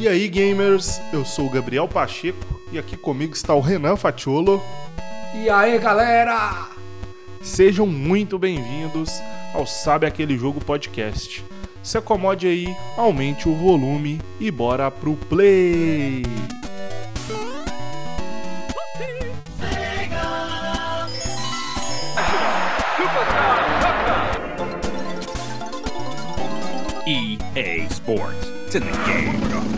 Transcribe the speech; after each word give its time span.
E 0.00 0.06
aí, 0.06 0.28
gamers? 0.28 1.00
Eu 1.12 1.24
sou 1.24 1.46
o 1.46 1.50
Gabriel 1.50 1.88
Pacheco 1.88 2.38
e 2.70 2.78
aqui 2.78 2.96
comigo 2.96 3.34
está 3.34 3.52
o 3.52 3.60
Renan 3.60 3.96
Fatiolo. 3.96 4.62
E 5.34 5.50
aí, 5.50 5.76
galera? 5.76 6.68
Sejam 7.42 7.84
muito 7.84 8.38
bem-vindos 8.38 9.10
ao 9.52 9.66
Sabe 9.66 10.06
Aquele 10.06 10.38
Jogo 10.38 10.64
Podcast. 10.64 11.44
Se 11.82 11.98
acomode 11.98 12.46
aí, 12.46 12.76
aumente 12.96 13.48
o 13.48 13.56
volume 13.56 14.20
e 14.38 14.52
bora 14.52 14.88
pro 14.88 15.16
play! 15.16 16.22
EA 27.04 27.88
Sports. 27.90 28.46
It's 28.66 28.74
in 28.76 28.82
the 28.82 28.92
game. 29.06 29.77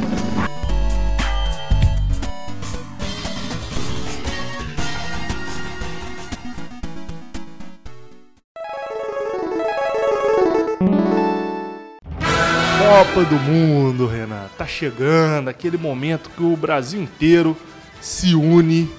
Copa 12.91 13.25
do 13.25 13.37
Mundo, 13.37 14.05
Renan. 14.05 14.49
Tá 14.59 14.67
chegando 14.67 15.47
aquele 15.47 15.79
momento 15.79 16.29
que 16.29 16.43
o 16.43 16.57
Brasil 16.57 17.01
inteiro 17.01 17.57
se 18.01 18.35
une 18.35 18.91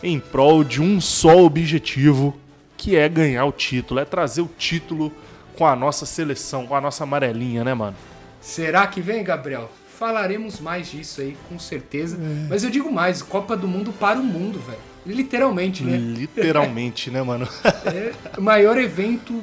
em 0.00 0.20
prol 0.20 0.62
de 0.62 0.80
um 0.80 1.00
só 1.00 1.38
objetivo, 1.38 2.38
que 2.76 2.94
é 2.94 3.08
ganhar 3.08 3.44
o 3.44 3.50
título, 3.50 3.98
é 3.98 4.04
trazer 4.04 4.42
o 4.42 4.50
título 4.56 5.12
com 5.58 5.66
a 5.66 5.74
nossa 5.74 6.06
seleção, 6.06 6.68
com 6.68 6.76
a 6.76 6.80
nossa 6.80 7.02
amarelinha, 7.02 7.64
né, 7.64 7.74
mano? 7.74 7.96
Será 8.40 8.86
que 8.86 9.00
vem, 9.00 9.24
Gabriel? 9.24 9.68
Falaremos 9.98 10.60
mais 10.60 10.88
disso 10.88 11.20
aí, 11.20 11.36
com 11.48 11.58
certeza. 11.58 12.16
Mas 12.48 12.62
eu 12.62 12.70
digo 12.70 12.92
mais, 12.92 13.22
Copa 13.22 13.56
do 13.56 13.66
Mundo 13.66 13.92
para 13.92 14.20
o 14.20 14.24
mundo, 14.24 14.60
velho. 14.60 14.78
Literalmente, 15.04 15.82
né? 15.82 15.96
Literalmente, 15.96 17.10
né, 17.10 17.20
mano? 17.22 17.48
É 17.86 18.38
o 18.38 18.40
maior 18.42 18.78
evento 18.78 19.42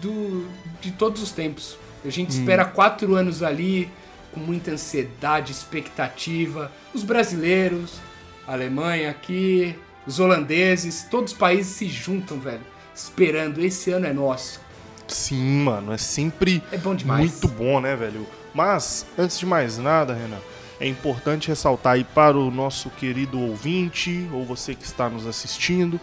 do, 0.00 0.46
de 0.80 0.92
todos 0.92 1.20
os 1.20 1.32
tempos. 1.32 1.76
A 2.04 2.10
gente 2.10 2.30
espera 2.30 2.64
quatro 2.64 3.14
anos 3.14 3.42
ali, 3.42 3.90
com 4.32 4.40
muita 4.40 4.70
ansiedade, 4.72 5.52
expectativa. 5.52 6.70
Os 6.94 7.02
brasileiros, 7.02 8.00
a 8.46 8.52
Alemanha 8.52 9.10
aqui, 9.10 9.76
os 10.06 10.18
holandeses, 10.18 11.06
todos 11.10 11.32
os 11.32 11.38
países 11.38 11.74
se 11.74 11.88
juntam, 11.88 12.38
velho. 12.38 12.60
Esperando, 12.94 13.60
esse 13.60 13.90
ano 13.90 14.06
é 14.06 14.12
nosso. 14.12 14.60
Sim, 15.06 15.62
mano, 15.62 15.92
é 15.92 15.98
sempre 15.98 16.62
É 16.70 16.78
bom 16.78 16.94
demais. 16.94 17.20
muito 17.20 17.48
bom, 17.48 17.80
né, 17.80 17.96
velho? 17.96 18.26
Mas, 18.54 19.06
antes 19.18 19.38
de 19.38 19.46
mais 19.46 19.78
nada, 19.78 20.14
Renan, 20.14 20.38
é 20.80 20.86
importante 20.86 21.48
ressaltar 21.48 21.94
aí 21.94 22.04
para 22.04 22.36
o 22.36 22.50
nosso 22.50 22.88
querido 22.90 23.38
ouvinte, 23.38 24.28
ou 24.32 24.44
você 24.44 24.74
que 24.74 24.84
está 24.84 25.08
nos 25.08 25.26
assistindo, 25.26 26.00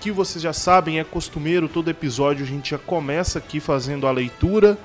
que 0.00 0.10
vocês 0.10 0.42
já 0.42 0.52
sabem, 0.52 0.98
é 0.98 1.04
costumeiro, 1.04 1.68
todo 1.68 1.90
episódio 1.90 2.44
a 2.44 2.48
gente 2.48 2.70
já 2.70 2.78
começa 2.78 3.38
aqui 3.38 3.60
fazendo 3.60 4.06
a 4.06 4.10
leitura 4.10 4.78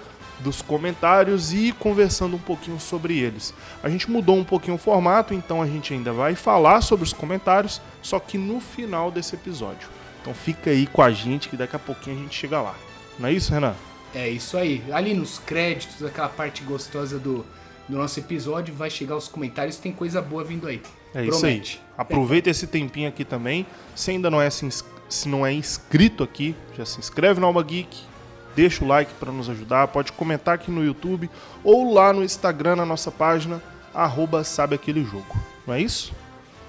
dos 0.44 0.62
comentários 0.62 1.54
e 1.54 1.72
conversando 1.72 2.36
um 2.36 2.40
pouquinho 2.40 2.80
sobre 2.80 3.18
eles. 3.18 3.54
A 3.82 3.90
gente 3.90 4.10
mudou 4.10 4.38
um 4.38 4.44
pouquinho 4.44 4.76
o 4.76 4.80
formato, 4.80 5.34
então 5.34 5.62
a 5.62 5.68
gente 5.68 5.94
ainda 5.94 6.12
vai 6.12 6.36
falar 6.36 6.82
sobre 6.82 7.06
os 7.06 7.14
comentários, 7.14 7.82
só 8.02 8.20
que 8.20 8.38
no 8.38 8.60
final 8.60 9.12
desse 9.12 9.36
episódio. 9.36 9.88
Então 10.22 10.34
fica 10.34 10.70
aí 10.70 10.86
com 10.88 11.02
a 11.02 11.12
gente 11.12 11.50
que 11.50 11.58
daqui 11.58 11.76
a 11.76 11.80
pouquinho 11.80 12.18
a 12.18 12.20
gente 12.20 12.36
chega 12.36 12.62
lá. 12.62 12.76
Não 13.18 13.28
é 13.28 13.34
isso, 13.34 13.52
Renan? 13.52 13.76
É 14.14 14.30
isso 14.30 14.58
aí. 14.58 14.84
Ali 14.92 15.14
nos 15.14 15.40
créditos, 15.40 16.04
aquela 16.04 16.30
parte 16.30 16.64
gostosa 16.64 17.18
do, 17.18 17.46
do 17.88 17.98
nosso 17.98 18.20
episódio, 18.20 18.74
vai 18.74 18.90
chegar 18.90 19.16
os 19.16 19.28
comentários, 19.28 19.78
tem 19.78 19.92
coisa 19.92 20.22
boa 20.22 20.44
vindo 20.44 20.68
aí. 20.68 20.82
É 21.14 21.26
isso 21.26 21.46
aí. 21.46 21.54
Promete. 21.54 21.82
Aproveita 21.98 22.50
esse 22.50 22.68
tempinho 22.68 23.10
aqui 23.10 23.26
também. 23.26 23.66
Se 23.96 24.12
ainda 24.12 24.30
não 24.30 24.42
é 24.42 24.50
se, 24.50 24.68
se 25.10 25.30
não 25.30 25.46
é 25.46 25.54
inscrito 25.54 26.24
aqui, 26.24 26.56
já 26.78 26.86
se 26.86 27.00
inscreve 27.00 27.40
no 27.40 27.48
Alma 27.48 27.64
Geek, 27.64 28.11
deixa 28.56 28.84
o 28.84 28.88
like 28.88 29.14
para 29.16 29.32
nos 29.32 29.50
ajudar, 29.50 29.88
pode 29.88 30.12
comentar 30.12 30.56
aqui 30.56 30.72
no 30.72 30.84
YouTube 30.84 31.30
ou 31.64 31.94
lá 31.94 32.12
no 32.14 32.24
Instagram 32.24 32.76
na 32.78 32.86
nossa 32.86 33.12
página 33.12 33.62
arroba 33.94 34.44
sabe 34.44 34.76
aquele 34.76 35.04
jogo. 35.04 35.38
Não 35.66 35.74
é 35.74 35.82
isso? 35.82 36.14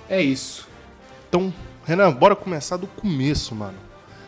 É 0.08 0.20
isso. 0.20 0.68
Então, 1.28 1.52
Renan, 1.84 2.12
bora 2.12 2.36
começar 2.36 2.76
do 2.76 2.86
começo, 2.86 3.54
mano. 3.54 3.78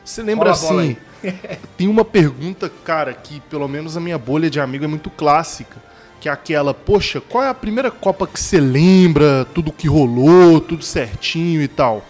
Você 0.04 0.22
lembra 0.22 0.52
Rola 0.52 0.82
assim? 0.82 0.96
tem 1.76 1.88
uma 1.88 2.04
pergunta, 2.04 2.70
cara, 2.84 3.12
que 3.12 3.40
pelo 3.40 3.68
menos 3.68 3.96
a 3.96 4.00
minha 4.00 4.18
bolha 4.18 4.50
de 4.50 4.60
amigo 4.60 4.84
é 4.84 4.88
muito 4.88 5.10
clássica. 5.10 5.82
Que 6.20 6.28
é 6.28 6.32
aquela, 6.32 6.72
poxa, 6.72 7.20
qual 7.20 7.44
é 7.44 7.48
a 7.48 7.54
primeira 7.54 7.90
Copa 7.90 8.26
que 8.26 8.40
você 8.40 8.58
lembra? 8.58 9.44
Tudo 9.52 9.72
que 9.72 9.86
rolou, 9.86 10.60
tudo 10.60 10.82
certinho 10.82 11.60
e 11.60 11.68
tal. 11.68 12.02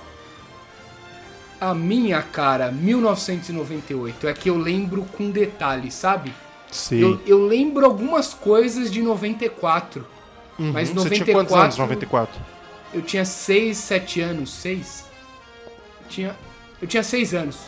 A 1.61 1.73
minha 1.75 2.21
cara, 2.23 2.71
1998, 2.71 4.29
é 4.29 4.33
que 4.35 4.51
eu 4.51 4.57
lembro 4.59 5.03
com 5.17 5.31
detalhe, 5.31 5.91
sabe? 5.91 6.33
Sei. 6.71 7.03
Eu, 7.03 7.21
eu 7.27 7.47
lembro 7.47 7.85
algumas 7.87 8.35
coisas 8.35 8.91
de 8.91 9.01
94. 9.01 10.07
Uhum. 10.59 10.73
Mas 10.73 10.89
Você 10.89 10.95
94, 10.95 11.25
tinha 11.25 11.35
quantos 11.37 11.55
anos, 11.57 11.79
94? 11.79 12.41
Eu 12.93 13.03
tinha 13.03 13.25
6, 13.25 13.77
7 13.77 14.21
anos. 14.21 14.53
6? 14.53 15.05
Tinha, 16.09 16.37
eu 16.83 16.87
tinha 16.89 17.03
6 17.03 17.35
anos. 17.35 17.59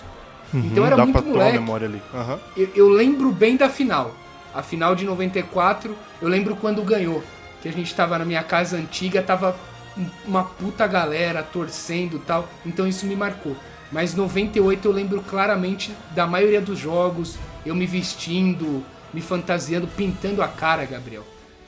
então 0.52 0.82
Uhum, 0.82 0.86
era 0.86 0.96
Dá 0.96 1.02
muito 1.04 1.12
pra 1.14 1.22
ter 1.22 1.28
uma 1.28 1.36
moleque. 1.38 1.58
memória 1.58 1.86
ali. 1.88 2.02
Aham. 2.14 2.38
Eu, 2.56 2.68
eu 2.74 2.88
lembro 2.88 3.30
bem 3.32 3.56
da 3.56 3.68
final. 3.68 4.14
A 4.54 4.62
final 4.62 4.94
de 4.94 5.04
94, 5.04 5.96
eu 6.20 6.28
lembro 6.28 6.56
quando 6.56 6.82
ganhou. 6.82 7.22
Que 7.62 7.68
a 7.68 7.72
gente 7.72 7.94
tava 7.94 8.18
na 8.18 8.24
minha 8.24 8.42
casa 8.42 8.76
antiga, 8.76 9.22
tava 9.22 9.56
um- 9.96 10.08
uma 10.26 10.44
puta 10.44 10.86
galera 10.86 11.42
torcendo 11.42 12.16
e 12.16 12.20
tal. 12.20 12.48
Então 12.64 12.86
isso 12.86 13.06
me 13.06 13.16
marcou. 13.16 13.56
Mas 13.90 14.14
98 14.14 14.86
eu 14.86 14.92
lembro 14.92 15.22
claramente 15.22 15.92
da 16.14 16.26
maioria 16.26 16.60
dos 16.60 16.78
jogos, 16.78 17.38
eu 17.64 17.74
me 17.74 17.86
vestindo, 17.86 18.84
me 19.12 19.20
fantasiando, 19.20 19.86
pintando 19.86 20.42
a 20.42 20.48
cara, 20.48 20.84
Gabriel. 20.84 21.24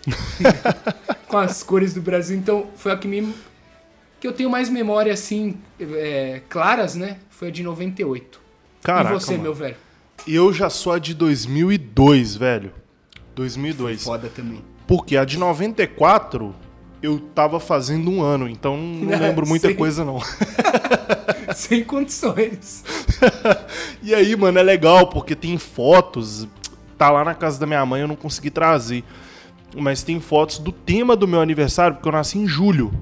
Com 1.29 1.39
as 1.39 1.63
cores 1.63 1.95
do 1.95 2.01
Brasil. 2.01 2.37
Então 2.37 2.69
foi 2.77 2.93
a 2.93 2.97
que 2.97 3.07
me. 3.07 3.35
Que 4.21 4.27
eu 4.27 4.33
tenho 4.33 4.51
mais 4.51 4.69
memória 4.69 5.13
assim, 5.13 5.59
é, 5.79 6.43
claras, 6.49 6.95
né? 6.95 7.19
Foi 7.31 7.49
a 7.49 7.51
de 7.51 7.63
98. 7.63 8.41
Caraca, 8.83 9.15
e 9.15 9.21
você, 9.21 9.33
mano. 9.33 9.45
meu 9.45 9.55
velho? 9.55 9.77
Eu 10.27 10.53
já 10.53 10.69
sou 10.69 10.93
a 10.93 10.99
de 10.99 11.15
2002, 11.15 12.37
velho. 12.37 12.73
2002. 13.37 14.03
Foda 14.03 14.29
também. 14.29 14.65
Porque 14.87 15.17
a 15.17 15.25
de 15.25 15.39
94 15.39 16.55
eu 17.03 17.19
tava 17.35 17.59
fazendo 17.61 18.11
um 18.11 18.23
ano, 18.23 18.49
então 18.49 18.77
não 18.77 19.11
lembro 19.19 19.47
muita 19.47 19.69
Sim. 19.69 19.75
coisa 19.75 20.05
não. 20.05 20.19
Sem 21.55 21.85
condições. 21.85 22.85
E 24.01 24.15
aí, 24.15 24.35
mano, 24.37 24.59
é 24.59 24.63
legal 24.63 25.09
porque 25.09 25.35
tem 25.35 25.59
fotos. 25.59 26.47
Tá 26.97 27.11
lá 27.11 27.25
na 27.25 27.35
casa 27.35 27.59
da 27.59 27.67
minha 27.67 27.85
mãe, 27.85 28.01
eu 28.01 28.09
não 28.09 28.15
consegui 28.17 28.49
trazer. 28.49 29.03
Mas 29.77 30.03
tem 30.05 30.21
fotos 30.21 30.59
do 30.59 30.71
tema 30.73 31.17
do 31.17 31.27
meu 31.27 31.41
aniversário, 31.41 31.97
porque 31.97 32.09
eu 32.09 32.13
nasci 32.13 32.39
em 32.39 32.47
julho. 32.47 32.93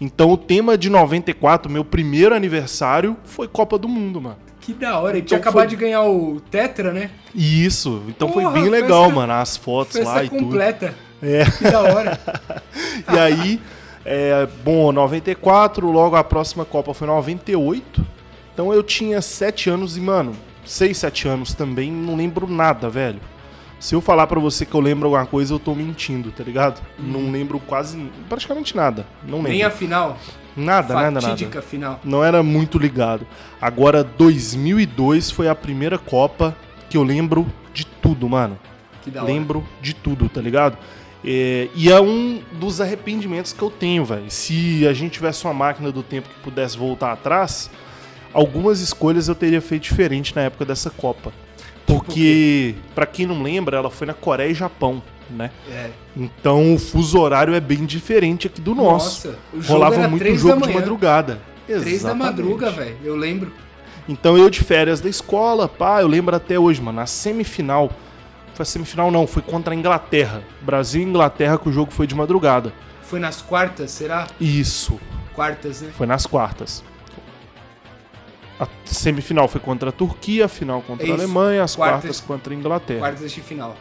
Então 0.00 0.30
o 0.30 0.36
tema 0.36 0.78
de 0.78 0.88
94, 0.88 1.70
meu 1.70 1.84
primeiro 1.84 2.34
aniversário, 2.34 3.16
foi 3.24 3.48
Copa 3.48 3.76
do 3.76 3.88
Mundo, 3.88 4.20
mano. 4.20 4.36
Que 4.60 4.72
da 4.72 4.98
hora. 4.98 5.10
Ele 5.16 5.18
Então 5.18 5.26
tinha 5.28 5.38
acabado 5.40 5.62
foi- 5.68 5.68
de 5.68 5.76
ganhar 5.76 6.02
o 6.04 6.40
Tetra, 6.50 6.92
né? 6.92 7.10
Isso, 7.34 8.02
então 8.08 8.28
foi 8.32 8.42
Porra, 8.44 8.54
bem 8.54 8.62
festa- 8.70 8.80
legal, 8.80 9.10
mano, 9.10 9.32
as 9.32 9.56
fotos 9.56 9.96
lá 9.96 10.14
Festa 10.20 10.24
e 10.24 10.28
tudo. 10.30 10.42
completa. 10.44 10.94
É. 11.22 11.44
Que 11.44 11.70
da 11.70 11.80
hora. 11.80 12.20
E 13.12 13.18
aí, 13.18 13.60
é, 14.04 14.48
bom, 14.64 14.90
94, 14.90 15.88
logo 15.90 16.16
a 16.16 16.24
próxima 16.24 16.64
Copa 16.64 16.92
foi 16.92 17.06
98. 17.06 18.04
Então 18.52 18.72
eu 18.72 18.82
tinha 18.82 19.20
7 19.20 19.70
anos 19.70 19.96
e, 19.96 20.00
mano, 20.00 20.34
6, 20.64 20.96
7 20.96 21.28
anos 21.28 21.54
também, 21.54 21.92
não 21.92 22.16
lembro 22.16 22.48
nada, 22.48 22.88
velho. 22.88 23.20
Se 23.78 23.94
eu 23.94 24.00
falar 24.00 24.26
pra 24.26 24.40
você 24.40 24.64
que 24.64 24.74
eu 24.74 24.80
lembro 24.80 25.06
alguma 25.06 25.26
coisa, 25.26 25.52
eu 25.52 25.58
tô 25.58 25.74
mentindo, 25.74 26.30
tá 26.30 26.42
ligado? 26.42 26.80
Não 26.98 27.30
lembro 27.30 27.60
quase, 27.60 28.10
praticamente 28.28 28.74
nada. 28.74 29.06
Não 29.22 29.38
lembro. 29.38 29.52
Nem 29.52 29.62
a 29.62 29.70
final. 29.70 30.16
Nada, 30.56 30.94
nada, 30.94 31.10
nada. 31.10 31.20
fatídica 31.20 31.60
final. 31.60 32.00
Não 32.02 32.24
era 32.24 32.42
muito 32.42 32.78
ligado. 32.78 33.26
Agora, 33.60 34.02
2002 34.02 35.30
foi 35.30 35.48
a 35.48 35.54
primeira 35.54 35.98
Copa 35.98 36.56
que 36.88 36.96
eu 36.96 37.02
lembro 37.02 37.46
de 37.74 37.84
tudo, 37.84 38.28
mano. 38.28 38.58
Que 39.02 39.10
da 39.10 39.22
hora. 39.22 39.30
Lembro 39.30 39.66
de 39.82 39.94
tudo, 39.94 40.28
tá 40.28 40.40
ligado? 40.40 40.78
É, 41.24 41.68
e 41.74 41.90
é 41.90 42.00
um 42.00 42.40
dos 42.52 42.80
arrependimentos 42.80 43.52
que 43.52 43.62
eu 43.62 43.70
tenho, 43.70 44.04
velho. 44.04 44.30
Se 44.30 44.86
a 44.86 44.92
gente 44.92 45.12
tivesse 45.12 45.44
uma 45.44 45.54
máquina 45.54 45.90
do 45.90 46.02
tempo 46.02 46.28
que 46.28 46.40
pudesse 46.40 46.76
voltar 46.76 47.12
atrás, 47.12 47.70
algumas 48.32 48.80
escolhas 48.80 49.28
eu 49.28 49.34
teria 49.34 49.60
feito 49.60 49.82
diferente 49.82 50.34
na 50.34 50.42
época 50.42 50.64
dessa 50.64 50.90
Copa. 50.90 51.32
Porque, 51.86 52.74
pra 52.94 53.06
quem 53.06 53.26
não 53.26 53.42
lembra, 53.42 53.76
ela 53.76 53.90
foi 53.90 54.06
na 54.06 54.14
Coreia 54.14 54.50
e 54.50 54.54
Japão, 54.54 55.02
né? 55.30 55.50
É. 55.70 55.90
Então 56.16 56.74
o 56.74 56.78
fuso 56.78 57.18
horário 57.18 57.54
é 57.54 57.60
bem 57.60 57.84
diferente 57.84 58.48
aqui 58.48 58.60
do 58.60 58.74
nosso. 58.74 59.28
Nossa, 59.28 59.38
o 59.52 59.62
jogo 59.62 59.72
Rolava 59.72 60.08
muito 60.08 60.34
jogo 60.36 60.66
de 60.66 60.74
madrugada. 60.74 61.40
Três 61.66 62.02
da 62.02 62.14
madruga, 62.14 62.70
velho. 62.70 62.96
Eu 63.04 63.16
lembro. 63.16 63.52
Então 64.08 64.36
eu 64.38 64.48
de 64.48 64.60
férias 64.60 65.00
da 65.00 65.08
escola, 65.08 65.68
pá, 65.68 66.00
eu 66.00 66.06
lembro 66.06 66.34
até 66.34 66.58
hoje, 66.58 66.80
mano, 66.80 67.00
na 67.00 67.06
semifinal 67.06 67.90
Foi 68.56 68.62
a 68.62 68.66
semifinal 68.66 69.10
não, 69.10 69.26
foi 69.26 69.42
contra 69.42 69.74
a 69.74 69.76
Inglaterra. 69.76 70.42
Brasil 70.62 71.02
e 71.02 71.04
Inglaterra 71.04 71.58
que 71.58 71.68
o 71.68 71.72
jogo 71.72 71.92
foi 71.92 72.06
de 72.06 72.14
madrugada. 72.14 72.72
Foi 73.02 73.20
nas 73.20 73.42
quartas, 73.42 73.90
será? 73.90 74.26
Isso, 74.40 74.98
Quartas, 75.34 75.82
né? 75.82 75.92
foi 75.94 76.06
nas 76.06 76.24
quartas. 76.24 76.82
A 78.58 78.66
semifinal 78.86 79.46
foi 79.46 79.60
contra 79.60 79.90
a 79.90 79.92
Turquia, 79.92 80.46
a 80.46 80.48
final 80.48 80.80
contra 80.80 81.06
É 81.06 81.10
a. 81.10 81.12
Alemanha, 81.12 81.62
as 81.62 81.76
Quartas. 81.76 82.00
quartas 82.00 82.20
contra 82.22 82.54
a 82.54 82.56
Inglaterra. 82.56 83.00
Quartas 83.00 83.30
de 83.30 83.40
final. 83.42 83.76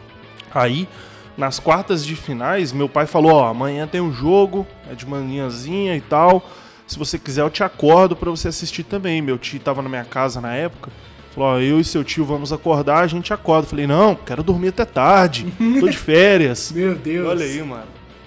Aí, 0.54 0.90
nas 1.38 1.58
quartas 1.58 2.06
de 2.06 2.14
finais, 2.14 2.74
meu 2.74 2.90
pai 2.90 3.06
falou: 3.06 3.32
Ó, 3.32 3.48
amanhã 3.48 3.88
tem 3.88 4.02
um 4.02 4.12
jogo, 4.12 4.68
é 4.92 4.94
de 4.94 5.06
manhãzinha 5.08 5.96
e 5.96 6.02
tal. 6.02 6.44
Se 6.86 7.00
você 7.00 7.18
quiser, 7.18 7.42
eu 7.44 7.50
te 7.50 7.64
acordo 7.64 8.14
pra 8.18 8.30
você 8.30 8.50
assistir 8.50 8.84
também. 8.84 9.22
Meu 9.22 9.38
tio 9.38 9.58
tava 9.62 9.82
na 9.82 9.88
minha 9.88 10.04
casa 10.04 10.42
na 10.42 10.54
época. 10.54 10.92
Falou: 11.36 11.50
Ó, 11.50 11.60
eu 11.60 11.80
e 11.80 11.84
seu 11.84 12.04
tio 12.04 12.24
vamos 12.24 12.54
acordar, 12.54 13.04
a 13.04 13.08
gente 13.08 13.34
acorda. 13.34 13.68
Falei: 13.68 13.86
Não, 13.86 14.16
quero 14.16 14.42
dormir 14.42 14.70
até 14.70 14.86
tarde, 14.86 15.46
tô 15.80 15.90
de 15.90 15.98
férias. 15.98 16.72
Meu 16.72 16.96
Deus. 16.96 17.28
Olha 17.28 17.46
aí, 17.46 17.62
mano. 17.62 17.84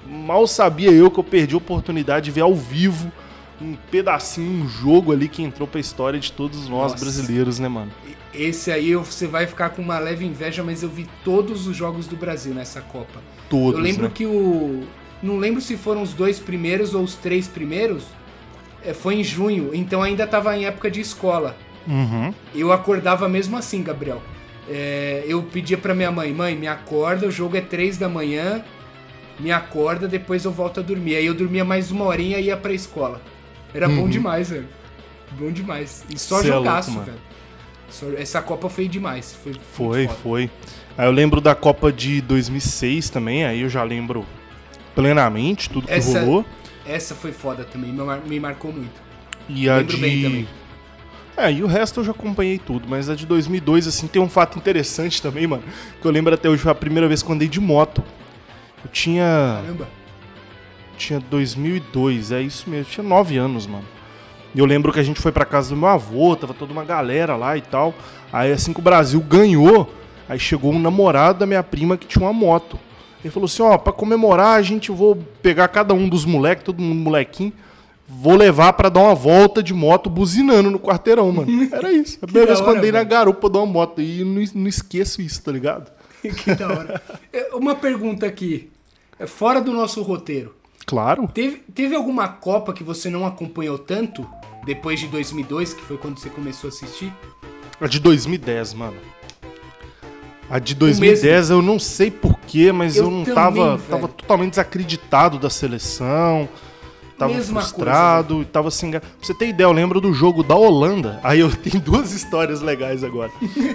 Mal 0.06 0.46
sabia 0.46 0.90
eu 0.90 1.10
que 1.10 1.18
eu 1.18 1.24
perdi 1.24 1.54
a 1.54 1.58
oportunidade 1.58 2.26
de 2.26 2.30
ver 2.30 2.42
ao 2.42 2.54
vivo 2.54 3.10
um 3.60 3.74
pedacinho, 3.90 4.64
um 4.64 4.68
jogo 4.68 5.12
ali 5.12 5.28
que 5.28 5.42
entrou 5.42 5.66
pra 5.66 5.80
história 5.80 6.20
de 6.20 6.30
todos 6.30 6.68
nós 6.68 6.92
Nossa. 6.92 7.04
brasileiros, 7.04 7.58
né, 7.58 7.66
mano? 7.66 7.90
Esse 8.32 8.70
aí 8.70 8.94
você 8.94 9.26
vai 9.26 9.46
ficar 9.46 9.70
com 9.70 9.82
uma 9.82 9.98
leve 9.98 10.24
inveja, 10.24 10.62
mas 10.62 10.82
eu 10.82 10.88
vi 10.88 11.08
todos 11.24 11.66
os 11.66 11.76
jogos 11.76 12.06
do 12.06 12.14
Brasil 12.14 12.54
nessa 12.54 12.80
Copa. 12.80 13.20
Todos, 13.50 13.78
eu 13.78 13.80
lembro 13.80 14.04
né? 14.04 14.10
que 14.14 14.26
o. 14.26 14.84
Não 15.22 15.38
lembro 15.38 15.60
se 15.60 15.76
foram 15.76 16.02
os 16.02 16.12
dois 16.12 16.38
primeiros 16.38 16.94
ou 16.94 17.02
os 17.02 17.14
três 17.14 17.48
primeiros. 17.48 18.04
É, 18.84 18.94
foi 18.94 19.16
em 19.16 19.24
junho, 19.24 19.74
então 19.74 20.02
ainda 20.02 20.24
tava 20.26 20.56
em 20.56 20.66
época 20.66 20.88
de 20.88 21.00
escola. 21.00 21.56
Uhum. 21.88 22.34
Eu 22.54 22.70
acordava 22.72 23.28
mesmo 23.28 23.56
assim, 23.56 23.82
Gabriel. 23.82 24.22
É, 24.68 25.24
eu 25.26 25.42
pedia 25.42 25.78
pra 25.78 25.94
minha 25.94 26.10
mãe, 26.12 26.32
mãe, 26.32 26.54
me 26.54 26.66
acorda, 26.68 27.26
o 27.26 27.30
jogo 27.30 27.56
é 27.56 27.60
três 27.62 27.96
da 27.96 28.08
manhã, 28.08 28.62
me 29.40 29.50
acorda, 29.50 30.06
depois 30.06 30.44
eu 30.44 30.52
volto 30.52 30.80
a 30.80 30.82
dormir. 30.82 31.16
Aí 31.16 31.24
eu 31.26 31.34
dormia 31.34 31.64
mais 31.64 31.90
uma 31.90 32.04
horinha 32.04 32.38
e 32.38 32.44
ia 32.46 32.56
pra 32.56 32.72
escola. 32.72 33.22
Era 33.72 33.88
bom 33.88 34.08
demais, 34.08 34.50
velho. 34.50 34.66
Bom 35.38 35.50
demais. 35.50 36.04
E 36.10 36.18
só 36.18 36.36
Uhum. 36.36 36.42
Cê 36.42 36.48
é 36.48 36.52
jogaço, 36.52 36.90
louco, 36.90 37.06
mano. 37.06 37.12
velho. 37.12 37.28
Só- 37.90 38.20
essa 38.20 38.42
Copa 38.42 38.68
foi 38.68 38.86
demais. 38.88 39.34
Foi, 39.42 39.54
Foi, 39.72 40.08
foi. 40.22 40.50
Aí 40.96 41.06
eu 41.06 41.12
lembro 41.12 41.40
da 41.40 41.54
Copa 41.54 41.90
de 41.92 42.20
2006 42.20 43.08
também, 43.08 43.44
aí 43.46 43.60
eu 43.62 43.68
já 43.70 43.82
lembro 43.82 44.26
plenamente 44.94 45.70
tudo 45.70 45.86
que 45.86 45.92
Essa- 45.94 46.20
rolou. 46.20 46.44
Essa 46.84 47.14
foi 47.14 47.32
foda 47.32 47.64
também, 47.64 47.92
me, 47.92 48.02
mar- 48.02 48.20
me 48.26 48.40
marcou 48.40 48.72
muito. 48.72 49.00
E 49.48 49.68
a 49.68 49.76
lembro 49.78 49.96
de... 49.96 50.46
É, 51.38 51.52
e 51.52 51.62
o 51.62 51.68
resto 51.68 52.00
eu 52.00 52.04
já 52.04 52.10
acompanhei 52.10 52.58
tudo, 52.58 52.88
mas 52.88 53.08
a 53.08 53.14
de 53.14 53.24
2002, 53.24 53.86
assim, 53.86 54.08
tem 54.08 54.20
um 54.20 54.28
fato 54.28 54.58
interessante 54.58 55.22
também, 55.22 55.46
mano, 55.46 55.62
que 56.00 56.04
eu 56.04 56.10
lembro 56.10 56.34
até 56.34 56.48
hoje, 56.48 56.60
foi 56.60 56.72
a 56.72 56.74
primeira 56.74 57.06
vez 57.06 57.22
que 57.22 57.30
eu 57.30 57.34
andei 57.34 57.46
de 57.46 57.60
moto. 57.60 58.02
Eu 58.84 58.90
tinha... 58.90 59.60
Caramba. 59.62 59.88
Tinha 60.96 61.20
2002, 61.20 62.32
é 62.32 62.42
isso 62.42 62.68
mesmo, 62.68 62.90
tinha 62.90 63.04
9 63.06 63.38
anos, 63.38 63.68
mano. 63.68 63.84
E 64.52 64.58
eu 64.58 64.66
lembro 64.66 64.92
que 64.92 64.98
a 64.98 65.02
gente 65.02 65.20
foi 65.20 65.30
pra 65.30 65.44
casa 65.44 65.70
do 65.70 65.76
meu 65.76 65.88
avô, 65.88 66.34
tava 66.34 66.52
toda 66.52 66.72
uma 66.72 66.84
galera 66.84 67.36
lá 67.36 67.56
e 67.56 67.60
tal. 67.60 67.94
Aí 68.32 68.50
assim 68.50 68.72
que 68.72 68.80
o 68.80 68.82
Brasil 68.82 69.20
ganhou, 69.20 69.94
aí 70.28 70.40
chegou 70.40 70.72
um 70.72 70.78
namorado 70.80 71.38
da 71.38 71.46
minha 71.46 71.62
prima 71.62 71.96
que 71.96 72.06
tinha 72.06 72.24
uma 72.24 72.32
moto. 72.32 72.76
Ele 73.22 73.32
falou 73.32 73.46
assim, 73.46 73.62
ó, 73.62 73.78
pra 73.78 73.92
comemorar 73.92 74.58
a 74.58 74.62
gente 74.62 74.90
vou 74.90 75.14
pegar 75.40 75.68
cada 75.68 75.94
um 75.94 76.08
dos 76.08 76.24
moleques, 76.24 76.64
todo 76.64 76.82
mundo 76.82 77.00
molequinho, 77.00 77.52
vou 78.08 78.34
levar 78.34 78.72
pra 78.72 78.88
dar 78.88 79.00
uma 79.00 79.14
volta 79.14 79.62
de 79.62 79.74
moto 79.74 80.08
buzinando 80.08 80.70
no 80.70 80.78
quarteirão, 80.80 81.30
mano. 81.30 81.48
Era 81.70 81.92
isso. 81.92 82.18
A 82.22 82.26
primeira 82.26 82.54
vez 82.54 82.60
que 82.60 82.70
andei 82.70 82.90
na 82.90 83.04
garupa 83.04 83.50
de 83.50 83.58
uma 83.58 83.66
moto 83.66 84.00
e 84.00 84.24
não, 84.24 84.42
não 84.62 84.68
esqueço 84.68 85.20
isso, 85.20 85.42
tá 85.42 85.52
ligado? 85.52 85.90
que 86.22 86.54
da 86.54 86.66
hora. 86.68 87.02
É, 87.32 87.54
Uma 87.54 87.74
pergunta 87.74 88.26
aqui. 88.26 88.70
É 89.18 89.26
Fora 89.26 89.60
do 89.60 89.72
nosso 89.72 90.00
roteiro. 90.02 90.54
Claro. 90.86 91.28
Teve, 91.34 91.62
teve 91.74 91.94
alguma 91.94 92.28
Copa 92.28 92.72
que 92.72 92.82
você 92.82 93.10
não 93.10 93.26
acompanhou 93.26 93.78
tanto? 93.78 94.26
Depois 94.64 94.98
de 94.98 95.06
2002, 95.08 95.74
que 95.74 95.82
foi 95.82 95.98
quando 95.98 96.18
você 96.18 96.30
começou 96.30 96.68
a 96.68 96.72
assistir? 96.72 97.12
A 97.80 97.86
de 97.86 98.00
2010, 98.00 98.74
mano. 98.74 98.96
A 100.50 100.58
de 100.58 100.74
2010 100.74 101.50
eu 101.50 101.60
não 101.60 101.78
sei 101.78 102.10
porquê, 102.10 102.72
mas 102.72 102.96
eu, 102.96 103.04
Eu 103.04 103.10
não 103.10 103.18
também, 103.20 103.34
tava, 103.34 103.76
velho. 103.76 103.90
tava 103.90 104.08
totalmente 104.08 104.50
desacreditado 104.50 105.38
da 105.38 105.50
seleção. 105.50 106.48
Tava 107.18 107.34
Mesma 107.34 107.60
frustrado, 107.60 108.44
tava 108.44 108.70
sem 108.70 108.90
gra- 108.92 109.00
Pra 109.00 109.10
você 109.20 109.34
ter 109.34 109.48
ideia, 109.48 109.66
eu 109.66 109.72
lembro 109.72 110.00
do 110.00 110.12
jogo 110.12 110.42
da 110.44 110.54
Holanda. 110.54 111.18
Aí 111.24 111.40
eu 111.40 111.50
tenho 111.50 111.82
duas 111.82 112.12
histórias 112.12 112.60
legais 112.60 113.02
agora. 113.02 113.30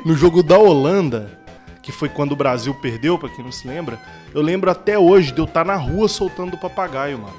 No 0.06 0.16
jogo 0.16 0.42
da 0.42 0.58
Holanda, 0.58 1.40
que 1.82 1.92
foi 1.92 2.08
quando 2.08 2.32
o 2.32 2.36
Brasil 2.38 2.74
perdeu, 2.76 3.18
pra 3.18 3.28
quem 3.30 3.44
não 3.44 3.52
se 3.52 3.68
lembra, 3.68 4.00
eu 4.34 4.42
lembro 4.42 4.72
até 4.72 4.98
hoje 4.98 5.32
de 5.34 5.40
eu 5.40 5.46
estar 5.46 5.66
na 5.66 5.76
rua 5.76 6.08
soltando 6.08 6.54
o 6.54 6.58
papagaio, 6.58 7.18
mano. 7.20 7.36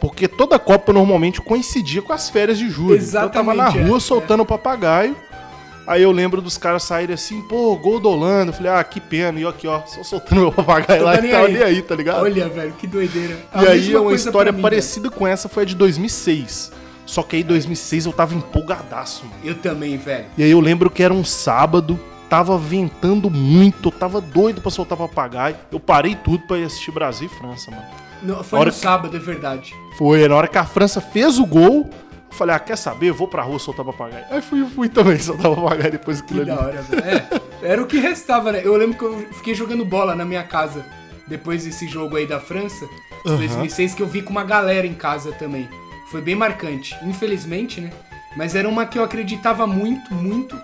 Porque 0.00 0.28
toda 0.28 0.58
Copa 0.60 0.92
normalmente 0.92 1.40
coincidia 1.40 2.00
com 2.02 2.12
as 2.12 2.28
férias 2.30 2.56
de 2.58 2.68
julho. 2.70 2.96
Então 3.02 3.22
eu 3.22 3.30
tava 3.30 3.52
na 3.54 3.64
Exatamente, 3.64 3.88
rua 3.88 3.96
é, 3.96 4.00
soltando 4.00 4.42
o 4.42 4.46
papagaio. 4.46 5.16
Aí 5.88 6.02
eu 6.02 6.12
lembro 6.12 6.42
dos 6.42 6.58
caras 6.58 6.82
saírem 6.82 7.14
assim, 7.14 7.40
pô, 7.42 7.74
gol 7.76 7.98
do 7.98 8.10
Holanda. 8.10 8.50
Eu 8.50 8.54
falei, 8.54 8.70
ah, 8.70 8.84
que 8.84 9.00
pena. 9.00 9.38
E 9.38 9.42
eu 9.42 9.48
aqui, 9.48 9.66
ó, 9.66 9.80
só 9.86 10.02
soltando 10.02 10.42
meu 10.42 10.52
papagaio 10.52 11.02
lá 11.02 11.14
e 11.14 11.34
aí. 11.34 11.52
nem 11.54 11.62
aí, 11.62 11.80
tá 11.82 11.94
ligado? 11.94 12.20
Olha, 12.22 12.46
velho, 12.48 12.72
que 12.78 12.86
doideira. 12.86 13.38
A 13.50 13.64
e 13.64 13.68
aí 13.68 13.80
mesma 13.80 14.00
uma 14.02 14.12
história 14.14 14.52
mim, 14.52 14.60
parecida 14.60 15.10
com 15.10 15.26
essa 15.26 15.48
foi 15.48 15.62
a 15.62 15.66
de 15.66 15.74
2006. 15.74 16.72
Só 17.06 17.22
que 17.22 17.36
aí 17.36 17.42
2006 17.42 18.04
eu 18.04 18.12
tava 18.12 18.34
empolgadaço, 18.34 19.24
mano. 19.24 19.36
velho. 19.42 19.56
Eu 19.56 19.62
também, 19.62 19.96
velho. 19.96 20.26
E 20.36 20.42
aí 20.42 20.50
eu 20.50 20.60
lembro 20.60 20.90
que 20.90 21.02
era 21.02 21.14
um 21.14 21.24
sábado, 21.24 21.98
tava 22.28 22.58
ventando 22.58 23.30
muito, 23.30 23.88
eu 23.88 23.92
tava 23.92 24.20
doido 24.20 24.60
pra 24.60 24.70
soltar 24.70 24.98
papagaio. 24.98 25.56
Eu 25.72 25.80
parei 25.80 26.14
tudo 26.14 26.40
pra 26.46 26.58
ir 26.58 26.64
assistir 26.64 26.90
Brasil 26.90 27.30
e 27.32 27.38
França, 27.38 27.70
mano. 27.70 27.82
No- 28.22 28.44
foi 28.44 28.58
no 28.58 28.64
que- 28.66 28.72
sábado, 28.72 29.16
é 29.16 29.20
verdade. 29.20 29.72
Foi, 29.96 30.28
na 30.28 30.34
hora 30.36 30.48
que 30.48 30.58
a 30.58 30.64
França 30.66 31.00
fez 31.00 31.38
o 31.38 31.46
gol, 31.46 31.88
falei, 32.38 32.54
ah, 32.56 32.58
quer 32.60 32.76
saber? 32.76 33.10
Eu 33.10 33.14
vou 33.14 33.28
pra 33.28 33.42
rua 33.42 33.58
soltar 33.58 33.84
papagaio. 33.84 34.24
Aí 34.30 34.40
fui, 34.40 34.64
fui 34.66 34.88
também 34.88 35.18
soltar 35.18 35.54
papagaio 35.54 35.90
depois 35.92 36.20
daquilo 36.20 36.44
Que 36.44 36.50
ali. 36.50 36.58
da 36.60 36.66
hora. 36.66 36.84
É, 37.62 37.72
era 37.72 37.82
o 37.82 37.86
que 37.86 37.98
restava, 37.98 38.52
né? 38.52 38.62
Eu 38.64 38.76
lembro 38.76 38.96
que 38.96 39.04
eu 39.04 39.26
fiquei 39.32 39.54
jogando 39.54 39.84
bola 39.84 40.14
na 40.14 40.24
minha 40.24 40.42
casa 40.44 40.84
depois 41.26 41.64
desse 41.64 41.86
jogo 41.86 42.16
aí 42.16 42.26
da 42.26 42.40
França, 42.40 42.86
de 43.24 43.36
2006, 43.36 43.94
que 43.94 44.02
eu 44.02 44.06
vi 44.06 44.22
com 44.22 44.30
uma 44.30 44.44
galera 44.44 44.86
em 44.86 44.94
casa 44.94 45.32
também. 45.32 45.68
Foi 46.10 46.22
bem 46.22 46.34
marcante, 46.34 46.96
infelizmente, 47.02 47.80
né? 47.82 47.90
Mas 48.36 48.54
era 48.54 48.66
uma 48.68 48.86
que 48.86 48.98
eu 48.98 49.04
acreditava 49.04 49.66
muito, 49.66 50.14
muito. 50.14 50.58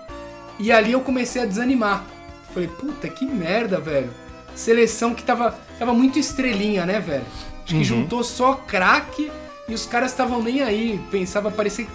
E 0.57 0.71
ali 0.71 0.93
eu 0.93 1.01
comecei 1.01 1.41
a 1.41 1.45
desanimar. 1.45 2.03
Falei, 2.53 2.67
puta, 2.69 3.07
que 3.09 3.25
merda, 3.25 3.79
velho. 3.79 4.09
Seleção 4.55 5.13
que 5.13 5.21
tava, 5.23 5.55
tava 5.77 5.93
muito 5.93 6.17
estrelinha, 6.17 6.85
né, 6.85 6.99
velho? 6.99 7.25
Acho 7.63 7.75
que 7.75 7.83
juntou 7.83 8.23
só 8.23 8.53
craque 8.53 9.29
e 9.67 9.73
os 9.73 9.85
caras 9.85 10.11
estavam 10.11 10.41
nem 10.41 10.61
aí. 10.61 10.99
Pensava, 11.11 11.49
parecia. 11.51 11.87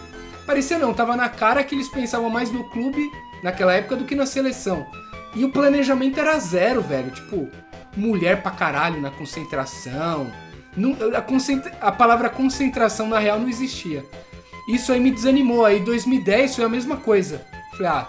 Parecia 0.46 0.78
não, 0.78 0.92
tava 0.94 1.16
na 1.16 1.28
cara 1.28 1.62
que 1.62 1.74
eles 1.74 1.88
pensavam 1.88 2.28
mais 2.30 2.50
no 2.50 2.64
clube 2.70 3.10
naquela 3.42 3.72
época 3.74 3.96
do 3.96 4.04
que 4.04 4.14
na 4.14 4.26
seleção. 4.26 4.86
E 5.34 5.44
o 5.44 5.50
planejamento 5.50 6.18
era 6.18 6.38
zero, 6.38 6.80
velho. 6.82 7.10
Tipo, 7.10 7.48
mulher 7.96 8.42
pra 8.42 8.50
caralho 8.50 9.00
na 9.00 9.10
concentração. 9.10 10.30
Não- 10.76 10.96
a, 11.16 11.20
concentra- 11.20 11.72
a 11.80 11.92
palavra 11.92 12.28
concentração 12.28 13.08
na 13.08 13.18
real 13.18 13.38
não 13.38 13.48
existia. 13.48 14.04
Isso 14.68 14.92
aí 14.92 14.98
me 15.00 15.10
desanimou. 15.10 15.64
Aí 15.64 15.80
2010 15.80 16.56
foi 16.56 16.64
a 16.64 16.68
mesma 16.68 16.96
coisa. 16.96 17.44
Falei, 17.72 17.86
ah, 17.86 18.08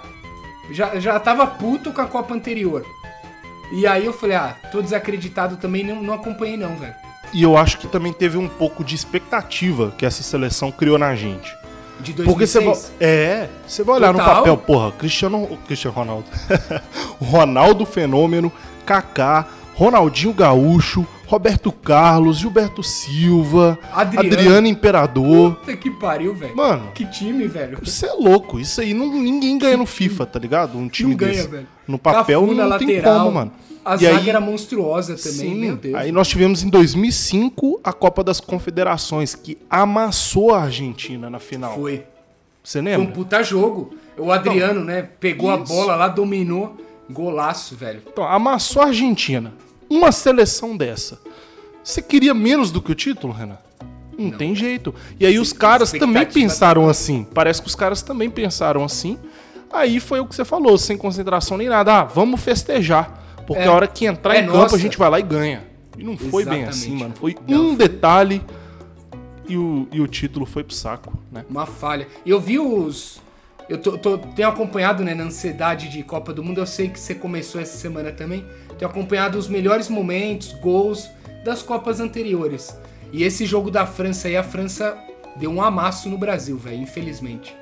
já, 0.71 0.99
já 0.99 1.19
tava 1.19 1.45
puto 1.45 1.91
com 1.91 2.01
a 2.01 2.07
Copa 2.07 2.33
anterior. 2.33 2.83
E 3.71 3.85
aí 3.87 4.05
eu 4.05 4.13
falei, 4.13 4.35
ah, 4.35 4.55
tô 4.71 4.81
desacreditado 4.81 5.57
também, 5.57 5.83
não, 5.83 6.01
não 6.01 6.13
acompanhei 6.13 6.57
não, 6.57 6.75
velho. 6.75 6.93
E 7.33 7.43
eu 7.43 7.55
acho 7.57 7.77
que 7.77 7.87
também 7.87 8.11
teve 8.11 8.37
um 8.37 8.47
pouco 8.47 8.83
de 8.83 8.93
expectativa 8.95 9.93
que 9.97 10.05
essa 10.05 10.21
seleção 10.21 10.71
criou 10.71 10.97
na 10.97 11.15
gente. 11.15 11.55
De 12.01 12.13
Porque 12.13 12.47
você 12.47 12.59
2006. 12.59 12.93
é, 12.99 13.47
você 13.67 13.83
vai 13.83 13.97
olhar 13.97 14.11
no 14.11 14.19
Total. 14.19 14.35
papel, 14.37 14.57
porra, 14.57 14.91
Cristiano, 14.93 15.47
Cristiano 15.67 15.95
Ronaldo, 15.95 16.25
Ronaldo 17.21 17.85
Fenômeno, 17.85 18.51
Kaká, 18.85 19.47
Ronaldinho 19.75 20.33
Gaúcho, 20.33 21.05
Roberto 21.27 21.71
Carlos, 21.71 22.39
Gilberto 22.39 22.83
Silva, 22.83 23.77
Adriano. 23.93 24.27
Adriano, 24.27 24.67
Imperador. 24.67 25.55
Puta 25.55 25.77
que 25.77 25.89
pariu, 25.91 26.35
velho. 26.35 26.55
Mano, 26.55 26.91
Que 26.93 27.05
time, 27.05 27.47
velho. 27.47 27.77
Isso 27.81 28.05
é 28.05 28.11
louco. 28.13 28.59
Isso 28.59 28.81
aí 28.81 28.93
não, 28.93 29.07
ninguém 29.07 29.57
ganha 29.57 29.77
no 29.77 29.85
FIFA, 29.85 30.25
tá 30.25 30.39
ligado? 30.39 30.77
Um 30.77 30.89
time 30.89 31.11
Não 31.11 31.17
ganha, 31.17 31.33
desse. 31.33 31.47
velho. 31.47 31.67
No 31.87 31.97
papel 31.97 32.45
não 32.47 32.77
tem 32.77 33.01
como, 33.01 33.31
mano. 33.31 33.51
A 33.83 33.95
E 33.95 33.99
zaga 33.99 34.17
aí- 34.19 34.29
era 34.29 34.39
monstruosa 34.39 35.15
também, 35.15 35.31
Sim, 35.31 35.55
meu 35.55 35.75
Deus. 35.75 35.95
Aí 35.95 36.11
nós 36.11 36.27
tivemos 36.27 36.61
em 36.63 36.69
2005 36.69 37.79
a 37.83 37.91
Copa 37.91 38.23
das 38.23 38.39
Confederações, 38.39 39.33
que 39.35 39.57
amassou 39.69 40.53
a 40.53 40.63
Argentina 40.63 41.29
na 41.29 41.39
final. 41.39 41.75
Foi. 41.75 42.03
Você 42.63 42.81
Foi 42.81 42.91
um 42.93 42.97
lembra? 42.99 43.13
puta 43.13 43.41
jogo. 43.43 43.95
O 44.17 44.31
Adriano, 44.31 44.83
né, 44.83 45.09
pegou 45.19 45.51
Isso. 45.51 45.63
a 45.63 45.65
bola 45.65 45.95
lá, 45.95 46.07
dominou. 46.07 46.77
Golaço, 47.09 47.75
velho. 47.75 48.01
Então, 48.07 48.23
amassou 48.23 48.81
a 48.83 48.85
Argentina. 48.87 49.53
Uma 49.89 50.11
seleção 50.11 50.77
dessa. 50.77 51.19
Você 51.83 52.01
queria 52.01 52.33
menos 52.33 52.71
do 52.71 52.81
que 52.81 52.91
o 52.91 52.95
título, 52.95 53.33
Renan? 53.33 53.57
Não, 54.17 54.31
tem 54.31 54.53
jeito. 54.55 54.93
E 55.19 55.25
aí 55.25 55.39
os 55.39 55.51
caras 55.51 55.91
também 55.91 56.25
pensaram 56.25 56.87
assim. 56.87 57.25
Parece 57.33 57.61
que 57.61 57.67
os 57.67 57.75
caras 57.75 58.01
também 58.03 58.29
pensaram 58.29 58.83
assim. 58.83 59.17
Aí 59.73 59.99
foi 59.99 60.19
o 60.19 60.25
que 60.27 60.35
você 60.35 60.45
falou, 60.45 60.77
sem 60.77 60.95
concentração 60.95 61.57
nem 61.57 61.67
nada. 61.67 61.99
Ah, 62.01 62.03
vamos 62.03 62.39
festejar. 62.39 63.19
Porque 63.53 63.67
É. 63.67 63.67
a 63.67 63.73
hora 63.73 63.87
que 63.87 64.05
entrar 64.05 64.35
É 64.35 64.39
em 64.41 64.45
campo 64.45 64.57
nossa. 64.57 64.75
a 64.75 64.79
gente 64.79 64.97
vai 64.97 65.09
lá 65.09 65.19
e 65.19 65.23
ganha. 65.23 65.63
E 65.97 66.03
não 66.03 66.17
foi 66.17 66.45
bem 66.45 66.61
Exatamente. 66.61 66.69
assim, 66.69 66.95
mano. 66.95 67.13
Foi 67.19 67.35
Não, 67.47 67.69
um 67.69 67.75
detalhe 67.75 68.41
e 69.47 69.57
o, 69.57 69.87
e 69.91 69.99
o 70.01 70.07
título 70.07 70.45
foi 70.45 70.63
pro 70.63 70.73
saco, 70.73 71.17
né? 71.31 71.43
Uma 71.49 71.65
falha. 71.65 72.07
Eu 72.25 72.39
vi 72.39 72.59
os. 72.59 73.21
Eu 73.69 73.77
tô, 73.77 73.97
tô- 73.97 74.17
tenho 74.17 74.47
acompanhado, 74.49 75.03
né, 75.03 75.13
na 75.13 75.23
ansiedade 75.25 75.89
de 75.89 76.03
Copa 76.03 76.33
do 76.33 76.43
Mundo. 76.43 76.59
Eu 76.59 76.65
sei 76.65 76.89
que 76.89 76.99
você 76.99 77.13
começou 77.15 77.59
essa 77.61 77.77
semana 77.77 78.11
também. 78.11 78.45
Tenho 78.77 78.89
acompanhado 78.89 79.37
os 79.37 79.47
melhores 79.47 79.87
momentos, 79.89 80.51
gols 80.53 81.09
das 81.45 81.61
Copas 81.61 81.99
anteriores. 81.99 82.77
E 83.13 83.23
esse 83.23 83.45
jogo 83.45 83.69
da 83.71 83.85
França 83.85 84.27
aí, 84.27 84.35
a 84.37 84.43
França 84.43 84.97
deu 85.37 85.49
um 85.51 85.61
amasso 85.61 86.09
no 86.09 86.17
Brasil, 86.17 86.57
velho, 86.57 86.81
infelizmente. 86.81 87.55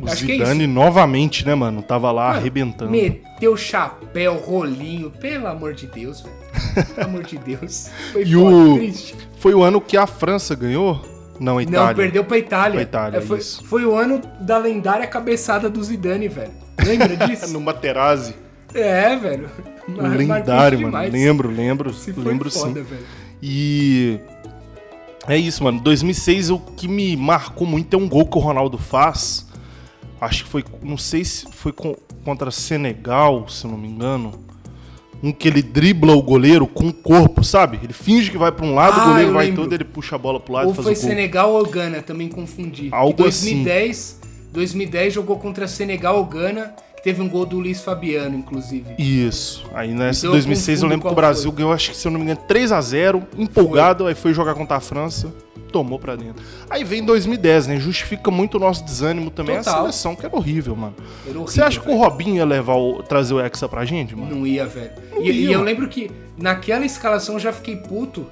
O 0.00 0.06
Acho 0.06 0.24
é 0.24 0.26
Zidane 0.34 0.66
novamente, 0.66 1.46
né, 1.46 1.54
mano? 1.54 1.82
Tava 1.82 2.10
lá 2.10 2.28
Mano, 2.28 2.38
arrebentando. 2.38 2.90
Meteu 2.90 3.56
chapéu, 3.56 4.36
rolinho, 4.36 5.10
pelo 5.10 5.46
amor 5.46 5.74
de 5.74 5.86
Deus, 5.86 6.22
velho. 6.22 6.86
Pelo 6.94 7.06
amor 7.08 7.22
de 7.24 7.38
Deus. 7.38 7.90
Foi 8.12 8.22
E 8.22 8.32
foda, 8.32 8.56
o- 8.56 8.74
triste. 8.78 9.14
Foi 9.38 9.54
o 9.54 9.62
ano 9.62 9.80
que 9.80 9.96
a 9.96 10.06
França 10.06 10.54
ganhou? 10.54 11.00
Não, 11.38 11.58
a 11.58 11.62
Itália. 11.62 11.88
Não, 11.88 11.94
perdeu 11.94 12.24
pra 12.24 12.38
Itália. 12.38 12.72
Pra 12.74 12.82
Itália, 12.82 13.18
É, 13.18 13.20
foi, 13.20 13.38
isso. 13.38 13.64
foi 13.64 13.84
o 13.84 13.94
ano 13.94 14.20
da 14.40 14.58
lendária 14.58 15.06
cabeçada 15.06 15.68
do 15.68 15.82
Zidane, 15.82 16.28
velho. 16.28 16.52
Lembra 16.84 17.16
disso? 17.26 17.52
No 17.52 17.60
Materazzi. 17.60 18.34
é, 18.72 19.14
velho. 19.16 19.48
Mar- 19.88 20.16
Lendário, 20.16 20.78
mano. 20.78 20.90
demais. 20.92 21.12
Lembro, 21.12 21.50
lembro. 21.50 21.92
Se 21.92 22.12
lembro 22.12 22.50
foda, 22.50 22.80
sim. 22.80 22.86
velho. 22.86 23.04
E 23.42 24.20
é 25.26 25.36
isso, 25.36 25.62
mano. 25.64 25.80
2006 25.80 26.50
o 26.50 26.58
que 26.58 26.86
me 26.86 27.16
marcou 27.16 27.66
muito 27.66 27.94
é 27.94 27.98
um 27.98 28.08
gol 28.08 28.26
que 28.26 28.36
o 28.38 28.40
Ronaldo 28.40 28.78
faz. 28.78 29.50
Acho 30.22 30.44
que 30.44 30.50
foi, 30.50 30.64
não 30.84 30.96
sei 30.96 31.24
se 31.24 31.46
foi 31.50 31.72
contra 32.24 32.52
Senegal, 32.52 33.48
se 33.48 33.66
não 33.66 33.76
me 33.76 33.88
engano. 33.88 34.32
Um 35.20 35.32
que 35.32 35.48
ele 35.48 35.60
dribla 35.60 36.14
o 36.14 36.22
goleiro 36.22 36.64
com 36.64 36.86
o 36.86 36.92
corpo, 36.92 37.42
sabe? 37.42 37.80
Ele 37.82 37.92
finge 37.92 38.30
que 38.30 38.38
vai 38.38 38.52
pra 38.52 38.64
um 38.64 38.72
lado, 38.72 39.00
Ah, 39.00 39.04
o 39.04 39.08
goleiro 39.08 39.32
vai 39.32 39.50
todo, 39.52 39.72
ele 39.72 39.82
puxa 39.84 40.14
a 40.14 40.18
bola 40.18 40.38
pro 40.38 40.52
lado 40.52 40.66
Ou 40.66 40.72
e 40.72 40.76
faz 40.76 40.84
foi 40.84 40.92
o 40.92 40.96
gol. 40.96 41.08
Senegal 41.08 41.52
ou 41.52 41.66
Gana, 41.66 42.02
também 42.02 42.28
confundi. 42.28 42.88
Algo 42.92 43.14
Que 43.14 43.22
2010, 43.24 44.20
2010 44.52 45.12
jogou 45.14 45.40
contra 45.40 45.66
Senegal 45.66 46.16
ou 46.18 46.24
Gana, 46.24 46.72
que 47.02 47.04
teve 47.04 47.20
um 47.20 47.28
gol 47.28 47.44
do 47.44 47.58
Luiz 47.58 47.80
Fabiano, 47.82 48.36
inclusive. 48.36 48.94
Isso. 48.96 49.64
Aí 49.74 49.92
nessa 49.92 50.20
Então 50.20 50.30
eu 50.30 50.34
2006 50.34 50.82
eu 50.82 50.88
lembro 50.88 51.06
que 51.08 51.12
o 51.12 51.16
Brasil 51.16 51.50
ganhou, 51.50 51.72
acho 51.72 51.90
que 51.90 51.96
se 51.96 52.06
eu 52.06 52.12
não 52.12 52.18
me 52.20 52.24
engano, 52.26 52.40
3x0, 52.48 53.22
empolgado, 53.36 54.06
aí 54.06 54.14
foi 54.14 54.32
jogar 54.32 54.54
contra 54.54 54.76
a 54.76 54.80
França, 54.80 55.32
tomou 55.72 55.98
pra 55.98 56.14
dentro. 56.16 56.42
Aí 56.70 56.84
vem 56.84 57.04
2010, 57.04 57.66
né? 57.66 57.76
Justifica 57.80 58.30
muito 58.30 58.56
o 58.56 58.60
nosso 58.60 58.84
desânimo 58.84 59.30
também 59.30 59.56
a 59.56 59.62
Total. 59.64 59.80
seleção, 59.80 60.14
que 60.14 60.24
era 60.26 60.36
horrível, 60.36 60.76
mano. 60.76 60.94
Era 61.26 61.38
horrível, 61.38 61.46
Você 61.48 61.62
acha 61.62 61.80
que 61.80 61.86
o 61.86 61.90
velho. 61.90 62.02
Robinho 62.02 62.36
ia 62.36 62.44
levar 62.44 62.74
o, 62.76 63.02
trazer 63.02 63.34
o 63.34 63.40
Hexa 63.40 63.68
pra 63.68 63.84
gente, 63.84 64.14
mano? 64.14 64.34
Não 64.36 64.46
ia, 64.46 64.66
velho. 64.66 64.90
Não 65.10 65.22
E, 65.22 65.30
e 65.30 65.32
ia, 65.44 65.46
eu 65.46 65.52
mano. 65.58 65.64
lembro 65.64 65.88
que 65.88 66.10
naquela 66.36 66.84
escalação 66.84 67.34
eu 67.36 67.40
já 67.40 67.52
fiquei 67.52 67.76
puto, 67.76 68.26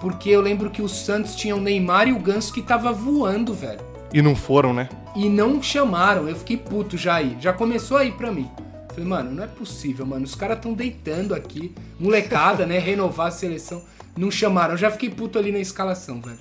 porque 0.00 0.30
eu 0.30 0.40
lembro 0.40 0.70
que 0.70 0.80
o 0.82 0.88
Santos 0.88 1.36
tinha 1.36 1.54
o 1.54 1.60
Neymar 1.60 2.08
e 2.08 2.12
o 2.12 2.18
Ganso 2.18 2.52
que 2.54 2.62
tava 2.62 2.90
voando, 2.92 3.52
velho. 3.52 3.80
E 4.12 4.22
não 4.22 4.34
foram, 4.34 4.72
né? 4.72 4.88
E 5.14 5.28
não 5.28 5.62
chamaram, 5.62 6.28
eu 6.28 6.36
fiquei 6.36 6.56
puto 6.56 6.96
já 6.96 7.16
aí. 7.16 7.36
Já 7.40 7.52
começou 7.52 7.96
aí 7.96 8.12
pra 8.12 8.32
mim. 8.32 8.50
Falei, 8.88 9.04
mano, 9.04 9.30
não 9.30 9.44
é 9.44 9.46
possível, 9.46 10.06
mano. 10.06 10.24
Os 10.24 10.34
caras 10.34 10.58
tão 10.60 10.72
deitando 10.72 11.34
aqui. 11.34 11.72
Molecada, 12.00 12.66
né? 12.66 12.78
Renovar 12.78 13.28
a 13.28 13.30
seleção. 13.30 13.82
Não 14.16 14.30
chamaram. 14.30 14.74
Eu 14.74 14.78
já 14.78 14.90
fiquei 14.90 15.10
puto 15.10 15.38
ali 15.38 15.52
na 15.52 15.58
escalação, 15.58 16.20
velho. 16.20 16.38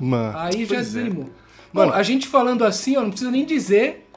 Mano. 0.00 0.36
Aí 0.38 0.64
já 0.64 0.76
é. 0.76 0.80
desanimou. 0.80 1.30
Mano, 1.72 1.92
Bom, 1.92 1.96
a 1.96 2.02
gente 2.02 2.26
falando 2.26 2.64
assim, 2.64 2.96
ó, 2.96 3.02
não 3.02 3.10
precisa 3.10 3.30
nem 3.30 3.44
dizer 3.44 4.08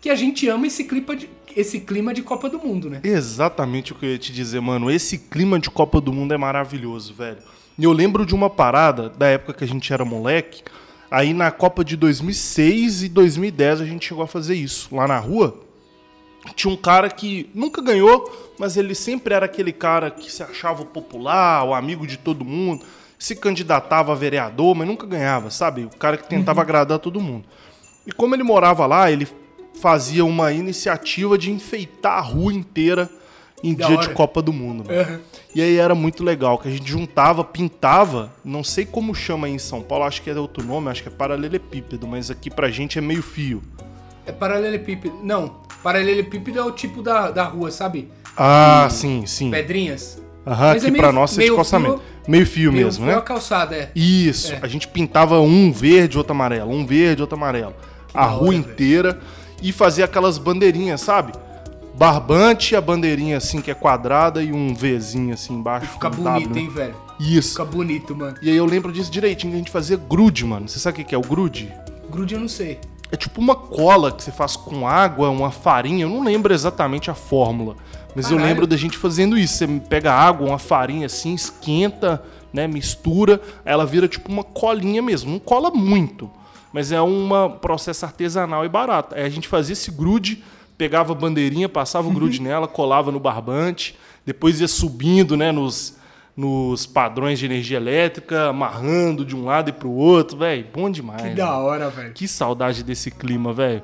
que 0.00 0.10
a 0.10 0.14
gente 0.14 0.48
ama 0.48 0.66
esse 0.66 0.84
clima 0.84 1.14
de, 1.14 1.28
esse 1.56 1.80
clima 1.80 2.12
de 2.12 2.22
Copa 2.22 2.48
do 2.48 2.58
Mundo, 2.58 2.90
né? 2.90 3.00
Exatamente 3.04 3.92
o 3.92 3.94
que 3.94 4.06
eu 4.06 4.10
ia 4.10 4.18
te 4.18 4.32
dizer, 4.32 4.60
mano. 4.60 4.90
Esse 4.90 5.18
clima 5.18 5.60
de 5.60 5.70
Copa 5.70 6.00
do 6.00 6.12
Mundo 6.12 6.34
é 6.34 6.36
maravilhoso, 6.36 7.14
velho. 7.14 7.38
E 7.78 7.84
eu 7.84 7.92
lembro 7.92 8.26
de 8.26 8.34
uma 8.34 8.50
parada 8.50 9.08
da 9.08 9.28
época 9.28 9.54
que 9.54 9.64
a 9.64 9.66
gente 9.66 9.92
era 9.92 10.04
moleque. 10.04 10.62
Aí 11.10 11.32
na 11.32 11.50
Copa 11.50 11.84
de 11.84 11.96
2006 11.96 13.04
e 13.04 13.08
2010 13.08 13.80
a 13.80 13.84
gente 13.84 14.06
chegou 14.06 14.22
a 14.22 14.26
fazer 14.26 14.54
isso. 14.54 14.94
Lá 14.94 15.08
na 15.08 15.18
rua, 15.18 15.58
tinha 16.54 16.72
um 16.72 16.76
cara 16.76 17.08
que 17.08 17.48
nunca 17.54 17.80
ganhou, 17.80 18.54
mas 18.58 18.76
ele 18.76 18.94
sempre 18.94 19.34
era 19.34 19.46
aquele 19.46 19.72
cara 19.72 20.10
que 20.10 20.30
se 20.30 20.42
achava 20.42 20.84
popular, 20.84 21.64
o 21.64 21.74
amigo 21.74 22.06
de 22.06 22.16
todo 22.18 22.44
mundo, 22.44 22.84
se 23.18 23.34
candidatava 23.34 24.12
a 24.12 24.14
vereador, 24.14 24.74
mas 24.74 24.86
nunca 24.86 25.06
ganhava, 25.06 25.50
sabe? 25.50 25.84
O 25.84 25.96
cara 25.96 26.16
que 26.16 26.28
tentava 26.28 26.60
agradar 26.60 26.98
todo 26.98 27.20
mundo. 27.20 27.44
E 28.06 28.12
como 28.12 28.34
ele 28.34 28.42
morava 28.42 28.86
lá, 28.86 29.10
ele 29.10 29.26
fazia 29.80 30.24
uma 30.24 30.52
iniciativa 30.52 31.38
de 31.38 31.50
enfeitar 31.50 32.18
a 32.18 32.20
rua 32.20 32.52
inteira 32.52 33.10
em 33.62 33.74
Da 33.74 33.86
dia 33.86 33.96
hora. 33.98 34.08
de 34.08 34.14
Copa 34.14 34.40
do 34.42 34.52
Mundo. 34.52 34.84
Aham. 34.90 35.20
E 35.54 35.62
aí 35.62 35.76
era 35.76 35.94
muito 35.94 36.22
legal, 36.22 36.58
que 36.58 36.68
a 36.68 36.70
gente 36.70 36.88
juntava, 36.88 37.42
pintava, 37.42 38.30
não 38.44 38.62
sei 38.62 38.84
como 38.84 39.14
chama 39.14 39.46
aí 39.46 39.52
em 39.54 39.58
São 39.58 39.80
Paulo, 39.82 40.04
acho 40.04 40.22
que 40.22 40.30
é 40.30 40.34
outro 40.34 40.64
nome, 40.64 40.90
acho 40.90 41.02
que 41.02 41.08
é 41.08 41.12
paralelepípedo, 41.12 42.06
mas 42.06 42.30
aqui 42.30 42.50
pra 42.50 42.70
gente 42.70 42.98
é 42.98 43.00
meio 43.00 43.22
fio. 43.22 43.62
É 44.26 44.30
paralelepípedo. 44.32 45.18
Não, 45.22 45.56
paralelepípedo 45.82 46.58
é 46.58 46.64
o 46.64 46.70
tipo 46.72 47.02
da, 47.02 47.30
da 47.30 47.44
rua, 47.44 47.70
sabe? 47.70 48.10
Ah, 48.36 48.86
sim, 48.90 49.24
sim. 49.26 49.50
Pedrinhas. 49.50 50.22
Aham, 50.46 50.66
Mas 50.68 50.76
é 50.84 50.86
aqui 50.86 50.90
meio- 50.92 51.02
pra 51.02 51.12
nós 51.12 51.36
é 51.38 51.42
de 51.42 51.54
calçamento. 51.54 51.98
fio- 51.98 52.18
Meio 52.28 52.46
fio 52.46 52.72
Meio 52.72 52.84
mesmo, 52.86 53.04
foi 53.06 53.14
né? 53.14 53.18
a 53.18 53.22
calçada, 53.22 53.74
é. 53.74 53.90
Isso, 53.96 54.52
É. 54.52 54.58
a 54.62 54.68
gente 54.68 54.86
pintava 54.86 55.40
um 55.40 55.72
verde, 55.72 56.18
outro 56.18 56.32
amarelo, 56.32 56.70
um 56.70 56.84
verde, 56.86 57.22
outro 57.22 57.36
amarelo. 57.36 57.74
a 58.14 58.20
da 58.22 58.26
rua 58.32 58.48
hora, 58.48 58.56
inteira 58.56 59.18
e 59.62 59.70
fazia 59.72 60.04
aquelas 60.04 60.38
bandeirinhas, 60.38 61.00
sabe? 61.02 61.32
Barbante, 61.98 62.76
a 62.76 62.80
bandeirinha 62.80 63.36
assim 63.36 63.60
que 63.60 63.72
é 63.72 63.74
quadrada 63.74 64.40
e 64.40 64.52
um 64.52 64.72
Vzinho 64.72 65.34
assim 65.34 65.54
embaixo. 65.54 65.88
Fica 65.88 66.06
um 66.06 66.10
bonito, 66.12 66.48
W. 66.48 66.62
hein, 66.62 66.70
velho? 66.70 66.94
Isso. 67.18 67.50
Fica 67.50 67.64
bonito, 67.64 68.14
mano. 68.14 68.36
E 68.40 68.48
aí 68.48 68.56
eu 68.56 68.64
lembro 68.64 68.92
disso 68.92 69.10
direitinho, 69.10 69.50
que 69.50 69.56
a 69.56 69.58
gente 69.58 69.70
fazia 69.72 69.96
grude, 69.96 70.44
mano. 70.44 70.68
Você 70.68 70.78
sabe 70.78 71.02
o 71.02 71.04
que 71.04 71.12
é 71.12 71.18
o 71.18 71.22
grude? 71.22 71.74
Grude 72.08 72.34
eu 72.34 72.40
não 72.40 72.46
sei. 72.46 72.78
É 73.10 73.16
tipo 73.16 73.40
uma 73.40 73.56
cola 73.56 74.12
que 74.12 74.22
você 74.22 74.30
faz 74.30 74.54
com 74.54 74.86
água, 74.86 75.28
uma 75.28 75.50
farinha. 75.50 76.04
Eu 76.04 76.08
não 76.08 76.22
lembro 76.22 76.54
exatamente 76.54 77.10
a 77.10 77.14
fórmula. 77.14 77.74
Mas 78.14 78.26
eu 78.26 78.36
Caralho. 78.36 78.48
lembro 78.48 78.66
da 78.66 78.76
gente 78.76 78.96
fazendo 78.96 79.36
isso. 79.36 79.56
Você 79.56 79.66
pega 79.88 80.12
água, 80.12 80.46
uma 80.46 80.58
farinha 80.58 81.06
assim, 81.06 81.34
esquenta, 81.34 82.22
né? 82.52 82.68
Mistura. 82.68 83.40
Ela 83.64 83.84
vira 83.84 84.06
tipo 84.06 84.30
uma 84.30 84.44
colinha 84.44 85.02
mesmo. 85.02 85.32
Não 85.32 85.40
cola 85.40 85.70
muito. 85.70 86.30
Mas 86.72 86.92
é 86.92 87.02
um 87.02 87.28
processo 87.60 88.04
artesanal 88.04 88.64
e 88.64 88.68
barato. 88.68 89.16
Aí 89.16 89.24
a 89.24 89.28
gente 89.28 89.48
fazia 89.48 89.72
esse 89.72 89.90
grude, 89.90 90.44
pegava 90.78 91.12
a 91.12 91.14
bandeirinha, 91.14 91.68
passava 91.68 92.08
o 92.08 92.12
grude 92.12 92.40
nela, 92.42 92.66
colava 92.68 93.10
no 93.12 93.20
barbante. 93.20 93.98
Depois 94.24 94.60
ia 94.60 94.68
subindo, 94.68 95.36
né? 95.36 95.50
Nos, 95.52 95.98
nos 96.36 96.86
padrões 96.86 97.38
de 97.38 97.46
energia 97.46 97.76
elétrica, 97.78 98.48
amarrando 98.48 99.24
de 99.24 99.34
um 99.34 99.44
lado 99.44 99.70
e 99.70 99.72
pro 99.72 99.90
outro. 99.90 100.38
Velho, 100.38 100.66
bom 100.72 100.88
demais. 100.90 101.20
Que 101.22 101.28
né? 101.30 101.34
da 101.34 101.56
hora, 101.58 101.90
velho. 101.90 102.12
Que 102.12 102.28
saudade 102.28 102.82
desse 102.84 103.10
clima, 103.10 103.52
velho. 103.52 103.82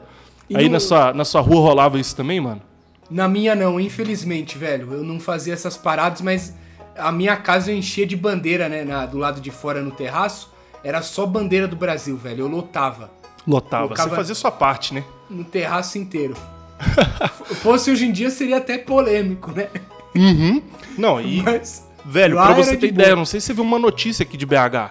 Aí 0.54 0.66
no- 0.66 0.72
na, 0.74 0.80
sua, 0.80 1.12
na 1.12 1.24
sua 1.24 1.40
rua 1.40 1.60
rolava 1.60 1.98
isso 1.98 2.14
também, 2.14 2.40
mano? 2.40 2.62
Na 3.10 3.26
minha 3.28 3.54
não, 3.54 3.80
infelizmente, 3.80 4.56
velho. 4.56 4.92
Eu 4.92 5.02
não 5.02 5.18
fazia 5.18 5.52
essas 5.52 5.76
paradas, 5.76 6.20
mas 6.20 6.54
a 6.96 7.10
minha 7.10 7.36
casa 7.36 7.72
eu 7.72 7.76
enchia 7.76 8.06
de 8.06 8.16
bandeira, 8.16 8.68
né? 8.68 8.84
na- 8.84 9.04
do 9.06 9.18
lado 9.18 9.40
de 9.40 9.50
fora 9.50 9.82
no 9.82 9.90
terraço. 9.90 10.52
Era 10.84 11.00
só 11.00 11.24
bandeira 11.26 11.66
do 11.66 11.74
Brasil, 11.76 12.16
velho. 12.16 12.40
Eu 12.42 12.48
lotava. 12.48 13.10
Lotava. 13.46 13.84
Colocava- 13.84 14.10
Você 14.10 14.16
fazia 14.16 14.34
sua 14.34 14.50
parte, 14.50 14.92
né? 14.94 15.02
No 15.30 15.42
terraço 15.44 15.96
inteiro. 15.98 16.34
Fosse 17.62 17.90
hoje 17.90 18.06
em 18.06 18.12
dia, 18.12 18.30
seria 18.30 18.58
até 18.58 18.78
polêmico, 18.78 19.50
né? 19.52 19.68
Uhum. 20.14 20.62
Não, 20.98 21.20
e. 21.20 21.42
Mas. 21.42 21.86
velho, 22.04 22.36
pra 22.36 22.52
você 22.52 22.72
ter 22.76 22.86
de 22.88 22.92
ideia, 22.94 23.08
boa. 23.10 23.18
não 23.18 23.24
sei 23.26 23.40
se 23.40 23.46
você 23.46 23.54
viu 23.54 23.64
uma 23.64 23.78
notícia 23.78 24.22
aqui 24.22 24.36
de 24.36 24.46
BH. 24.46 24.90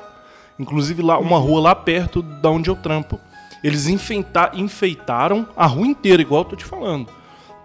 Inclusive 0.59 1.01
lá, 1.01 1.17
uma 1.17 1.37
rua 1.37 1.59
lá 1.61 1.75
perto 1.75 2.21
da 2.21 2.49
onde 2.49 2.69
eu 2.69 2.75
trampo. 2.75 3.19
Eles 3.63 3.87
enfeita- 3.87 4.51
enfeitaram 4.53 5.47
a 5.55 5.65
rua 5.65 5.87
inteira, 5.87 6.21
igual 6.21 6.41
eu 6.41 6.45
tô 6.49 6.55
te 6.55 6.65
falando. 6.65 7.07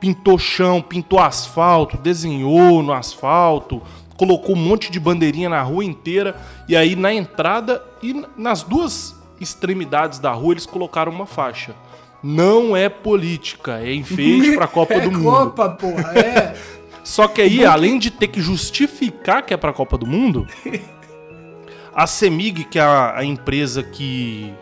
Pintou 0.00 0.38
chão, 0.38 0.80
pintou 0.80 1.18
asfalto, 1.18 1.96
desenhou 1.96 2.82
no 2.82 2.92
asfalto, 2.92 3.82
colocou 4.16 4.54
um 4.54 4.58
monte 4.58 4.92
de 4.92 5.00
bandeirinha 5.00 5.48
na 5.48 5.60
rua 5.60 5.84
inteira. 5.84 6.36
E 6.68 6.76
aí 6.76 6.94
na 6.94 7.12
entrada 7.12 7.82
e 8.00 8.24
nas 8.36 8.62
duas 8.62 9.16
extremidades 9.40 10.18
da 10.20 10.30
rua 10.32 10.54
eles 10.54 10.66
colocaram 10.66 11.10
uma 11.12 11.26
faixa. 11.26 11.74
Não 12.22 12.76
é 12.76 12.88
política, 12.88 13.78
é 13.78 13.94
enfeite 13.94 14.56
pra 14.56 14.66
Copa 14.66 14.94
é 14.94 15.00
do 15.00 15.12
Mundo. 15.12 15.24
Copa, 15.24 15.70
porra, 15.70 16.18
é. 16.18 16.54
Só 17.04 17.26
que 17.26 17.40
aí, 17.40 17.64
além 17.64 17.98
de 17.98 18.10
ter 18.10 18.28
que 18.28 18.40
justificar 18.40 19.42
que 19.42 19.54
é 19.54 19.56
pra 19.56 19.72
Copa 19.72 19.96
do 19.96 20.06
Mundo, 20.06 20.46
a 21.94 22.06
CEMIG, 22.06 22.64
que 22.64 22.78
é 22.78 22.82
a, 22.82 23.18
a 23.18 23.24
empresa 23.24 23.82
que 23.82 24.52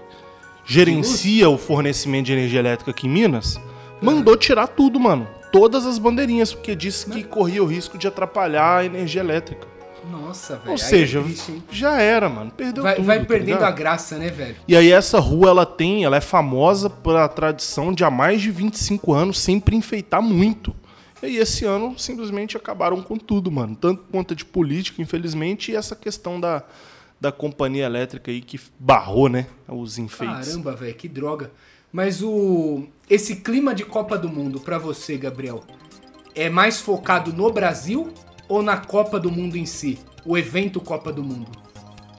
gerencia 0.64 1.48
o 1.48 1.58
fornecimento 1.58 2.26
de 2.26 2.32
energia 2.32 2.60
elétrica 2.60 2.92
aqui 2.92 3.06
em 3.06 3.10
Minas, 3.10 3.60
mandou 4.00 4.36
tirar 4.36 4.68
tudo, 4.68 5.00
mano. 5.00 5.26
Todas 5.52 5.86
as 5.86 5.98
bandeirinhas, 5.98 6.52
porque 6.52 6.74
disse 6.74 7.08
que 7.10 7.24
corria 7.24 7.62
o 7.62 7.66
risco 7.66 7.98
de 7.98 8.06
atrapalhar 8.06 8.78
a 8.78 8.84
energia 8.84 9.22
elétrica. 9.22 9.66
Nossa, 10.10 10.56
velho. 10.56 10.68
Ou 10.68 10.72
aí 10.72 10.78
seja, 10.78 11.20
é 11.20 11.60
já 11.70 12.00
era, 12.00 12.28
mano. 12.28 12.50
Perdeu 12.50 12.82
vai, 12.82 12.94
tudo. 12.94 13.04
vai 13.04 13.18
tá 13.20 13.24
perdendo 13.24 13.56
ligado? 13.56 13.68
a 13.68 13.70
graça, 13.70 14.18
né, 14.18 14.30
velho? 14.30 14.56
E 14.66 14.76
aí 14.76 14.90
essa 14.90 15.18
rua, 15.18 15.50
ela 15.50 15.66
tem, 15.66 16.04
ela 16.04 16.16
é 16.16 16.20
famosa 16.20 16.88
pela 16.88 17.28
tradição 17.28 17.92
de 17.92 18.04
há 18.04 18.10
mais 18.10 18.40
de 18.40 18.50
25 18.50 19.12
anos 19.12 19.38
sempre 19.38 19.74
enfeitar 19.76 20.22
muito. 20.22 20.74
E 21.22 21.38
esse 21.38 21.64
ano 21.64 21.98
simplesmente 21.98 22.56
acabaram 22.56 23.02
com 23.02 23.16
tudo, 23.16 23.50
mano. 23.50 23.74
Tanto 23.74 24.02
por 24.02 24.12
conta 24.12 24.34
de 24.34 24.44
política, 24.44 25.02
infelizmente, 25.02 25.72
e 25.72 25.76
essa 25.76 25.96
questão 25.96 26.38
da, 26.38 26.62
da 27.20 27.32
companhia 27.32 27.84
elétrica 27.84 28.30
aí 28.30 28.40
que 28.40 28.60
barrou, 28.78 29.28
né? 29.28 29.46
Os 29.66 29.98
enfeites. 29.98 30.48
Caramba, 30.48 30.74
velho, 30.74 30.94
que 30.94 31.08
droga. 31.08 31.50
Mas 31.92 32.22
o 32.22 32.84
esse 33.08 33.36
clima 33.36 33.74
de 33.74 33.84
Copa 33.84 34.18
do 34.18 34.28
Mundo 34.28 34.60
pra 34.60 34.78
você, 34.78 35.16
Gabriel, 35.16 35.62
é 36.34 36.50
mais 36.50 36.80
focado 36.80 37.32
no 37.32 37.50
Brasil 37.50 38.12
ou 38.48 38.62
na 38.62 38.76
Copa 38.76 39.18
do 39.20 39.30
Mundo 39.30 39.56
em 39.56 39.66
si? 39.66 39.98
O 40.24 40.36
evento 40.36 40.80
Copa 40.80 41.12
do 41.12 41.22
Mundo. 41.22 41.46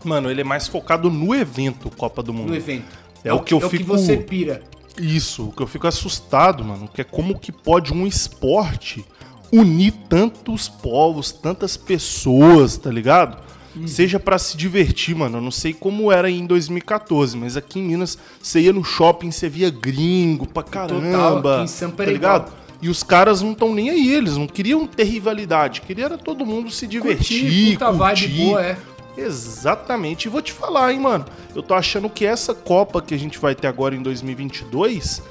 Mano, 0.04 0.30
ele 0.30 0.42
é 0.42 0.44
mais 0.44 0.68
focado 0.68 1.10
no 1.10 1.34
evento 1.36 1.90
Copa 1.90 2.22
do 2.24 2.34
Mundo. 2.34 2.50
No 2.50 2.56
evento. 2.56 2.86
É 3.24 3.34
o 3.34 3.40
que 3.42 3.54
eu 3.54 3.60
é 3.60 3.66
o 3.66 3.70
que 3.70 3.78
fico- 3.78 3.90
você 3.98 4.16
pira. 4.18 4.62
Isso, 5.00 5.50
o 5.50 5.52
que 5.52 5.62
eu 5.62 5.68
fico 5.68 5.88
assustado, 5.88 6.64
mano, 6.64 6.88
que 6.92 7.02
é 7.02 7.04
como 7.04 7.38
que 7.38 7.52
pode 7.52 7.94
um 7.94 8.08
esporte 8.08 9.06
unir 9.52 9.92
tantos 10.10 10.68
povos, 10.70 11.32
tantas 11.32 11.78
pessoas, 11.78 12.78
tá 12.78 12.90
ligado? 12.92 13.38
Hum. 13.76 13.86
Seja 13.88 14.20
pra 14.20 14.38
se 14.40 14.58
divertir, 14.58 15.16
mano. 15.16 15.38
Eu 15.38 15.42
não 15.42 15.52
sei 15.52 15.72
como 15.74 16.12
era 16.12 16.30
em 16.32 16.46
2014, 16.48 17.38
mas 17.38 17.56
aqui 17.56 17.80
em 17.80 17.84
Minas 17.84 18.18
você 18.42 18.62
ia 18.62 18.74
no 18.74 18.84
shopping, 18.84 19.30
você 19.30 19.48
via 19.48 19.70
gringo 19.70 20.48
pra 20.48 20.64
caramba. 20.64 21.56
aqui 21.56 21.64
em 21.64 21.68
Sampa 21.68 22.06
tá 22.06 22.12
ligado? 22.12 22.48
igual. 22.48 22.67
E 22.82 22.90
os 22.90 23.02
caras 23.04 23.42
não 23.42 23.54
estão 23.54 23.74
nem 23.74 23.90
aí, 23.90 24.14
eles 24.14 24.38
não 24.38 24.46
queriam 24.48 24.86
ter 24.86 25.04
rivalidade, 25.06 25.82
queria 25.82 26.06
era 26.06 26.18
todo 26.18 26.46
mundo 26.46 26.70
se 26.70 26.86
divertir, 26.86 27.74
puta 27.74 27.92
vibe 27.92 28.20
curtir. 28.22 28.46
boa, 28.46 28.64
é. 28.66 28.78
Exatamente. 29.18 30.26
E 30.26 30.30
vou 30.30 30.42
te 30.44 30.54
falar, 30.54 30.94
hein, 30.94 31.00
mano. 31.00 31.26
Eu 31.56 31.64
tô 31.64 31.74
achando 31.74 32.08
que 32.10 32.24
essa 32.26 32.54
Copa 32.54 33.02
que 33.02 33.14
a 33.16 33.18
gente 33.18 33.40
vai 33.40 33.56
ter 33.56 33.66
agora 33.68 33.96
em 33.96 34.02
2022, 34.04 35.24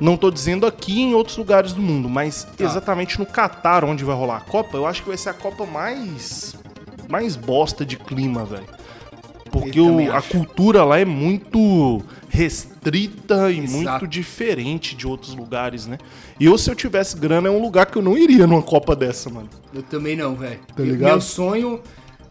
não 0.00 0.16
tô 0.16 0.30
dizendo 0.30 0.64
aqui 0.66 1.00
em 1.00 1.14
outros 1.14 1.36
lugares 1.36 1.72
do 1.72 1.82
mundo, 1.82 2.08
mas 2.08 2.44
Tá. 2.56 2.64
exatamente 2.64 3.18
no 3.18 3.26
Catar, 3.26 3.84
onde 3.84 4.04
vai 4.04 4.14
rolar 4.14 4.36
a 4.36 4.40
Copa, 4.40 4.76
eu 4.76 4.86
acho 4.86 5.02
que 5.02 5.08
vai 5.08 5.16
ser 5.18 5.30
a 5.30 5.34
Copa 5.34 5.66
mais 5.66 6.54
mais 7.08 7.34
bosta 7.36 7.84
de 7.86 7.96
clima, 7.96 8.44
velho. 8.44 8.66
Porque 9.50 9.80
o- 9.80 10.14
a 10.14 10.20
cultura 10.20 10.84
lá 10.84 10.98
é 10.98 11.06
muito 11.06 12.02
restrita 12.38 13.50
e 13.50 13.58
Exato. 13.58 13.76
muito 13.76 14.06
diferente 14.06 14.94
de 14.94 15.06
outros 15.06 15.34
lugares, 15.34 15.86
né? 15.86 15.98
E 16.38 16.44
eu, 16.46 16.56
se 16.56 16.70
eu 16.70 16.74
tivesse 16.74 17.16
grana, 17.16 17.48
é 17.48 17.50
um 17.50 17.60
lugar 17.60 17.86
que 17.86 17.98
eu 17.98 18.02
não 18.02 18.16
iria 18.16 18.46
numa 18.46 18.62
Copa 18.62 18.94
dessa, 18.94 19.28
mano. 19.28 19.48
Eu 19.74 19.82
também 19.82 20.16
não, 20.16 20.34
velho. 20.36 20.60
Tá 20.76 20.82
ligado? 20.82 21.10
Meu 21.10 21.20
sonho, 21.20 21.80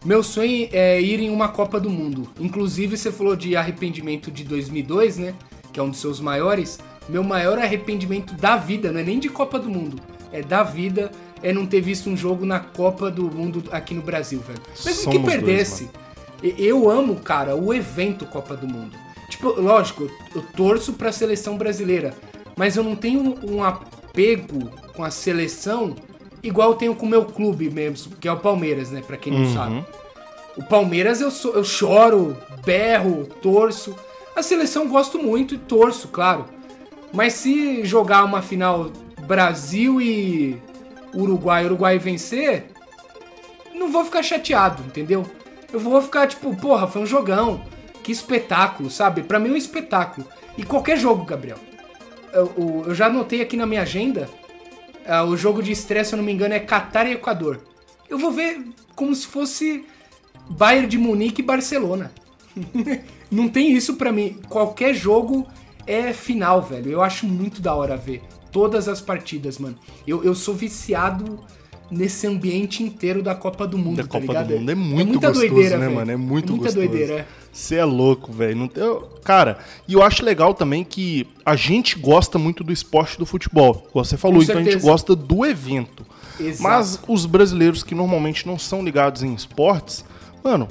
meu 0.04 0.22
sonho 0.22 0.68
é 0.72 1.00
ir 1.00 1.20
em 1.20 1.30
uma 1.30 1.48
Copa 1.48 1.78
do 1.78 1.90
Mundo. 1.90 2.28
Inclusive, 2.40 2.96
você 2.96 3.12
falou 3.12 3.36
de 3.36 3.54
arrependimento 3.56 4.30
de 4.30 4.44
2002, 4.44 5.18
né? 5.18 5.34
Que 5.72 5.78
é 5.78 5.82
um 5.82 5.90
dos 5.90 6.00
seus 6.00 6.20
maiores. 6.20 6.78
Meu 7.08 7.22
maior 7.22 7.58
arrependimento 7.58 8.34
da 8.34 8.56
vida, 8.56 8.90
não 8.92 9.00
é 9.00 9.04
nem 9.04 9.18
de 9.18 9.28
Copa 9.28 9.58
do 9.58 9.68
Mundo, 9.70 9.98
é 10.32 10.42
da 10.42 10.62
vida, 10.62 11.10
é 11.42 11.52
não 11.52 11.64
ter 11.66 11.80
visto 11.80 12.10
um 12.10 12.16
jogo 12.16 12.44
na 12.44 12.60
Copa 12.60 13.10
do 13.10 13.30
Mundo 13.30 13.64
aqui 13.70 13.94
no 13.94 14.02
Brasil, 14.02 14.40
velho. 14.40 14.60
Mesmo 14.84 15.02
Somos 15.02 15.16
que 15.16 15.22
dois, 15.22 15.34
perdesse. 15.34 15.88
e- 16.42 16.54
eu 16.58 16.90
amo, 16.90 17.16
cara, 17.16 17.56
o 17.56 17.72
evento 17.72 18.26
Copa 18.26 18.54
do 18.56 18.66
Mundo. 18.66 18.96
Tipo, 19.38 19.60
lógico, 19.60 20.10
eu, 20.34 20.42
torço 20.56 20.94
pra 20.94 21.12
seleção 21.12 21.56
brasileira, 21.56 22.12
mas 22.56 22.76
eu 22.76 22.82
não 22.82 22.96
tenho 22.96 23.38
um 23.48 23.62
apego 23.62 24.68
com 24.96 25.04
a 25.04 25.10
seleção 25.12 25.94
igual 26.42 26.70
eu 26.70 26.74
tenho 26.76 26.92
com 26.96 27.06
o 27.06 27.08
meu 27.08 27.24
clube 27.24 27.70
mesmo, 27.70 28.16
que 28.16 28.26
é 28.26 28.32
o 28.32 28.36
Palmeiras, 28.36 28.90
né? 28.90 29.00
Pra 29.06 29.16
quem 29.16 29.32
não 29.32 29.52
sabe. 29.54 29.84
O 30.56 30.64
Palmeiras 30.64 31.20
eu, 31.20 31.30
sou- 31.30 31.52
eu 31.54 31.62
choro, 31.62 32.36
berro, 32.64 33.26
torço. 33.40 33.94
A 34.34 34.42
seleção 34.42 34.82
eu 34.84 34.88
gosto 34.88 35.22
muito 35.22 35.54
e 35.54 35.58
torço, 35.58 36.08
claro. 36.08 36.44
Mas 37.12 37.34
se 37.34 37.84
jogar 37.84 38.24
uma 38.24 38.42
final 38.42 38.90
Brasil 39.24 40.00
e 40.00 40.60
Uruguai, 41.14 41.64
Uruguai 41.64 41.96
vencer, 41.96 42.72
não 43.72 43.88
vou 43.92 44.04
ficar 44.04 44.22
chateado, 44.24 44.82
entendeu? 44.84 45.24
Eu 45.72 45.78
vou 45.78 46.02
ficar 46.02 46.26
tipo, 46.26 46.54
porra, 46.56 46.88
foi 46.88 47.02
um 47.02 47.06
jogão. 47.06 47.62
Que 48.08 48.12
espetáculo, 48.12 48.90
sabe? 48.90 49.22
Pra 49.22 49.38
mim 49.38 49.50
é 49.50 49.52
um 49.52 49.56
espetáculo. 49.56 50.26
E 50.56 50.62
qualquer 50.62 50.96
jogo, 50.98 51.26
Gabriel. 51.26 51.58
Eu, 52.32 52.82
eu- 52.86 52.94
já 52.94 53.04
anotei 53.08 53.42
aqui 53.42 53.54
na 53.54 53.66
minha 53.66 53.82
agenda. 53.82 54.30
ah, 55.06 55.24
o 55.24 55.36
jogo 55.36 55.62
de 55.62 55.72
estreia, 55.72 56.02
se 56.02 56.14
eu 56.14 56.16
não 56.16 56.24
me 56.24 56.32
engano, 56.32 56.54
é 56.54 56.58
Catar 56.58 57.06
e 57.06 57.12
Equador. 57.12 57.60
Eu 58.08 58.18
vou 58.18 58.30
ver 58.32 58.62
como 58.96 59.14
se 59.14 59.26
fosse 59.26 59.84
Bayern 60.48 60.86
de 60.88 60.96
Munique 60.96 61.42
e 61.42 61.44
Barcelona. 61.44 62.10
não 63.30 63.46
tem 63.46 63.72
isso 63.72 63.96
pra 63.96 64.10
mim. 64.10 64.40
Qualquer 64.48 64.94
jogo 64.94 65.46
é 65.86 66.14
final, 66.14 66.62
velho. 66.62 66.90
Eu 66.90 67.02
acho 67.02 67.26
muito 67.26 67.60
da 67.60 67.74
hora 67.74 67.94
ver 67.94 68.22
todas 68.50 68.88
as 68.88 69.02
partidas, 69.02 69.58
mano. 69.58 69.78
Eu, 70.06 70.24
eu 70.24 70.34
sou 70.34 70.54
viciado 70.54 71.44
nesse 71.90 72.26
ambiente 72.26 72.82
inteiro 72.82 73.22
da 73.22 73.34
Copa 73.34 73.66
do 73.66 73.78
Mundo, 73.78 73.96
Da 73.96 74.02
tá 74.02 74.08
Copa 74.08 74.26
ligado? 74.26 74.48
do 74.48 74.58
Mundo 74.58 74.70
é 74.70 74.74
muito 74.74 75.08
muita 75.08 75.28
gostoso, 75.28 75.48
doideira, 75.48 75.78
né, 75.78 75.84
velho. 75.86 75.96
mano? 75.96 76.10
É 76.10 76.16
muito 76.16 76.52
muita 76.52 76.64
gostoso. 76.66 76.88
doideira, 76.88 77.14
é. 77.20 77.26
Você 77.52 77.76
é 77.76 77.84
louco, 77.84 78.30
velho. 78.32 78.56
Não 78.56 78.68
Cara, 79.24 79.58
e 79.86 79.94
eu 79.94 80.02
acho 80.02 80.24
legal 80.24 80.54
também 80.54 80.84
que 80.84 81.26
a 81.44 81.56
gente 81.56 81.98
gosta 81.98 82.38
muito 82.38 82.62
do 82.62 82.72
esporte 82.72 83.18
do 83.18 83.26
futebol. 83.26 83.86
Como 83.92 84.04
você 84.04 84.16
falou, 84.16 84.36
Com 84.38 84.42
então 84.44 84.58
a 84.58 84.62
gente 84.64 84.78
gosta 84.80 85.16
do 85.16 85.44
evento. 85.44 86.06
Exato. 86.38 86.62
Mas 86.62 87.00
os 87.08 87.26
brasileiros 87.26 87.82
que 87.82 87.94
normalmente 87.94 88.46
não 88.46 88.58
são 88.58 88.84
ligados 88.84 89.22
em 89.22 89.34
esportes, 89.34 90.04
mano, 90.44 90.68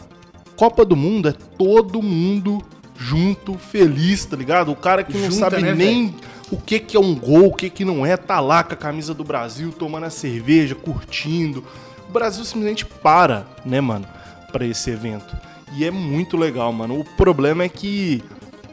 Copa 0.55 0.85
do 0.85 0.95
Mundo 0.95 1.29
é 1.29 1.33
todo 1.57 2.01
mundo 2.01 2.63
junto, 2.97 3.55
feliz, 3.57 4.25
tá 4.25 4.35
ligado? 4.35 4.71
O 4.71 4.75
cara 4.75 5.03
que 5.03 5.15
não 5.17 5.29
Junta, 5.29 5.51
sabe 5.51 5.61
né, 5.61 5.75
nem 5.75 6.15
o 6.51 6.57
que, 6.57 6.79
que 6.79 6.95
é 6.95 6.99
um 6.99 7.13
gol, 7.13 7.47
o 7.47 7.53
que, 7.53 7.69
que 7.69 7.83
não 7.83 8.05
é, 8.05 8.15
tá 8.15 8.39
lá 8.39 8.63
com 8.63 8.73
a 8.73 8.77
camisa 8.77 9.13
do 9.13 9.23
Brasil, 9.23 9.71
tomando 9.71 10.05
a 10.05 10.09
cerveja, 10.09 10.75
curtindo. 10.75 11.63
O 12.07 12.11
Brasil 12.11 12.43
simplesmente 12.45 12.85
para, 12.85 13.45
né, 13.65 13.81
mano, 13.81 14.07
pra 14.51 14.65
esse 14.65 14.89
evento. 14.89 15.35
E 15.75 15.83
é 15.83 15.91
muito 15.91 16.37
legal, 16.37 16.71
mano. 16.71 16.99
O 16.99 17.03
problema 17.03 17.63
é 17.63 17.69
que 17.69 18.23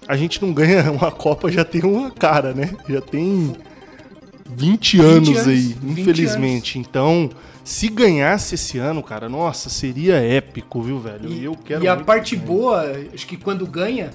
a 0.06 0.16
gente 0.16 0.40
não 0.40 0.52
ganha 0.52 0.90
uma 0.92 1.10
Copa 1.10 1.50
já 1.50 1.64
tem 1.64 1.82
uma 1.84 2.10
cara, 2.10 2.52
né? 2.52 2.70
Já 2.88 3.00
tem 3.00 3.56
20 4.46 5.00
anos, 5.00 5.28
anos, 5.30 5.48
aí, 5.48 5.76
20 5.80 6.00
infelizmente. 6.00 6.78
Então, 6.78 7.30
se 7.64 7.88
ganhasse 7.88 8.54
esse 8.54 8.78
ano, 8.78 9.02
cara, 9.02 9.28
nossa, 9.28 9.68
seria 9.68 10.16
épico, 10.16 10.80
viu, 10.82 11.00
velho? 11.00 11.28
E, 11.28 11.44
eu 11.44 11.56
quero 11.56 11.82
e 11.82 11.88
a 11.88 11.96
parte 11.96 12.36
ganhe. 12.36 12.46
boa, 12.46 12.84
acho 13.12 13.26
que 13.26 13.36
quando 13.36 13.66
ganha, 13.66 14.10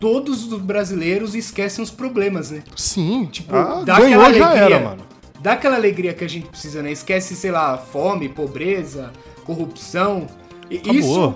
todos 0.00 0.50
os 0.52 0.58
brasileiros 0.60 1.34
esquecem 1.34 1.84
os 1.84 1.90
problemas, 1.90 2.50
né? 2.50 2.62
Sim, 2.74 3.28
Tipo, 3.30 3.54
ah, 3.54 3.82
dá 3.84 4.00
ganhou 4.00 4.22
aquela 4.22 4.38
já 4.38 4.46
alegria. 4.50 4.76
era, 4.76 4.84
mano. 4.84 5.02
Dá 5.40 5.52
aquela 5.52 5.76
alegria 5.76 6.12
que 6.12 6.24
a 6.24 6.28
gente 6.28 6.46
precisa, 6.48 6.82
né? 6.82 6.90
Esquece, 6.90 7.36
sei 7.36 7.50
lá, 7.50 7.78
fome, 7.78 8.28
pobreza, 8.28 9.12
corrupção. 9.44 10.26
E 10.70 10.76
Acabou. 10.78 10.94
isso, 10.94 11.34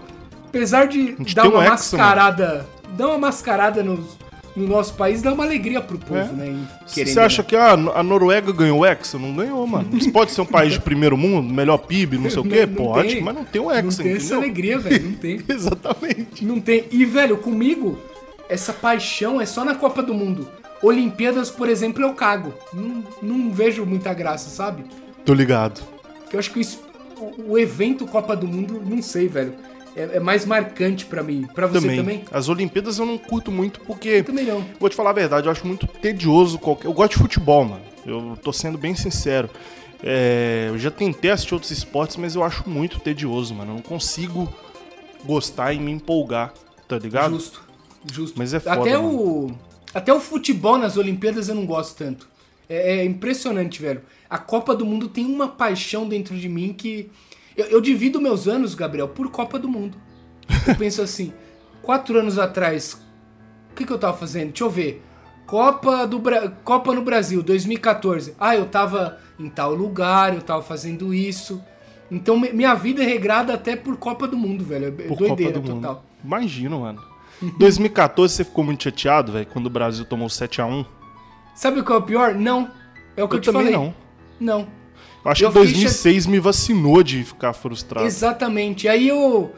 apesar 0.48 0.87
de 0.87 1.12
dar 1.35 1.42
tem 1.42 1.50
uma 1.50 1.61
um 1.61 1.68
mascarada, 1.68 2.66
dar 2.96 3.09
uma 3.09 3.18
mascarada 3.18 3.83
no, 3.83 4.03
no 4.55 4.66
nosso 4.68 4.94
país, 4.94 5.20
dá 5.22 5.33
uma 5.33 5.42
alegria 5.44 5.81
pro 5.81 5.98
povo, 5.98 6.20
É. 6.20 6.33
né? 6.33 6.57
Você 6.87 7.18
acha 7.18 7.42
né? 7.42 7.48
que 7.48 7.57
ah, 7.57 7.72
a 7.72 8.03
Noruega 8.03 8.53
ganhou 8.53 8.81
o 8.81 8.87
Hexa? 8.87 9.18
Não 9.18 9.35
ganhou, 9.35 9.66
mano. 9.66 9.88
Isso 9.96 10.11
pode 10.12 10.31
ser 10.33 10.40
um 10.42 10.46
país 10.46 10.74
de 10.74 10.81
primeiro 10.81 11.16
mundo, 11.16 11.53
melhor 11.53 11.79
PIB, 11.79 12.18
não 12.18 12.31
sei 12.31 12.40
o 12.40 12.44
quê? 12.48 12.66
Não- 12.66 12.85
não 12.85 12.92
Pode, 12.94 13.09
tem. 13.14 13.22
mas 13.22 13.35
não 13.35 13.44
tem 13.44 13.61
o 13.61 13.64
Não 13.64 13.72
Hexa, 13.74 14.03
tem 14.03 14.12
essa 14.12 14.20
entendeu? 14.27 14.38
alegria, 14.38 14.79
velho. 14.79 15.03
Não 15.05 15.12
tem. 15.16 15.40
Exatamente. 15.48 16.44
Não 16.44 16.61
tem. 16.61 16.85
E, 16.90 17.05
velho, 17.05 17.37
comigo, 17.38 17.98
essa 18.48 18.72
paixão 18.72 19.40
é 19.40 19.46
só 19.46 19.64
na 19.64 19.74
Copa 19.74 20.02
do 20.02 20.14
Mundo. 20.14 20.48
Olimpíadas, 20.83 21.50
por 21.50 21.68
exemplo, 21.68 22.02
eu 22.02 22.12
cago. 22.14 22.52
Não, 22.72 23.04
não 23.22 23.50
vejo 23.52 23.87
muita 23.87 24.12
graça, 24.12 24.50
sabe? 24.50 24.85
Tô 25.24 25.33
ligado. 25.33 25.80
Eu 26.33 26.38
acho 26.38 26.50
que 26.52 26.61
o, 27.18 27.52
o 27.52 27.59
evento 27.59 28.07
Copa 28.07 28.37
do 28.37 28.46
Mundo, 28.46 28.83
não 28.85 29.00
sei, 29.00 29.28
velho. 29.28 29.54
É, 29.96 30.16
é 30.16 30.20
mais 30.20 30.44
marcante 30.44 31.07
pra 31.07 31.22
mim. 31.22 31.46
Pra 31.54 31.66
você 31.66 31.80
Também. 31.80 31.96
também? 31.96 32.24
As 32.33 32.48
Olimpíadas 32.48 32.98
eu 32.98 33.07
não 33.07 33.16
curto 33.16 33.50
muito 33.52 33.80
porque. 33.80 34.22
Também 34.22 34.44
não. 34.44 34.64
Vou 34.78 34.90
te 34.90 34.96
falar 34.96 35.11
a 35.11 35.14
verdade, 35.14 35.46
eu 35.46 35.52
acho 35.52 35.66
muito 35.66 35.87
tedioso 35.87 36.59
qualquer. 36.59 36.88
Eu 36.88 36.92
gosto 36.92 37.12
de 37.12 37.18
futebol, 37.18 37.64
mano. 37.64 37.83
Eu 38.04 38.37
tô 38.42 38.52
sendo 38.52 38.76
bem 38.76 38.94
sincero. 38.94 39.48
É, 40.02 40.66
eu 40.68 40.78
já 40.78 40.90
tentei 40.90 41.30
assistir 41.30 41.54
outros 41.54 41.70
esportes, 41.70 42.16
mas 42.16 42.35
eu 42.35 42.42
acho 42.42 42.68
muito 42.68 43.00
tedioso, 43.00 43.54
mano. 43.54 43.70
Eu 43.70 43.74
não 43.76 43.83
consigo 43.83 44.52
gostar 45.24 45.72
e 45.72 45.78
me 45.78 45.92
empolgar, 45.92 46.52
tá 46.87 46.98
ligado? 46.98 47.33
Justo. 47.35 47.63
Justo. 48.12 48.38
Mas 48.38 48.53
é 48.55 48.61
foda, 48.61 48.81
Até 48.81 48.97
mano. 48.97 49.09
o. 49.19 49.59
Até 49.95 50.12
o 50.12 50.21
futebol 50.21 50.77
nas 50.77 50.97
Olimpíadas 50.97 51.49
eu 51.49 51.55
não 51.55 51.64
gosto 51.67 51.97
tanto. 51.97 52.29
É, 52.69 52.99
é 53.01 53.05
impressionante, 53.05 53.81
velho. 53.81 54.03
A 54.29 54.38
Copa 54.38 54.75
do 54.75 54.85
Mundo 54.85 55.09
tem 55.09 55.25
uma 55.27 55.49
paixão 55.49 56.09
dentro 56.09 56.37
de 56.37 56.49
mim 56.49 56.73
que. 56.73 57.11
Eu, 57.57 57.67
eu 57.67 57.81
divido 57.81 58.21
meus 58.21 58.49
anos, 58.49 58.75
Gabriel, 58.75 59.09
por 59.09 59.31
Copa 59.31 59.59
do 59.59 59.69
Mundo. 59.69 59.97
Eu 60.67 60.75
penso 60.77 61.01
assim, 61.01 61.33
quatro 61.83 62.19
anos 62.19 62.38
atrás, 62.38 63.01
o 63.71 63.75
que, 63.75 63.87
que 63.87 63.93
eu 63.93 63.99
tava 63.99 64.17
fazendo? 64.17 64.49
Deixa 64.49 64.64
eu 64.64 64.71
ver. 64.71 65.03
Copa, 65.47 66.07
do 66.07 66.19
Bra... 66.19 66.49
Copa 66.64 66.93
no 66.95 67.03
Brasil, 67.03 67.43
2014. 67.43 68.35
Ah, 68.40 68.57
eu 68.57 68.67
tava 68.67 69.19
em 69.38 69.49
tal 69.49 69.75
lugar, 69.75 70.35
eu 70.35 70.40
tava 70.43 70.62
fazendo 70.62 71.12
isso. 71.14 71.62
Então 72.11 72.38
mi- 72.38 72.53
minha 72.53 72.75
vida 72.75 73.03
é 73.03 73.07
regrada 73.07 73.53
até 73.55 73.77
por 73.77 73.97
Copa 73.99 74.27
do 74.27 74.37
Mundo, 74.37 74.64
velho. 74.64 74.87
É 74.87 74.90
Por 74.90 75.17
doideira 75.19 75.55
Copa 75.55 75.67
do 75.69 75.75
total. 75.75 75.95
Mundo. 75.97 76.05
Imagino, 76.25 76.81
mano. 76.81 77.03
2014 77.42 78.35
você 78.35 78.44
ficou 78.44 78.64
muito 78.64 78.83
chateado, 78.85 79.33
velho, 79.33 79.47
quando 79.47 79.66
o 79.66 79.70
Brasil 79.70 80.05
tomou 80.05 80.29
7 80.29 80.61
a 80.61 80.66
1 80.66 80.85
Sabe 81.55 81.81
o 81.81 81.85
que 81.85 81.92
é 81.92 81.97
o 81.97 82.03
pior? 82.03 82.35
Não. 82.35 82.70
É 83.16 83.23
o 83.23 83.29
que 83.29 83.35
eu, 83.35 83.38
Eu 83.38 83.40
te 83.40 83.47
também 83.47 83.73
falei. 83.73 83.77
não. 83.77 83.94
Não. 84.40 84.68
Eu 85.25 85.31
acho 85.31 85.44
Eu 85.44 85.53
que 85.53 85.59
fiquei 85.59 85.73
2006 85.75 86.27
me 86.27 86.38
vacinou 86.38 87.03
de 87.03 87.23
ficar 87.25 87.53
frustrado. 87.53 88.07
Exatamente. 88.07 88.88
Aí 88.88 89.09
eu. 89.09 89.53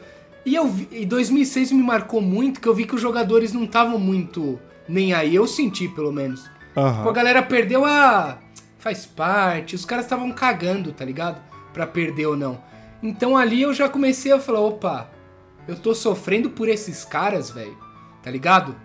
E 0.45 0.55
eu 0.55 0.67
vi, 0.67 0.87
e 0.91 1.05
2006 1.05 1.71
me 1.71 1.83
marcou 1.83 2.21
muito 2.21 2.61
que 2.61 2.67
eu 2.67 2.73
vi 2.73 2.85
que 2.85 2.95
os 2.95 3.01
jogadores 3.01 3.51
não 3.51 3.63
estavam 3.65 3.99
muito 3.99 4.59
nem 4.87 5.13
aí. 5.13 5.35
Eu 5.35 5.45
senti, 5.47 5.87
pelo 5.89 6.11
menos. 6.11 6.43
Tipo, 6.43 7.09
a 7.09 7.11
galera 7.11 7.41
perdeu 7.41 7.83
a. 7.83 8.37
Faz 8.77 9.05
parte. 9.05 9.75
Os 9.75 9.83
caras 9.83 10.05
estavam 10.05 10.31
cagando, 10.31 10.91
tá 10.93 11.03
ligado? 11.03 11.41
Pra 11.73 11.85
perder 11.87 12.27
ou 12.27 12.37
não. 12.37 12.61
Então 13.01 13.35
ali 13.35 13.61
eu 13.61 13.73
já 13.73 13.89
comecei 13.89 14.31
a 14.31 14.39
falar: 14.39 14.61
opa, 14.61 15.09
eu 15.67 15.75
tô 15.75 15.93
sofrendo 15.93 16.49
por 16.49 16.69
esses 16.69 17.03
caras, 17.03 17.49
velho. 17.49 17.77
Tá 18.23 18.31
ligado? 18.31 18.75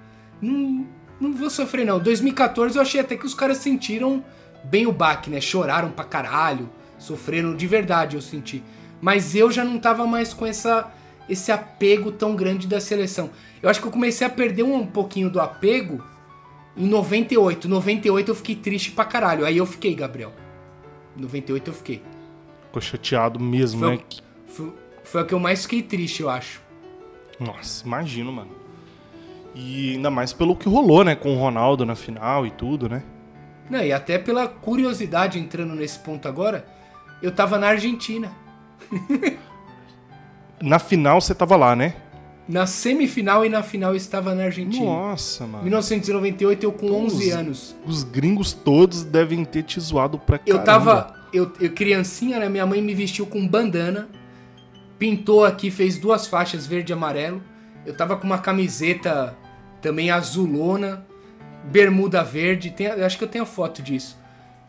Não, 0.41 0.87
não 1.21 1.33
vou 1.33 1.51
sofrer, 1.51 1.85
não. 1.87 1.99
2014 1.99 2.77
eu 2.77 2.83
achei 2.83 3.01
até 3.01 3.17
que 3.17 3.27
os 3.27 3.35
caras 3.35 3.59
sentiram 3.59 4.25
bem 4.65 4.87
o 4.87 4.93
baque, 4.93 5.31
né? 5.31 5.41
Choraram 5.41 5.91
pra 5.91 6.05
caralho. 6.05 6.69
Sofreram 6.99 7.55
de 7.55 7.67
verdade, 7.67 8.17
eu 8.17 8.23
senti. 8.23 8.63
Mas 9.01 9.35
eu 9.35 9.51
já 9.51 9.65
não 9.65 9.79
tava 9.79 10.07
mais 10.07 10.33
com 10.33 10.47
essa, 10.47 10.93
esse 11.29 11.51
apego 11.51 12.13
tão 12.13 12.37
grande 12.37 12.67
da 12.69 12.81
seleção. 12.81 13.31
Eu 13.61 13.69
acho 13.69 13.81
que 13.81 13.87
eu 13.87 13.91
comecei 13.93 14.27
a 14.27 14.31
perder 14.31 14.63
um 14.63 14.87
pouquinho 14.87 15.29
do 15.29 15.41
apego 15.41 16.03
em 16.77 16.87
98. 16.87 17.69
98 17.69 18.31
eu 18.31 18.35
fiquei 18.35 18.55
triste 18.57 18.93
pra 18.93 19.05
caralho. 19.05 19.45
Aí 19.45 19.57
eu 19.57 19.67
fiquei, 19.67 19.95
Gabriel. 19.95 20.33
Em 21.17 21.23
98 21.23 21.69
eu 21.71 21.75
fiquei. 21.75 22.03
Ficou 22.67 22.81
chateado 22.81 23.39
mesmo, 23.41 23.81
Foi, 23.81 23.97
né? 23.97 24.03
foi, 24.47 24.73
foi 25.05 25.23
o 25.23 25.27
que 25.27 25.35
eu 25.35 25.41
mais 25.41 25.63
fiquei 25.63 25.83
triste, 25.83 26.23
eu 26.23 26.31
acho. 26.31 26.63
Nossa, 27.45 27.85
imagino, 27.87 28.33
mano. 28.33 28.51
E 29.55 29.93
ainda 29.95 30.11
mais 30.11 30.33
pelo 30.33 30.57
que 30.57 30.69
rolou, 30.69 31.05
né? 31.05 31.15
Com 31.15 31.37
o 31.37 31.39
Ronaldo 31.39 31.85
na 31.85 31.95
final 31.95 32.47
e 32.47 32.51
tudo, 32.51 32.89
né? 32.89 33.03
Não, 33.69 33.81
e 33.81 33.93
até 33.93 34.19
pela 34.19 34.49
curiosidade 34.49 35.39
entrando 35.39 35.75
nesse 35.75 35.99
ponto 35.99 36.27
agora, 36.27 36.67
eu 37.23 37.31
tava 37.33 37.59
na 37.59 37.69
Argentina. 37.69 38.33
Na 40.63 40.79
final 40.79 41.21
você 41.21 41.35
tava 41.35 41.57
lá, 41.57 41.75
né? 41.75 41.95
Na 42.49 42.67
semifinal 42.67 43.45
e 43.45 43.49
na 43.49 43.63
final 43.63 43.91
eu 43.91 43.97
estava 43.97 44.35
na 44.35 44.45
Argentina. 44.45 44.85
Nossa, 44.85 45.45
mano. 45.47 45.65
1998 45.65 46.63
eu 46.65 46.73
com 46.73 46.91
11 47.05 47.29
Os- 47.29 47.35
anos. 47.35 47.77
Os 47.85 48.05
gringos 48.05 48.53
todos 48.53 49.03
devem 49.03 49.45
ter 49.45 49.65
te 49.65 49.81
zoado 49.81 50.19
pra 50.19 50.39
caramba. 50.39 50.61
Eu 50.61 50.65
tava. 50.65 51.15
Eu, 51.33 51.53
eu 51.61 51.73
criancinha, 51.73 52.39
né? 52.39 52.49
Minha 52.49 52.67
mãe 52.67 52.81
me 52.81 52.95
vestiu 52.95 53.27
com 53.27 53.47
bandana. 53.47 54.09
Pintou 55.03 55.45
aqui, 55.45 55.69
fez 55.69 55.99
duas 55.99 56.29
faixas 56.29 56.65
verde 56.65 56.93
e 56.93 56.95
amarelo. 56.95 57.43
Eu 57.85 57.93
tava 57.93 58.17
com 58.17 58.25
uma 58.25 58.39
camiseta 58.39 59.37
também 59.81 60.13
azulona. 60.13 61.05
Bermuda 61.65 62.23
verde. 62.23 62.71
Tem, 62.71 62.87
eu 62.87 63.05
acho 63.05 63.19
que 63.19 63.25
eu 63.25 63.29
tenho 63.29 63.45
foto 63.45 63.83
disso. 63.83 64.17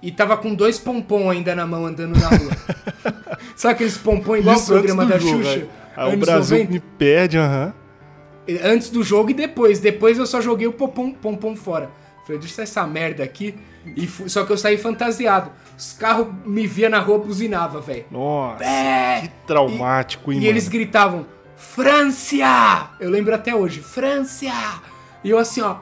E 0.02 0.12
tava 0.12 0.36
com 0.36 0.56
dois 0.56 0.80
pompom 0.80 1.30
ainda 1.30 1.54
na 1.54 1.68
mão 1.68 1.86
andando 1.86 2.20
na 2.20 2.30
rua. 2.30 2.52
Sabe 3.56 3.76
aqueles 3.76 3.96
pompom 3.96 4.36
igual 4.36 4.56
o 4.56 4.58
Isso 4.58 4.74
antes 4.74 4.88
programa 4.88 5.06
da 5.06 5.20
jogo, 5.20 5.44
Xuxa? 5.44 5.68
Aí 5.96 6.16
o 6.16 6.18
Brasil 6.18 6.58
90? 6.58 6.74
me 6.74 6.80
perde, 6.80 7.38
aham. 7.38 7.72
Antes 8.64 8.90
do 8.90 9.04
jogo 9.04 9.30
e 9.30 9.36
depois. 9.36 9.80
Depois 9.80 10.18
eu 10.18 10.26
só 10.26 10.42
joguei 10.42 10.66
o 10.66 10.74
pompom, 10.74 11.12
pompom 11.12 11.56
fora. 11.56 11.92
Falei, 12.26 12.40
deixa 12.40 12.62
essa 12.64 12.86
merda 12.88 13.24
aqui. 13.24 13.56
E 13.96 14.08
fu- 14.08 14.30
só 14.30 14.46
que 14.46 14.52
eu 14.52 14.58
saí 14.58 14.78
fantasiado. 14.78 15.52
Os 15.78 15.92
carros 15.94 16.28
me 16.46 16.66
via 16.66 16.90
na 16.90 17.00
rua, 17.00 17.18
buzinava, 17.20 17.82
velho. 17.82 18.06
Nossa, 18.10 18.64
É! 18.64 19.22
que 19.24 19.30
traumático, 19.48 20.32
hein, 20.32 20.38
E 20.38 20.42
mano? 20.42 20.52
eles 20.52 20.68
gritavam, 20.70 21.26
França! 21.58 22.92
Eu 23.00 23.10
lembro 23.10 23.34
até 23.36 23.54
hoje, 23.56 23.82
França! 23.82 24.46
E 25.24 25.30
eu 25.30 25.38
assim, 25.38 25.62
ó, 25.62 25.78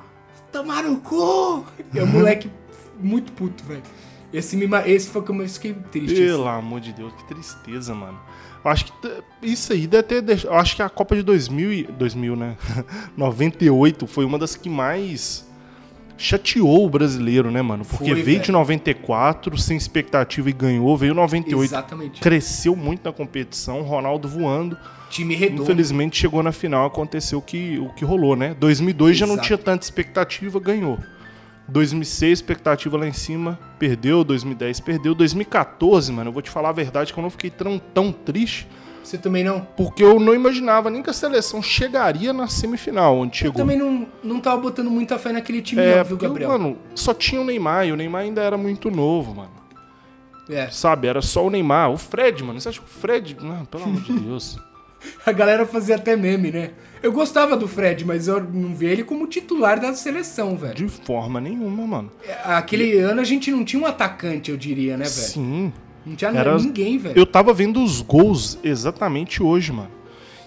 tomar 0.52 0.84
no 0.84 0.98
cu! 0.98 1.66
E 1.94 2.00
o 2.00 2.08
moleque 2.08 2.50
muito 3.00 3.32
puto, 3.34 3.64
velho. 3.64 3.84
Esse, 4.34 4.56
me 4.56 4.66
esse 4.86 5.10
foi 5.10 5.22
o 5.22 5.26
que 5.26 5.32
eu 5.32 5.48
fiquei 5.50 5.74
triste. 5.92 6.16
Pelo 6.16 6.48
assim. 6.48 6.58
amor 6.60 6.80
de 6.80 6.94
Deus, 6.94 7.14
que 7.14 7.24
tristeza, 7.26 7.94
mano. 7.94 8.20
Eu 8.64 8.72
acho 8.72 8.86
que 8.86 8.92
isso 9.42 9.74
aí 9.74 9.86
deve 9.88 10.04
ter 10.04 10.22
deixado. 10.22 10.52
Eu 10.54 10.58
acho 10.58 10.76
que 10.76 10.82
a 10.82 10.90
Copa 10.90 11.16
de 11.16 11.22
2000, 11.24 11.74
e- 11.74 11.84
2000 11.84 12.36
né? 12.36 12.56
98 13.18 14.08
foi 14.08 14.24
uma 14.26 14.40
das 14.40 14.56
que 14.56 14.70
mais 14.70 15.46
chateou 16.22 16.86
o 16.86 16.90
brasileiro, 16.90 17.50
né, 17.52 17.62
mano? 17.62 17.84
Porque 17.84 18.12
Foi, 18.12 18.22
veio 18.22 18.40
de 18.40 18.48
velho. 18.48 18.60
94 18.60 19.58
sem 19.58 19.76
expectativa 19.76 20.50
e 20.50 20.54
ganhou, 20.54 20.96
veio 20.96 21.14
98, 21.14 21.64
Exatamente. 21.64 22.22
cresceu 22.22 22.76
muito 22.76 23.04
na 23.04 23.12
competição, 23.12 23.82
Ronaldo 23.82 24.28
voando. 24.28 24.78
Time 25.10 25.36
redondo. 25.36 25.64
Infelizmente 25.64 26.18
chegou 26.18 26.42
na 26.42 26.52
final, 26.52 26.86
aconteceu 26.86 27.40
o 27.40 27.42
que, 27.42 27.78
o 27.80 27.90
que 27.90 28.06
rolou, 28.06 28.36
né? 28.36 28.56
2002 28.60 29.18
já 29.18 29.26
não 29.26 29.34
Exato. 29.34 29.48
tinha 29.48 29.58
tanta 29.58 29.84
expectativa, 29.84 30.60
ganhou. 30.60 30.98
2006, 31.68 32.40
expectativa 32.40 32.98
lá 32.98 33.08
em 33.08 33.14
cima, 33.14 33.60
perdeu. 33.80 34.24
2010, 34.24 34.80
perdeu. 34.82 35.16
2014, 35.16 36.12
mano, 36.12 36.30
eu 36.30 36.34
vou 36.34 36.42
te 36.42 36.50
falar 36.50 36.70
a 36.70 36.74
verdade 36.74 37.14
que 37.14 37.20
eu 37.20 37.22
não 37.22 37.30
fiquei 37.30 37.50
tão, 37.50 37.80
tão 37.80 38.12
triste, 38.12 38.68
Você 39.04 39.18
também 39.18 39.44
não? 39.44 39.68
porque 39.76 40.04
eu 40.04 40.20
não 40.20 40.34
imaginava 40.34 40.90
nem 40.90 41.02
que 41.02 41.10
a 41.10 41.14
seleção 41.14 41.62
chegaria 41.62 42.32
na 42.32 42.48
semifinal, 42.48 43.18
onde 43.18 43.46
Eu 43.46 43.54
também 43.54 43.78
não, 43.78 44.08
não 44.24 44.40
tava 44.40 44.62
botando 44.62 44.90
muita 44.90 45.18
fé 45.18 45.32
naquele 45.32 45.62
time 45.62 45.82
é, 45.82 45.98
não, 45.98 46.06
viu, 46.06 46.18
Gabriel? 46.18 46.50
mano, 46.50 46.78
só 46.96 47.14
tinha 47.14 47.42
o 47.42 47.44
Neymar 47.44 47.88
e 47.88 47.92
o 47.92 47.96
Neymar 47.96 48.22
ainda 48.22 48.42
era 48.42 48.58
muito 48.58 48.90
novo, 48.92 49.34
mano. 49.34 49.52
É. 50.50 50.70
Sabe, 50.70 51.08
era 51.08 51.22
só 51.22 51.46
o 51.46 51.50
Neymar. 51.50 51.92
O 51.92 51.98
Fred, 51.98 52.44
mano, 52.44 52.60
você 52.60 52.70
acha 52.70 52.80
que 52.80 52.86
o 52.86 52.90
Fred. 52.90 53.38
Não, 53.42 53.66
pelo 53.66 53.86
amor 53.86 54.02
de 54.02 54.14
Deus. 54.20 54.60
A 55.26 55.32
galera 55.32 55.66
fazia 55.66 55.96
até 55.96 56.16
meme, 56.16 56.52
né? 56.52 56.72
Eu 57.02 57.12
gostava 57.12 57.58
do 57.58 57.68
Fred, 57.68 58.06
mas 58.06 58.28
eu 58.28 58.44
não 58.44 58.76
via 58.76 58.92
ele 58.92 59.04
como 59.04 59.26
titular 59.26 59.80
da 59.80 59.94
seleção, 59.94 60.56
velho. 60.56 60.76
De 60.76 60.88
forma 60.88 61.42
nenhuma, 61.42 61.88
mano. 61.88 62.12
Aquele 62.44 63.00
ano 63.00 63.20
a 63.22 63.24
gente 63.24 63.50
não 63.50 63.66
tinha 63.66 63.82
um 63.82 63.86
atacante, 63.88 64.52
eu 64.52 64.58
diria, 64.58 64.98
né, 64.98 65.06
velho? 65.06 65.10
Sim. 65.10 65.74
Não 66.06 66.16
tinha 66.16 66.32
Era- 66.32 66.58
ninguém, 66.58 66.98
velho. 66.98 67.18
Eu 67.18 67.26
tava 67.26 67.54
vendo 67.54 67.84
os 67.84 68.02
gols 68.02 68.58
exatamente 68.64 69.42
hoje, 69.44 69.72
mano. 69.72 69.92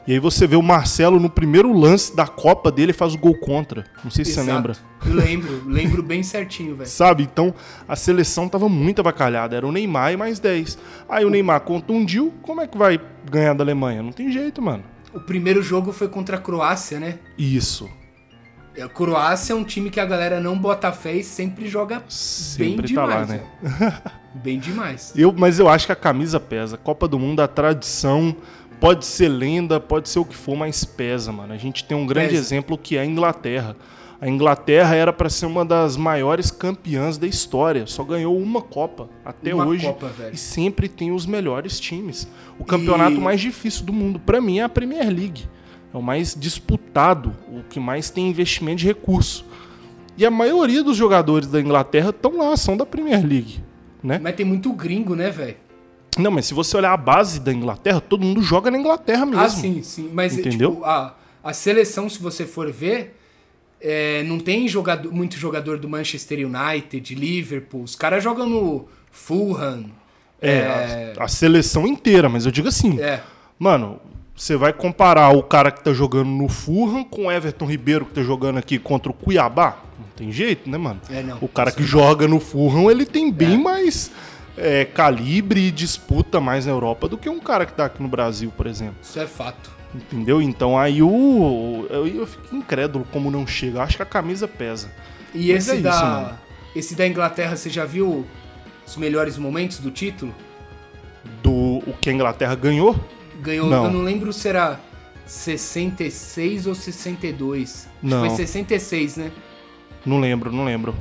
E 0.06 0.12
aí 0.12 0.18
você 0.18 0.46
vê 0.46 0.54
o 0.54 0.60
Marcelo 0.62 1.18
no 1.18 1.30
primeiro 1.30 1.72
lance 1.72 2.14
da 2.14 2.26
Copa 2.26 2.70
dele 2.70 2.92
faz 2.92 3.14
o 3.14 3.18
gol 3.18 3.34
contra. 3.38 3.86
Não 4.04 4.10
sei 4.10 4.22
se 4.22 4.32
você 4.32 4.40
Exato. 4.40 4.54
lembra. 4.56 4.76
Eu 5.06 5.14
lembro, 5.14 5.62
lembro 5.66 6.02
bem 6.02 6.22
certinho, 6.22 6.76
velho. 6.76 6.90
Sabe? 6.90 7.22
Então 7.22 7.54
a 7.88 7.96
seleção 7.96 8.46
tava 8.46 8.68
muito 8.68 8.98
avacalhada. 9.00 9.56
Era 9.56 9.66
o 9.66 9.72
Neymar 9.72 10.12
e 10.12 10.16
mais 10.18 10.38
10. 10.38 10.76
Aí 11.08 11.24
o 11.24 11.30
Neymar 11.30 11.60
contundiu. 11.62 12.34
Como 12.42 12.60
é 12.60 12.66
que 12.66 12.76
vai 12.76 13.00
ganhar 13.30 13.54
da 13.54 13.64
Alemanha? 13.64 14.02
Não 14.02 14.12
tem 14.12 14.30
jeito, 14.30 14.60
mano. 14.60 14.84
O 15.14 15.20
primeiro 15.20 15.62
jogo 15.62 15.90
foi 15.90 16.08
contra 16.08 16.36
a 16.36 16.40
Croácia, 16.40 17.00
né? 17.00 17.18
Isso. 17.38 17.88
A 18.82 18.88
Croácia 18.88 19.52
é 19.54 19.56
um 19.56 19.64
time 19.64 19.88
que 19.88 20.00
a 20.00 20.04
galera 20.04 20.38
não 20.38 20.58
bota 20.58 20.92
fé 20.92 21.14
e 21.14 21.24
sempre 21.24 21.66
joga 21.66 22.00
bem 22.00 22.04
Sempre 22.10 22.92
tá 22.94 23.06
demais, 23.06 23.28
lá, 23.30 23.34
né? 23.36 23.42
Bem 24.34 24.58
demais. 24.58 25.12
Eu, 25.16 25.32
mas 25.36 25.58
eu 25.58 25.68
acho 25.68 25.86
que 25.86 25.92
a 25.92 25.96
camisa 25.96 26.40
pesa. 26.40 26.76
Copa 26.76 27.06
do 27.06 27.18
Mundo, 27.18 27.40
a 27.40 27.48
tradição. 27.48 28.34
Pode 28.80 29.06
ser 29.06 29.28
lenda, 29.28 29.78
pode 29.78 30.08
ser 30.08 30.18
o 30.18 30.24
que 30.24 30.34
for, 30.36 30.56
mas 30.56 30.84
pesa, 30.84 31.30
mano. 31.32 31.52
A 31.52 31.56
gente 31.56 31.84
tem 31.84 31.96
um 31.96 32.04
grande 32.04 32.30
Pesa. 32.30 32.40
exemplo 32.42 32.76
que 32.76 32.96
é 32.96 33.00
a 33.00 33.06
Inglaterra. 33.06 33.76
A 34.20 34.28
Inglaterra 34.28 34.94
era 34.94 35.12
pra 35.12 35.28
ser 35.30 35.46
uma 35.46 35.64
das 35.64 35.96
maiores 35.96 36.50
campeãs 36.50 37.16
da 37.16 37.26
história. 37.26 37.86
Só 37.86 38.02
ganhou 38.02 38.36
uma 38.36 38.60
Copa 38.60 39.08
até 39.24 39.54
Uma 39.54 39.66
hoje. 39.66 39.86
Copa. 39.86 40.10
E 40.32 40.36
sempre 40.36 40.88
tem 40.88 41.12
os 41.12 41.24
melhores 41.24 41.78
times. 41.78 42.26
O 42.58 42.64
campeonato 42.64 43.16
E- 43.16 43.20
mais 43.20 43.40
difícil 43.40 43.84
do 43.86 43.92
mundo, 43.92 44.18
pra 44.18 44.40
mim, 44.40 44.58
é 44.58 44.62
a 44.64 44.68
Premier 44.68 45.08
League. 45.08 45.48
É 45.92 45.96
o 45.96 46.02
mais 46.02 46.34
disputado, 46.38 47.32
o 47.48 47.62
que 47.62 47.78
mais 47.78 48.10
tem 48.10 48.28
investimento 48.28 48.78
de 48.78 48.86
recurso. 48.86 49.46
E 50.18 50.26
a 50.26 50.30
maioria 50.30 50.82
dos 50.82 50.96
jogadores 50.96 51.48
da 51.48 51.60
Inglaterra 51.60 52.10
estão 52.10 52.36
lá, 52.38 52.56
são 52.56 52.76
da 52.76 52.84
Premier 52.84 53.24
League. 53.24 53.62
Né? 54.04 54.20
Mas 54.22 54.36
tem 54.36 54.44
muito 54.44 54.70
gringo, 54.74 55.16
né, 55.16 55.30
velho? 55.30 55.56
Não, 56.18 56.30
mas 56.30 56.44
se 56.44 56.52
você 56.54 56.76
olhar 56.76 56.92
a 56.92 56.96
base 56.96 57.40
da 57.40 57.52
Inglaterra, 57.52 58.00
todo 58.00 58.22
mundo 58.22 58.42
joga 58.42 58.70
na 58.70 58.78
Inglaterra 58.78 59.24
mesmo. 59.24 59.40
Ah, 59.40 59.48
sim, 59.48 59.82
sim. 59.82 60.10
Mas, 60.12 60.38
Entendeu? 60.38 60.72
tipo, 60.72 60.84
a, 60.84 61.16
a 61.42 61.52
seleção, 61.54 62.08
se 62.08 62.20
você 62.20 62.44
for 62.46 62.70
ver, 62.70 63.16
é, 63.80 64.22
não 64.24 64.38
tem 64.38 64.68
jogador, 64.68 65.10
muito 65.10 65.36
jogador 65.36 65.78
do 65.78 65.88
Manchester 65.88 66.46
United, 66.46 67.14
Liverpool. 67.14 67.82
Os 67.82 67.96
caras 67.96 68.22
jogam 68.22 68.46
no 68.48 68.86
Fulham. 69.10 69.86
É, 70.40 71.14
A, 71.18 71.24
a 71.24 71.28
seleção 71.28 71.86
inteira, 71.86 72.28
mas 72.28 72.44
eu 72.44 72.52
digo 72.52 72.68
assim, 72.68 73.00
É, 73.00 73.20
mano, 73.58 73.98
você 74.36 74.56
vai 74.56 74.72
comparar 74.72 75.30
o 75.30 75.42
cara 75.42 75.70
que 75.70 75.82
tá 75.82 75.92
jogando 75.94 76.28
no 76.28 76.48
Fulham 76.48 77.02
com 77.02 77.26
o 77.26 77.32
Everton 77.32 77.64
Ribeiro 77.64 78.04
que 78.04 78.12
tá 78.12 78.22
jogando 78.22 78.58
aqui 78.58 78.78
contra 78.78 79.10
o 79.10 79.14
Cuiabá? 79.14 79.78
Tem 80.16 80.31
jeito, 80.31 80.68
né, 80.70 80.79
mano? 80.79 81.00
É, 81.11 81.22
não. 81.22 81.38
O 81.40 81.48
cara 81.48 81.72
que 81.72 81.83
joga 81.83 82.29
no 82.29 82.38
Fulham, 82.38 82.90
ele 82.90 83.05
tem 83.05 83.31
bem 83.33 83.55
É. 83.55 83.59
mais 83.59 84.11
é, 84.57 84.85
calibre 84.85 85.61
e 85.66 85.70
disputa 85.72 86.40
mais 86.40 86.66
na 86.66 86.72
Europa 86.72 87.09
do 87.09 87.18
que 87.18 87.29
um 87.29 87.40
cara 87.40 87.66
que 87.66 87.72
tá 87.72 87.87
aqui 87.87 88.00
no 88.03 88.09
Brasil, 88.09 88.53
por 88.57 88.66
exemplo. 88.66 88.94
isso 89.03 89.18
é 89.18 89.27
fato. 89.27 89.70
Entendeu? 89.94 90.40
Então 90.42 90.79
aí 90.79 91.03
o. 91.03 91.87
Eu, 91.90 92.07
eu 92.07 92.27
fico 92.27 92.55
incrédulo 92.57 93.05
como 93.12 93.31
não 93.31 93.46
chega. 93.46 93.79
Eu 93.79 93.83
acho 93.83 93.96
que 93.96 94.03
a 94.03 94.07
camisa 94.07 94.46
pesa. 94.48 94.90
E 95.35 95.53
Mas 95.53 95.62
esse 95.68 95.70
é 95.70 95.74
isso, 95.74 95.83
da 95.83 96.05
mano. 96.05 96.38
esse 96.74 96.94
da 96.94 97.07
Inglaterra, 97.07 97.57
você 97.57 97.68
já 97.70 97.85
viu 97.85 98.24
os 98.87 98.96
melhores 98.96 99.37
momentos 99.38 99.79
do 99.79 99.90
título? 99.90 100.35
Do 101.42 101.53
o 101.87 101.94
que 102.00 102.11
a 102.11 102.12
Inglaterra 102.12 102.55
ganhou, 102.55 102.94
Ganhou, 103.40 103.68
Não. 103.68 103.85
eu 103.87 103.90
não 103.90 104.03
lembro 104.03 104.33
se 104.33 104.48
era 104.48 104.79
66 105.27 106.66
ou 106.66 106.74
62. 106.74 107.70
Acho 107.70 107.88
que 108.00 108.07
Não. 108.07 108.20
foi 108.20 108.31
66, 108.31 109.16
né? 109.16 109.31
Não 110.04 110.20
lembro, 110.20 110.52
não 110.52 110.64
lembro. 110.64 110.94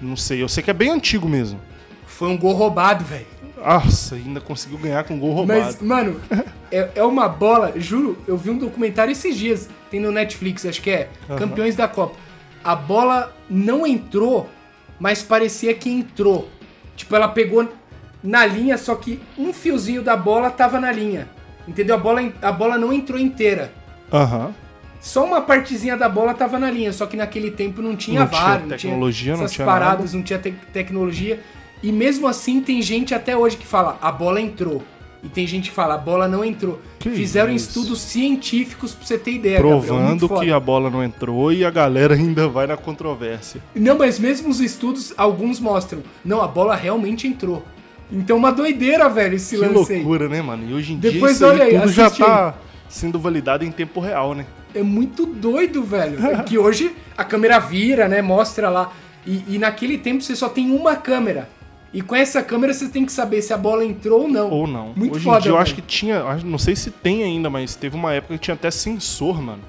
Não 0.00 0.16
sei. 0.16 0.42
Eu 0.42 0.48
sei 0.48 0.62
que 0.62 0.70
é 0.70 0.74
bem 0.74 0.90
antigo 0.90 1.28
mesmo. 1.28 1.60
Foi 2.06 2.28
um 2.28 2.38
gol 2.38 2.52
roubado, 2.52 3.04
velho. 3.04 3.26
Nossa, 3.56 4.14
ainda 4.14 4.40
conseguiu 4.40 4.78
ganhar 4.78 5.04
com 5.04 5.18
gol 5.18 5.32
roubado. 5.32 5.60
Mas, 5.60 5.80
mano, 5.80 6.20
é, 6.70 6.90
é 6.94 7.04
uma 7.04 7.28
bola, 7.28 7.72
juro, 7.76 8.16
eu 8.26 8.36
vi 8.36 8.50
um 8.50 8.58
documentário 8.58 9.12
esses 9.12 9.36
dias, 9.36 9.68
tem 9.90 9.98
no 9.98 10.12
Netflix, 10.12 10.64
acho 10.64 10.80
que 10.80 10.90
é, 10.90 11.08
Aham. 11.28 11.38
Campeões 11.38 11.74
da 11.74 11.88
Copa. 11.88 12.16
A 12.62 12.76
bola 12.76 13.34
não 13.50 13.86
entrou, 13.86 14.48
mas 14.98 15.22
parecia 15.22 15.74
que 15.74 15.90
entrou. 15.90 16.48
Tipo, 16.96 17.16
ela 17.16 17.28
pegou 17.28 17.68
na 18.22 18.44
linha, 18.46 18.76
só 18.78 18.94
que 18.94 19.20
um 19.36 19.52
fiozinho 19.52 20.02
da 20.02 20.16
bola 20.16 20.50
tava 20.50 20.80
na 20.80 20.90
linha. 20.92 21.28
Entendeu? 21.66 21.94
A 21.96 21.98
bola, 21.98 22.32
a 22.42 22.52
bola 22.52 22.78
não 22.78 22.92
entrou 22.92 23.18
inteira. 23.18 23.72
Aham. 24.12 24.54
Só 25.00 25.24
uma 25.24 25.40
partezinha 25.40 25.96
da 25.96 26.08
bola 26.08 26.34
tava 26.34 26.58
na 26.58 26.70
linha, 26.70 26.92
só 26.92 27.06
que 27.06 27.16
naquele 27.16 27.50
tempo 27.50 27.80
não 27.80 27.94
tinha 27.96 28.20
Não 28.20 28.28
tinha 28.28 28.40
VAR, 28.40 28.60
não 28.60 28.68
tecnologia, 28.68 29.34
tinha 29.34 29.36
não 29.44 29.46
tinha 29.52 29.66
paradas, 29.66 30.12
não 30.14 30.22
tinha 30.22 30.38
te- 30.38 30.54
tecnologia. 30.72 31.40
E 31.82 31.92
mesmo 31.92 32.26
assim 32.26 32.60
tem 32.60 32.82
gente 32.82 33.14
até 33.14 33.36
hoje 33.36 33.56
que 33.56 33.66
fala, 33.66 33.96
a 34.02 34.10
bola 34.10 34.40
entrou. 34.40 34.82
E 35.22 35.28
tem 35.28 35.46
gente 35.46 35.70
que 35.70 35.74
fala, 35.74 35.94
a 35.94 35.98
bola 35.98 36.28
não 36.28 36.44
entrou. 36.44 36.80
Que 36.98 37.10
Fizeram 37.10 37.52
isso? 37.52 37.68
estudos 37.68 38.00
científicos 38.00 38.94
pra 38.94 39.04
você 39.06 39.18
ter 39.18 39.32
ideia, 39.32 39.56
Gabriel, 39.60 39.76
muito 39.76 39.86
Provando 39.86 40.28
foda. 40.28 40.44
que 40.44 40.50
a 40.52 40.60
bola 40.60 40.90
não 40.90 41.02
entrou 41.02 41.52
e 41.52 41.64
a 41.64 41.70
galera 41.70 42.14
ainda 42.14 42.46
vai 42.48 42.66
na 42.68 42.76
controvérsia. 42.76 43.60
Não, 43.74 43.98
mas 43.98 44.18
mesmo 44.18 44.48
os 44.48 44.60
estudos, 44.60 45.12
alguns 45.16 45.58
mostram, 45.60 46.02
não, 46.24 46.40
a 46.40 46.46
bola 46.48 46.74
realmente 46.76 47.26
entrou. 47.26 47.64
Então 48.10 48.36
uma 48.36 48.50
doideira, 48.52 49.08
velho, 49.08 49.34
esse 49.34 49.56
Que 49.56 49.62
lance 49.66 49.92
aí. 49.92 49.98
loucura, 49.98 50.28
né, 50.28 50.40
mano? 50.40 50.68
E 50.68 50.72
hoje 50.72 50.92
em 50.94 50.98
dia 50.98 51.10
Depois 51.12 51.34
isso 51.34 51.44
aí 51.44 51.50
olha 51.50 51.64
aí, 51.64 51.78
tudo 51.80 51.92
já 51.92 52.06
aí. 52.06 52.12
tá 52.16 52.54
sendo 52.88 53.18
validado 53.18 53.64
em 53.64 53.70
tempo 53.72 54.00
real, 54.00 54.34
né? 54.34 54.46
É 54.74 54.82
muito 54.82 55.24
doido, 55.26 55.82
velho. 55.82 56.24
É 56.26 56.42
que 56.42 56.58
hoje 56.58 56.94
a 57.16 57.24
câmera 57.24 57.58
vira, 57.58 58.06
né? 58.08 58.20
Mostra 58.22 58.68
lá. 58.68 58.92
E, 59.26 59.42
e 59.48 59.58
naquele 59.58 59.98
tempo 59.98 60.22
você 60.22 60.34
só 60.36 60.48
tem 60.48 60.70
uma 60.70 60.96
câmera. 60.96 61.48
E 61.92 62.02
com 62.02 62.14
essa 62.14 62.42
câmera 62.42 62.72
você 62.74 62.88
tem 62.88 63.06
que 63.06 63.12
saber 63.12 63.40
se 63.40 63.52
a 63.52 63.56
bola 63.56 63.84
entrou 63.84 64.22
ou 64.22 64.28
não. 64.28 64.50
Ou 64.50 64.66
não. 64.66 64.92
Muito 64.94 65.14
Hoje 65.16 65.24
foda, 65.24 65.38
em 65.38 65.42
dia 65.42 65.50
eu 65.52 65.58
acho 65.58 65.74
que 65.74 65.80
tinha, 65.82 66.22
não 66.44 66.58
sei 66.58 66.76
se 66.76 66.90
tem 66.90 67.24
ainda, 67.24 67.48
mas 67.48 67.74
teve 67.74 67.96
uma 67.96 68.12
época 68.12 68.34
que 68.34 68.40
tinha 68.40 68.54
até 68.54 68.70
sensor, 68.70 69.40
mano. 69.40 69.62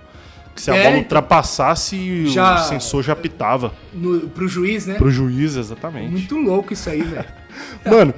Que 0.53 0.61
se 0.61 0.69
a 0.69 0.75
É, 0.75 0.79
bola 0.83 0.89
então. 0.97 1.03
ultrapassasse, 1.03 2.27
Já- 2.27 2.55
o 2.55 2.67
sensor 2.67 3.03
já 3.03 3.15
pitava. 3.15 3.73
No, 3.93 4.21
pro 4.29 4.47
juiz, 4.49 4.85
né? 4.85 4.95
Pro 4.95 5.09
juiz, 5.09 5.55
exatamente. 5.55 6.11
Muito 6.11 6.37
louco 6.37 6.73
isso 6.73 6.89
aí, 6.89 7.01
velho. 7.01 7.25
Mano, 7.89 8.13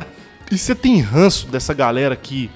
e 0.52 0.58
você 0.58 0.74
tem 0.76 1.00
ranço 1.00 1.48
dessa 1.48 1.74
galera 1.74 2.16
que. 2.16 2.50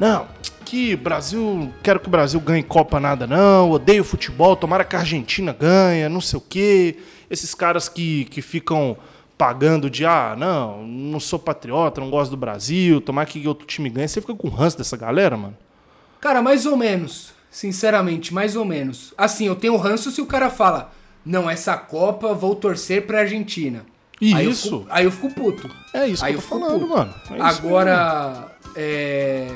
Não, 0.00 0.26
que 0.68 0.94
Brasil. 0.94 1.72
Quero 1.82 1.98
que 1.98 2.08
o 2.08 2.10
Brasil 2.10 2.38
ganhe 2.40 2.62
Copa 2.62 3.00
nada, 3.00 3.26
não. 3.26 3.70
Odeio 3.70 4.04
futebol, 4.04 4.54
tomara 4.54 4.84
que 4.84 4.94
a 4.94 4.98
Argentina 5.00 5.56
ganhe, 5.58 6.08
não 6.08 6.20
sei 6.20 6.38
o 6.38 6.42
quê. 6.42 6.96
Esses 7.30 7.54
caras 7.54 7.88
que, 7.88 8.26
que 8.26 8.42
ficam 8.42 8.96
pagando 9.36 9.88
de 9.88 10.04
ah, 10.04 10.34
não, 10.36 10.84
não 10.86 11.20
sou 11.20 11.38
patriota, 11.38 12.00
não 12.00 12.10
gosto 12.10 12.32
do 12.32 12.36
Brasil, 12.36 13.00
tomara 13.00 13.26
que 13.26 13.46
outro 13.48 13.66
time 13.66 13.88
ganhe. 13.88 14.08
Você 14.08 14.20
fica 14.20 14.34
com 14.34 14.48
ranço 14.48 14.76
dessa 14.76 14.96
galera, 14.96 15.36
mano? 15.36 15.56
Cara, 16.20 16.42
mais 16.42 16.66
ou 16.66 16.76
menos. 16.76 17.32
Sinceramente, 17.50 18.34
mais 18.34 18.54
ou 18.56 18.64
menos. 18.64 19.14
Assim, 19.16 19.46
eu 19.46 19.56
tenho 19.56 19.76
ranço 19.76 20.10
se 20.10 20.20
o 20.20 20.26
cara 20.26 20.50
fala, 20.50 20.92
não, 21.24 21.48
essa 21.48 21.76
Copa 21.78 22.34
vou 22.34 22.54
torcer 22.54 23.06
pra 23.06 23.20
Argentina. 23.20 23.86
E 24.20 24.34
aí 24.34 24.48
isso? 24.50 24.66
Eu 24.68 24.78
fico, 24.80 24.86
aí 24.90 25.04
eu 25.04 25.10
fico 25.10 25.30
puto. 25.30 25.70
É 25.94 26.06
isso 26.08 26.22
Aí 26.24 26.32
que 26.32 26.38
eu 26.38 26.42
eu 26.42 26.48
tô 26.48 26.54
fico 26.54 26.60
falando, 26.60 26.80
puto. 26.80 26.90
mano. 26.94 27.14
É 27.30 27.40
Agora, 27.40 28.52
é... 28.74 29.48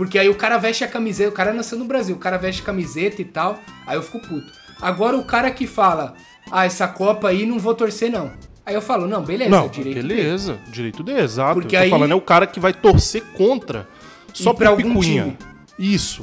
Porque 0.00 0.18
aí 0.18 0.30
o 0.30 0.34
cara 0.34 0.56
veste 0.56 0.82
a 0.82 0.88
camiseta, 0.88 1.28
o 1.28 1.32
cara 1.34 1.52
nasceu 1.52 1.78
no 1.78 1.84
Brasil, 1.84 2.16
o 2.16 2.18
cara 2.18 2.38
veste 2.38 2.62
camiseta 2.62 3.20
e 3.20 3.24
tal, 3.26 3.58
aí 3.86 3.98
eu 3.98 4.02
fico 4.02 4.18
puto. 4.18 4.50
Agora 4.80 5.14
o 5.14 5.22
cara 5.22 5.50
que 5.50 5.66
fala, 5.66 6.14
ah, 6.50 6.64
essa 6.64 6.88
Copa 6.88 7.28
aí 7.28 7.44
não 7.44 7.58
vou 7.58 7.74
torcer 7.74 8.10
não. 8.10 8.32
Aí 8.64 8.74
eu 8.74 8.80
falo, 8.80 9.06
não, 9.06 9.22
beleza, 9.22 9.50
Não, 9.50 9.68
direito 9.68 9.96
dele. 9.96 10.14
beleza. 10.14 10.58
Direito 10.72 11.02
dele, 11.02 11.20
exato. 11.20 11.52
Porque 11.60 11.76
eu 11.76 11.80
tô 11.80 11.84
aí- 11.84 11.90
falando 11.90 12.12
é 12.12 12.14
o 12.14 12.20
cara 12.22 12.46
que 12.46 12.58
vai 12.58 12.72
torcer 12.72 13.22
contra. 13.36 13.86
Só 14.32 14.54
algum 14.66 14.76
picuinha. 14.94 15.36
time. 15.36 15.38
Isso. 15.78 16.22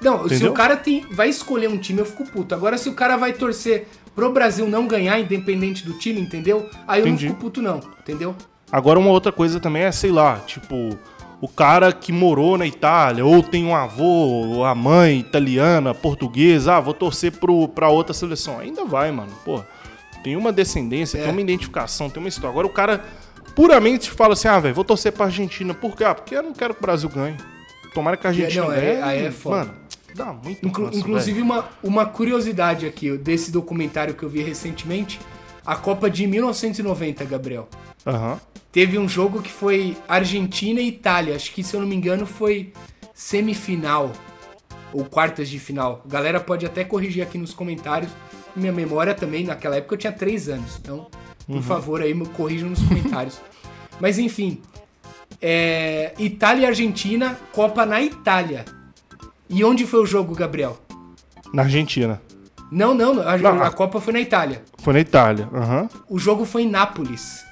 Não, 0.00 0.20
se 0.28 0.34
Entendeu? 0.36 0.52
o 0.52 0.54
cara 0.54 0.76
tem, 0.76 1.04
vai 1.10 1.28
escolher 1.28 1.68
um 1.68 1.76
time, 1.78 1.98
eu 1.98 2.06
fico 2.06 2.24
puto. 2.30 2.54
Agora, 2.54 2.78
se 2.78 2.88
o 2.88 2.94
cara 2.94 3.16
vai 3.16 3.32
torcer 3.32 3.88
pro 4.14 4.30
Brasil 4.32 4.68
não 4.68 4.86
ganhar, 4.86 5.18
independente 5.18 5.84
do 5.84 5.94
time, 5.94 6.20
entendeu? 6.20 6.70
Aí 6.86 7.00
eu 7.00 7.08
Entendi. 7.08 7.24
não 7.24 7.32
fico 7.32 7.40
puto, 7.42 7.60
não, 7.60 7.80
entendeu? 8.00 8.36
Agora, 8.70 9.00
uma 9.00 9.10
outra 9.10 9.32
coisa 9.32 9.58
também 9.58 9.82
é, 9.82 9.90
sei 9.90 10.12
lá, 10.12 10.36
tipo, 10.46 10.96
o 11.44 11.48
cara 11.48 11.92
que 11.92 12.10
morou 12.12 12.56
na 12.56 12.66
Itália, 12.66 13.24
ou 13.24 13.42
tem 13.42 13.64
um 13.66 13.74
avô, 13.76 14.04
ou 14.04 14.64
a 14.64 14.74
mãe 14.74 15.18
italiana, 15.18 15.92
portuguesa, 15.92 16.74
ah, 16.76 16.80
vou 16.80 16.94
torcer 16.94 17.32
pro, 17.32 17.68
pra 17.68 17.88
outra 17.90 18.14
seleção. 18.14 18.58
Ainda 18.58 18.84
vai, 18.84 19.10
mano. 19.10 19.32
Pô, 19.44 19.60
tem 20.22 20.36
uma 20.36 20.50
descendência, 20.52 21.18
É. 21.18 21.22
tem 21.22 21.30
uma 21.30 21.40
identificação, 21.40 22.08
tem 22.08 22.18
uma 22.22 22.28
história. 22.28 22.50
Agora 22.50 22.66
o 22.66 22.70
cara 22.70 23.04
puramente 23.54 24.10
fala 24.10 24.32
assim, 24.32 24.48
ah, 24.48 24.58
velho, 24.58 24.74
vou 24.74 24.84
torcer 24.84 25.12
pra 25.12 25.26
Argentina. 25.26 25.74
Por 25.74 25.94
quê? 25.96 26.04
Ah, 26.04 26.14
porque 26.14 26.34
eu 26.34 26.42
não 26.42 26.52
quero 26.54 26.72
que 26.74 26.80
o 26.80 26.82
Brasil 26.82 27.08
ganhe. 27.10 27.36
Tomara 27.92 28.16
que 28.16 28.26
a 28.26 28.30
Argentina 28.30 28.64
não, 28.64 28.72
é- 28.72 28.80
ganhe. 28.80 29.02
aí 29.02 29.26
é 29.26 29.30
foda. 29.30 29.56
Mano, 29.56 29.74
dá 30.14 30.32
muito 30.32 30.66
Inclu- 30.66 30.86
ranço, 30.86 30.98
inclusive, 30.98 31.42
uma, 31.42 31.66
uma 31.82 32.06
curiosidade 32.06 32.86
aqui 32.86 33.16
desse 33.18 33.52
documentário 33.52 34.14
que 34.14 34.22
eu 34.22 34.28
vi 34.28 34.42
recentemente, 34.42 35.20
a 35.64 35.76
Copa 35.76 36.10
de 36.10 36.26
1990, 36.26 37.24
Gabriel. 37.24 37.68
Aham. 38.06 38.40
Teve 38.70 38.98
um 38.98 39.08
jogo 39.08 39.40
que 39.40 39.50
foi 39.50 39.96
Argentina 40.08 40.80
e 40.80 40.88
Itália. 40.88 41.36
Acho 41.36 41.52
que, 41.52 41.62
se 41.62 41.74
eu 41.74 41.80
não 41.80 41.86
me 41.86 41.94
engano, 41.94 42.26
foi 42.26 42.72
semifinal. 43.14 44.12
Ou 44.92 45.04
quartas 45.04 45.48
de 45.48 45.58
final. 45.58 46.02
A 46.04 46.08
galera 46.08 46.40
pode 46.40 46.66
até 46.66 46.84
corrigir 46.84 47.22
aqui 47.22 47.38
nos 47.38 47.54
comentários. 47.54 48.10
Minha 48.54 48.72
memória 48.72 49.14
também, 49.14 49.44
naquela 49.44 49.76
época 49.76 49.94
eu 49.94 49.98
tinha 49.98 50.12
3 50.12 50.48
anos. 50.48 50.78
Então, 50.80 51.08
por 51.46 51.62
favor, 51.62 52.00
aí 52.02 52.14
me 52.14 52.26
corrijam 52.26 52.68
nos 52.68 52.82
comentários. 52.82 53.40
Mas 54.00 54.18
enfim. 54.18 54.60
é, 55.40 56.12
Itália 56.18 56.62
e 56.62 56.66
Argentina, 56.66 57.38
Copa 57.52 57.84
na 57.86 58.02
Itália. 58.02 58.64
E 59.48 59.62
onde 59.64 59.86
foi 59.86 60.00
o 60.00 60.06
jogo, 60.06 60.34
Gabriel? 60.34 60.78
Na 61.52 61.62
Argentina. 61.62 62.20
Não, 62.74 62.92
não, 62.92 63.20
a, 63.26 63.38
Não, 63.38 63.62
a 63.62 63.70
Copa 63.70 64.00
foi 64.00 64.12
na 64.12 64.20
Itália. 64.20 64.62
Foi 64.78 64.92
na 64.92 65.00
Itália. 65.00 65.48
Aham. 65.54 65.88
O 66.10 66.18
jogo 66.18 66.44
foi 66.44 66.62
em 66.62 66.68
Nápoles. 66.68 67.44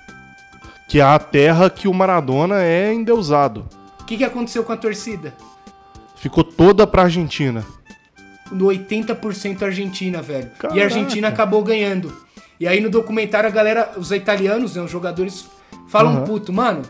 Que 0.88 0.98
é 0.98 1.02
a 1.04 1.18
terra 1.18 1.70
que 1.70 1.86
o 1.86 1.94
Maradona 1.94 2.60
é 2.60 2.92
endeusado. 2.92 3.64
O 4.00 4.04
que, 4.04 4.16
que 4.16 4.24
aconteceu 4.24 4.64
com 4.64 4.72
a 4.72 4.76
torcida? 4.76 5.32
Ficou 6.16 6.42
toda 6.42 6.86
pra 6.86 7.02
Argentina. 7.04 7.64
no 8.50 8.66
80% 8.66 9.62
Argentina, 9.62 10.20
velho. 10.20 10.50
Caraca. 10.58 10.76
E 10.76 10.82
a 10.82 10.84
Argentina 10.84 11.28
acabou 11.28 11.62
ganhando. 11.62 12.12
E 12.58 12.66
aí 12.66 12.80
no 12.80 12.90
documentário 12.90 13.48
a 13.48 13.52
galera, 13.52 13.92
os 13.96 14.10
italianos, 14.10 14.74
né, 14.74 14.82
os 14.82 14.90
jogadores 14.90 15.46
falam 15.88 16.16
Aham. 16.16 16.24
puto, 16.24 16.52
mano, 16.52 16.82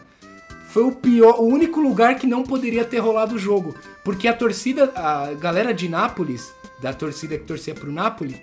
foi 0.69 0.83
o 0.85 0.93
pior, 0.93 1.39
o 1.39 1.45
único 1.45 1.81
lugar 1.81 2.17
que 2.17 2.27
não 2.27 2.43
poderia 2.43 2.85
ter 2.85 2.99
rolado 2.99 3.35
o 3.37 3.39
jogo, 3.39 3.75
porque 4.03 4.27
a 4.27 4.33
torcida, 4.35 4.91
a 4.97 5.33
galera 5.39 5.73
de 5.73 5.89
Nápoles, 5.89 6.53
da 6.83 6.93
torcida 6.93 7.39
que 7.39 7.45
torcia 7.45 7.75
pro 7.75 7.93
Napoli, 7.93 8.43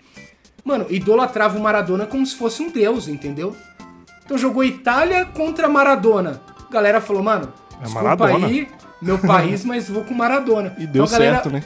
mano, 0.63 0.85
idolatrava 0.89 1.57
o 1.57 1.61
Maradona 1.61 2.05
como 2.05 2.25
se 2.25 2.35
fosse 2.35 2.61
um 2.63 2.71
deus, 2.71 3.07
entendeu? 3.07 3.55
Então 4.25 4.37
jogou 4.37 4.63
Itália 4.63 5.25
contra 5.25 5.67
Maradona. 5.67 6.41
A 6.67 6.71
galera 6.71 7.01
falou, 7.01 7.21
mano, 7.23 7.51
É 7.79 7.83
desculpa 7.83 8.15
Maradona. 8.15 8.47
aí, 8.47 8.67
meu 9.01 9.17
país, 9.17 9.65
mas 9.65 9.89
vou 9.89 10.03
com 10.03 10.13
Maradona. 10.13 10.75
E 10.79 10.85
deu 10.87 11.03
Então, 11.03 11.11
galera- 11.17 11.35
certo, 11.35 11.49
né? 11.51 11.63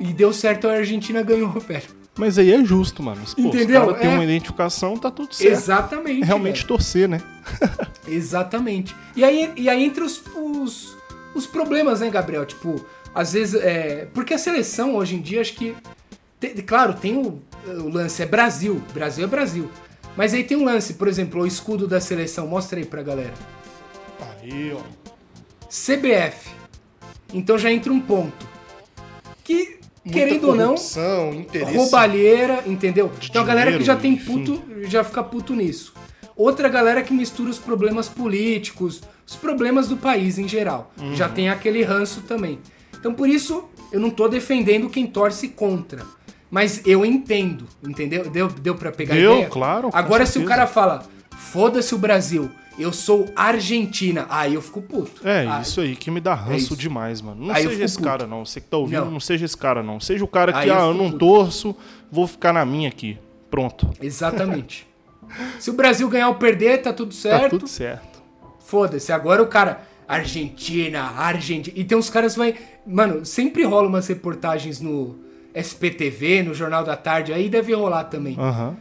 e 0.00 0.12
deu 0.12 0.32
certo, 0.32 0.68
a 0.68 0.72
Argentina 0.72 1.22
ganhou, 1.22 1.50
velho. 1.60 2.04
Mas 2.16 2.38
aí 2.38 2.52
é 2.52 2.64
justo, 2.64 3.02
mano. 3.02 3.20
Pô, 3.34 3.40
Entendeu? 3.42 3.86
Caras 3.86 4.00
têm 4.00 4.10
É. 4.10 4.14
uma 4.14 4.22
identificação, 4.24 4.96
tá 4.96 5.10
tudo 5.10 5.34
certo. 5.34 5.52
Exatamente. 5.52 6.22
É 6.22 6.24
realmente 6.26 6.56
velho. 6.58 6.68
torcer, 6.68 7.08
né? 7.08 7.20
Exatamente. 8.06 8.94
E 9.16 9.24
aí, 9.24 9.52
e 9.56 9.68
aí 9.68 9.84
entra 9.84 10.04
os, 10.04 10.22
os, 10.36 10.96
os 11.34 11.46
problemas, 11.46 12.00
né, 12.00 12.10
Gabriel? 12.10 12.44
Tipo, 12.46 12.84
às 13.14 13.32
vezes. 13.32 13.60
É, 13.60 14.06
porque 14.14 14.34
a 14.34 14.38
seleção 14.38 14.94
hoje 14.94 15.16
em 15.16 15.20
dia, 15.20 15.40
acho 15.40 15.54
que. 15.54 15.74
Claro, 16.66 16.94
tem 16.94 17.16
o, 17.16 17.42
o 17.66 17.88
lance, 17.88 18.22
é 18.22 18.26
Brasil. 18.26 18.82
Brasil 18.92 19.24
é 19.24 19.28
Brasil. 19.28 19.70
Mas 20.16 20.32
aí 20.32 20.44
tem 20.44 20.56
um 20.56 20.64
lance, 20.64 20.94
por 20.94 21.08
exemplo, 21.08 21.42
o 21.42 21.46
escudo 21.46 21.86
da 21.86 22.00
seleção. 22.00 22.46
Mostra 22.46 22.78
aí 22.78 22.84
pra 22.84 23.02
galera. 23.02 23.34
Aí, 24.20 24.72
ó. 24.72 24.80
CBF. 25.68 26.50
Então 27.32 27.58
já 27.58 27.70
entra 27.70 27.92
um 27.92 28.00
ponto. 28.00 28.46
Que, 29.42 29.78
querendo 30.10 30.48
ou 30.48 30.54
não, 30.54 30.74
interesse. 31.34 31.76
roubalheira, 31.76 32.62
entendeu? 32.64 33.10
de 33.18 33.28
Então 33.28 33.42
a 33.42 33.44
galera 33.44 33.76
que 33.76 33.84
já 33.84 33.96
tem 33.96 34.16
puto, 34.16 34.62
já 34.84 35.02
fica 35.02 35.22
puto 35.22 35.54
nisso. 35.54 35.92
Outra 36.36 36.68
galera 36.68 37.02
que 37.02 37.12
mistura 37.12 37.50
os 37.50 37.58
problemas 37.58 38.08
políticos, 38.08 39.02
os 39.26 39.36
problemas 39.36 39.88
do 39.88 39.96
país 39.96 40.38
em 40.38 40.48
geral. 40.48 40.92
Uhum. 40.98 41.14
Já 41.14 41.28
tem 41.28 41.48
aquele 41.48 41.82
ranço 41.82 42.22
também. 42.22 42.58
Então 42.98 43.12
por 43.12 43.28
isso 43.28 43.68
eu 43.92 44.00
não 44.00 44.10
tô 44.10 44.28
defendendo 44.28 44.88
quem 44.88 45.06
torce 45.06 45.48
contra. 45.48 46.04
Mas 46.54 46.80
eu 46.86 47.04
entendo, 47.04 47.66
entendeu? 47.82 48.30
Deu, 48.30 48.46
deu 48.46 48.76
pra 48.76 48.92
pegar 48.92 49.16
Deu, 49.16 49.32
ideia? 49.32 49.48
claro, 49.50 49.90
Agora 49.92 50.24
se 50.24 50.38
o 50.38 50.44
cara 50.44 50.68
fala, 50.68 51.04
foda-se 51.36 51.92
o 51.96 51.98
Brasil, 51.98 52.48
eu 52.78 52.92
sou 52.92 53.26
Argentina, 53.34 54.24
aí 54.30 54.54
eu 54.54 54.62
fico 54.62 54.80
puto. 54.80 55.26
É, 55.26 55.44
Ah, 55.48 55.62
isso 55.62 55.80
aí 55.80 55.96
que 55.96 56.12
me 56.12 56.20
dá 56.20 56.32
ranço 56.32 56.56
isso. 56.56 56.76
demais, 56.76 57.20
mano. 57.20 57.46
Não 57.46 57.52
Aí 57.52 57.64
seja 57.64 57.84
esse 57.84 57.96
puto. 57.96 58.08
cara, 58.08 58.26
não. 58.28 58.46
Você 58.46 58.60
que 58.60 58.68
tá 58.68 58.76
ouvindo, 58.76 59.04
Não. 59.06 59.10
não, 59.10 59.18
seja 59.18 59.44
esse 59.44 59.56
cara, 59.56 59.82
não. 59.82 59.98
Seja 59.98 60.24
o 60.24 60.28
cara 60.28 60.52
que, 60.52 60.58
Aí 60.60 60.68
eu 60.68 60.76
ah, 60.78 60.86
eu 60.86 60.94
não 60.94 61.06
puto. 61.06 61.18
torço, 61.18 61.74
vou 62.08 62.28
ficar 62.28 62.52
na 62.52 62.64
minha 62.64 62.88
aqui. 62.88 63.18
Pronto. 63.50 63.90
Exatamente. 64.00 64.86
Se 65.58 65.70
o 65.70 65.72
Brasil 65.72 66.08
ganhar 66.08 66.28
ou 66.28 66.36
perder, 66.36 66.82
tá 66.82 66.92
tudo 66.92 67.08
Tá 67.12 67.20
certo. 67.20 67.50
tudo 67.58 67.66
certo. 67.68 68.22
Foda-se, 68.60 69.10
agora 69.10 69.42
o 69.42 69.48
cara. 69.48 69.82
Argentina, 70.06 71.00
Argentina. 71.16 71.76
E 71.76 71.82
tem 71.82 71.98
uns 71.98 72.08
caras 72.10 72.34
que 72.34 72.38
vai. 72.38 72.54
Mano, 72.86 73.24
sempre 73.26 73.64
rola 73.64 73.88
umas 73.88 74.06
reportagens 74.06 74.80
no 74.80 75.16
SPTV, 75.54 76.42
no 76.42 76.52
Jornal 76.54 76.82
da 76.84 76.96
Tarde, 76.96 77.32
aí 77.32 77.48
deve 77.48 77.72
rolar 77.74 78.04
também. 78.04 78.36
Aham. 78.38 78.76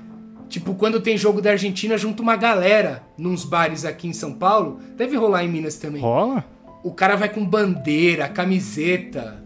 Tipo, 0.49 0.75
quando 0.75 0.99
tem 1.01 1.17
jogo 1.17 1.41
da 1.41 1.51
Argentina, 1.51 1.97
junta 1.97 2.21
uma 2.21 2.35
galera 2.35 3.01
nos 3.17 3.43
bares 3.45 3.85
aqui 3.85 4.07
em 4.07 4.13
São 4.13 4.33
Paulo. 4.33 4.79
Deve 4.95 5.15
rolar 5.15 5.43
em 5.43 5.47
Minas 5.49 5.77
também. 5.77 6.01
Rola? 6.01 6.43
O 6.83 6.91
cara 6.93 7.15
vai 7.15 7.29
com 7.29 7.43
bandeira, 7.45 8.27
camiseta. 8.27 9.41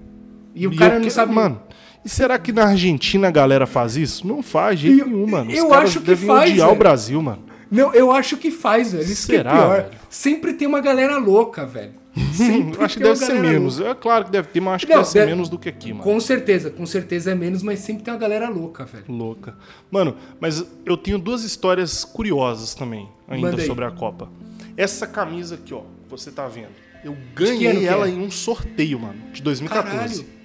E 0.55 0.67
o 0.67 0.73
E 0.73 0.75
cara 0.75 0.95
não 0.95 1.01
que- 1.05 1.11
sabe. 1.11 1.33
Mano, 1.33 1.61
e 2.03 2.09
será 2.09 2.37
que 2.39 2.51
na 2.51 2.65
Argentina 2.65 3.27
a 3.27 3.31
galera 3.31 3.65
faz 3.67 3.95
isso? 3.95 4.27
Não 4.27 4.41
faz, 4.41 4.79
de 4.79 4.87
jeito 4.87 5.01
eu- 5.01 5.07
nenhum, 5.07 5.27
mano. 5.27 5.51
Os 5.51 5.57
eu 5.57 5.69
caras 5.69 5.89
acho 5.91 5.99
que 6.01 6.05
devem 6.07 6.27
faz, 6.27 6.51
odiar 6.51 6.71
o. 6.71 6.75
Brasil, 6.75 7.21
mano. 7.21 7.43
Não, 7.69 7.93
eu 7.93 8.11
acho 8.11 8.37
que 8.37 8.49
faz, 8.49 8.91
velho. 8.93 9.03
Isso 9.03 9.27
Será, 9.27 9.51
que 9.51 9.55
é 9.55 9.59
pior. 9.61 9.75
velho? 9.83 9.89
Sempre 10.09 10.53
tem 10.53 10.67
uma 10.67 10.81
galera 10.81 11.17
louca, 11.17 11.65
velho. 11.65 11.91
Eu 12.77 12.85
acho 12.85 12.97
que 12.97 13.03
deve 13.03 13.15
ser 13.17 13.39
menos. 13.41 13.79
É 13.79 13.93
claro 13.95 14.25
que 14.25 14.31
deve 14.31 14.47
ter, 14.49 14.59
mas 14.59 14.75
acho 14.75 14.85
que 14.87 14.91
Não, 14.93 14.99
deve 15.01 15.11
ser 15.11 15.19
deve- 15.19 15.31
menos 15.31 15.49
do 15.49 15.57
que 15.59 15.69
aqui, 15.69 15.91
mano. 15.91 16.03
Com 16.03 16.19
certeza, 16.19 16.69
com 16.69 16.85
certeza 16.85 17.31
é 17.31 17.35
menos, 17.35 17.61
mas 17.63 17.79
sempre 17.79 18.03
tem 18.03 18.13
uma 18.13 18.19
galera 18.19 18.49
louca, 18.49 18.85
velho. 18.85 19.05
Louca. 19.07 19.55
Mano, 19.91 20.15
mas 20.39 20.65
eu 20.85 20.95
tenho 20.97 21.17
duas 21.19 21.43
histórias 21.43 22.03
curiosas 22.05 22.73
também, 22.75 23.07
ainda 23.27 23.57
sobre 23.65 23.85
a 23.85 23.91
Copa. 23.91 24.29
Essa 24.75 25.07
camisa 25.07 25.55
aqui, 25.55 25.73
ó, 25.73 25.79
que 25.81 26.09
você 26.09 26.31
tá 26.31 26.47
vendo. 26.47 26.69
Eu 27.03 27.15
ganhei 27.35 27.85
ela 27.85 28.07
é? 28.07 28.09
em 28.09 28.19
um 28.19 28.29
sorteio, 28.31 28.99
mano, 28.99 29.15
de 29.31 29.41
2014. 29.41 29.97
Caralho. 30.23 30.37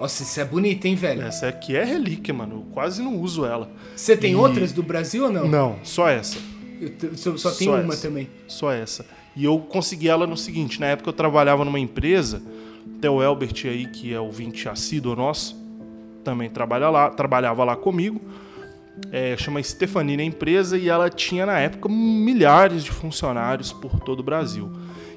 Nossa, 0.00 0.22
isso 0.22 0.40
é 0.40 0.44
bonito, 0.44 0.84
hein, 0.86 0.94
velho? 0.94 1.22
Essa 1.22 1.48
aqui 1.48 1.74
é 1.76 1.82
relíquia, 1.84 2.32
mano. 2.32 2.56
Eu 2.68 2.72
quase 2.72 3.02
não 3.02 3.16
uso 3.16 3.44
ela. 3.44 3.68
Você 3.96 4.16
tem 4.16 4.32
E- 4.32 4.36
outras 4.36 4.72
do 4.72 4.82
Brasil 4.82 5.24
ou 5.24 5.32
não? 5.32 5.48
Não, 5.48 5.76
só 5.82 6.08
essa. 6.08 6.38
Eu 6.80 7.16
só, 7.16 7.36
só 7.36 7.50
tem 7.50 7.66
Só 7.66 7.80
uma 7.80 7.92
essa. 7.92 8.02
também. 8.08 8.28
Só 8.46 8.70
essa. 8.70 9.04
E 9.38 9.44
eu 9.44 9.56
consegui 9.60 10.08
ela 10.08 10.26
no 10.26 10.36
seguinte: 10.36 10.80
na 10.80 10.86
época 10.86 11.10
eu 11.10 11.12
trabalhava 11.12 11.64
numa 11.64 11.78
empresa, 11.78 12.42
até 12.98 13.08
o 13.08 13.22
Elbert 13.22 13.54
aí, 13.66 13.86
que 13.86 14.12
é 14.12 14.18
o 14.18 14.32
20 14.32 14.68
assíduo 14.68 15.14
nosso, 15.14 15.56
também 16.24 16.50
trabalha 16.50 16.90
lá, 16.90 17.08
trabalhava 17.08 17.62
lá 17.62 17.76
comigo. 17.76 18.20
É, 19.12 19.36
chama 19.36 19.62
Stefanina 19.62 20.24
empresa 20.24 20.76
e 20.76 20.88
ela 20.88 21.08
tinha 21.08 21.46
na 21.46 21.56
época 21.60 21.88
milhares 21.88 22.82
de 22.82 22.90
funcionários 22.90 23.72
por 23.72 24.00
todo 24.00 24.18
o 24.18 24.22
Brasil. 24.24 24.72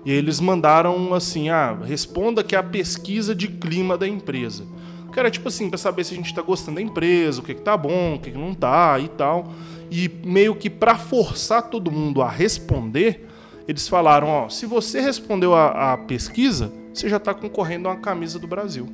E 0.05 0.11
eles 0.11 0.39
mandaram 0.39 1.15
assim: 1.15 1.49
ah, 1.49 1.75
responda 1.83 2.43
que 2.43 2.55
é 2.55 2.59
a 2.59 2.63
pesquisa 2.63 3.33
de 3.33 3.47
clima 3.47 3.97
da 3.97 4.07
empresa. 4.07 4.65
Que 5.11 5.19
era 5.19 5.31
tipo 5.31 5.47
assim, 5.47 5.67
pra 5.67 5.79
saber 5.79 6.03
se 6.03 6.13
a 6.13 6.17
gente 6.17 6.31
tá 6.31 6.43
gostando 6.43 6.75
da 6.75 6.81
empresa, 6.81 7.41
o 7.41 7.43
que, 7.43 7.55
que 7.55 7.61
tá 7.61 7.75
bom, 7.75 8.15
o 8.15 8.19
que, 8.19 8.29
que 8.29 8.37
não 8.37 8.53
tá 8.53 8.99
e 8.99 9.07
tal. 9.07 9.51
E 9.89 10.07
meio 10.23 10.53
que 10.53 10.69
pra 10.69 10.95
forçar 10.95 11.63
todo 11.63 11.91
mundo 11.91 12.21
a 12.21 12.29
responder, 12.29 13.30
eles 13.67 13.87
falaram: 13.87 14.27
ó, 14.27 14.49
se 14.49 14.65
você 14.65 14.99
respondeu 15.01 15.53
a, 15.55 15.93
a 15.93 15.97
pesquisa, 15.97 16.71
você 16.93 17.07
já 17.09 17.19
tá 17.19 17.33
concorrendo 17.33 17.87
a 17.87 17.91
uma 17.91 17.99
camisa 17.99 18.37
do 18.39 18.47
Brasil. 18.47 18.87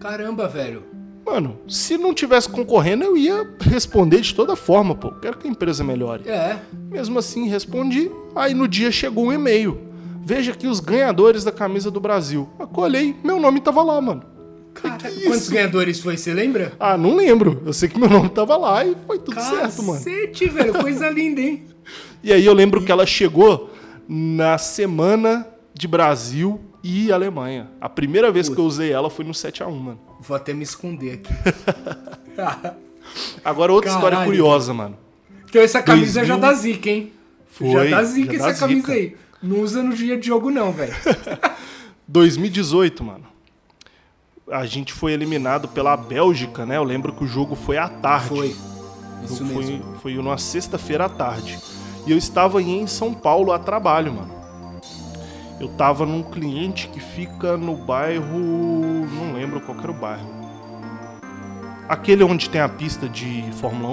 Caramba, 0.00 0.48
velho. 0.48 0.84
Mano, 1.24 1.58
se 1.66 1.98
não 1.98 2.14
tivesse 2.14 2.48
concorrendo, 2.48 3.02
eu 3.02 3.16
ia 3.16 3.44
responder 3.60 4.20
de 4.20 4.32
toda 4.34 4.54
forma, 4.54 4.94
pô. 4.94 5.10
Quero 5.10 5.36
que 5.38 5.48
a 5.48 5.50
empresa 5.50 5.82
melhore. 5.82 6.28
É. 6.28 6.56
Mesmo 6.88 7.18
assim, 7.18 7.48
respondi. 7.48 8.10
Aí 8.34 8.54
no 8.54 8.68
dia 8.68 8.92
chegou 8.92 9.24
um 9.26 9.32
e-mail. 9.32 9.80
Veja 10.24 10.52
aqui 10.52 10.68
os 10.68 10.78
ganhadores 10.78 11.42
da 11.42 11.50
camisa 11.50 11.90
do 11.90 11.98
Brasil. 12.00 12.48
Acolhei, 12.58 13.16
meu 13.24 13.40
nome 13.40 13.60
tava 13.60 13.82
lá, 13.82 14.00
mano. 14.00 14.22
Cara, 14.74 14.96
Que 14.98 15.22
quantos 15.22 15.42
isso? 15.42 15.52
ganhadores 15.52 16.00
foi, 16.00 16.16
você 16.16 16.32
lembra? 16.34 16.74
Ah, 16.78 16.96
não 16.96 17.16
lembro. 17.16 17.62
Eu 17.64 17.72
sei 17.72 17.88
que 17.88 17.98
meu 17.98 18.08
nome 18.10 18.28
tava 18.28 18.56
lá 18.56 18.84
e 18.84 18.94
foi 19.06 19.18
tudo 19.18 19.40
certo, 19.40 19.82
mano. 19.82 19.98
Cacete, 19.98 20.48
velho. 20.48 20.74
Coisa 20.74 21.08
linda, 21.08 21.40
hein? 21.40 21.64
E 22.22 22.32
aí 22.32 22.44
eu 22.44 22.52
lembro 22.52 22.82
que 22.82 22.92
ela 22.92 23.06
chegou 23.06 23.70
na 24.08 24.58
semana 24.58 25.46
de 25.74 25.86
Brasil 25.86 26.60
e 26.82 27.10
Alemanha. 27.12 27.68
A 27.80 27.88
primeira 27.88 28.30
vez 28.30 28.48
que 28.48 28.58
eu 28.58 28.64
usei 28.64 28.92
ela 28.92 29.10
foi 29.10 29.24
no 29.24 29.32
7x1, 29.32 29.70
mano. 29.70 30.00
Vou 30.20 30.36
até 30.36 30.54
me 30.54 30.62
esconder 30.62 31.14
aqui. 31.14 31.32
Agora 33.44 33.72
outra 33.72 33.90
história 33.90 34.16
Caralho, 34.16 34.30
curiosa, 34.30 34.74
mano. 34.74 34.96
então 35.48 35.60
essa 35.62 35.82
camisa 35.82 36.20
2000. 36.20 36.26
já 36.26 36.36
dá 36.40 36.54
zica, 36.54 36.90
hein? 36.90 37.12
Foi, 37.46 37.70
já 37.70 37.84
dá 37.84 38.04
zica 38.04 38.32
já 38.32 38.38
dá 38.38 38.50
essa 38.50 38.60
camisa 38.60 38.80
zica. 38.80 38.92
aí. 38.92 39.16
Não 39.42 39.60
usa 39.60 39.82
no 39.82 39.94
dia 39.94 40.16
de 40.16 40.26
jogo, 40.26 40.50
não, 40.50 40.72
velho. 40.72 40.94
2018, 42.08 43.04
mano. 43.04 43.24
A 44.50 44.64
gente 44.64 44.92
foi 44.92 45.12
eliminado 45.12 45.68
pela 45.68 45.96
Bélgica, 45.96 46.64
né? 46.64 46.76
Eu 46.76 46.84
lembro 46.84 47.12
que 47.12 47.24
o 47.24 47.26
jogo 47.26 47.54
foi 47.56 47.78
à 47.78 47.88
tarde. 47.88 48.28
Foi. 48.28 48.56
Isso 49.24 49.44
jogo 49.44 49.58
mesmo. 49.58 49.82
Foi, 49.82 49.98
foi 50.00 50.14
numa 50.14 50.38
sexta-feira 50.38 51.06
à 51.06 51.08
tarde. 51.08 51.58
E 52.06 52.12
eu 52.12 52.16
estava 52.18 52.58
aí 52.58 52.70
em 52.70 52.86
São 52.86 53.12
Paulo 53.12 53.52
a 53.52 53.58
trabalho, 53.58 54.12
mano. 54.12 54.34
Eu 55.58 55.68
tava 55.68 56.04
num 56.06 56.22
cliente 56.22 56.88
que 56.88 57.00
fica 57.00 57.56
no 57.56 57.76
bairro. 57.76 58.38
Não 58.38 59.32
lembro 59.34 59.60
qual 59.60 59.76
era 59.78 59.90
o 59.90 59.94
bairro. 59.94 60.28
Aquele 61.88 62.22
onde 62.24 62.50
tem 62.50 62.60
a 62.60 62.68
pista 62.68 63.08
de 63.08 63.44
Fórmula 63.60 63.88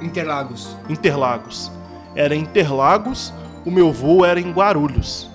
1. 0.00 0.04
Interlagos. 0.04 0.76
Interlagos. 0.88 1.70
Era 2.14 2.34
Interlagos, 2.34 3.32
o 3.64 3.70
meu 3.70 3.92
voo 3.92 4.24
era 4.24 4.40
em 4.40 4.50
Guarulhos, 4.50 5.30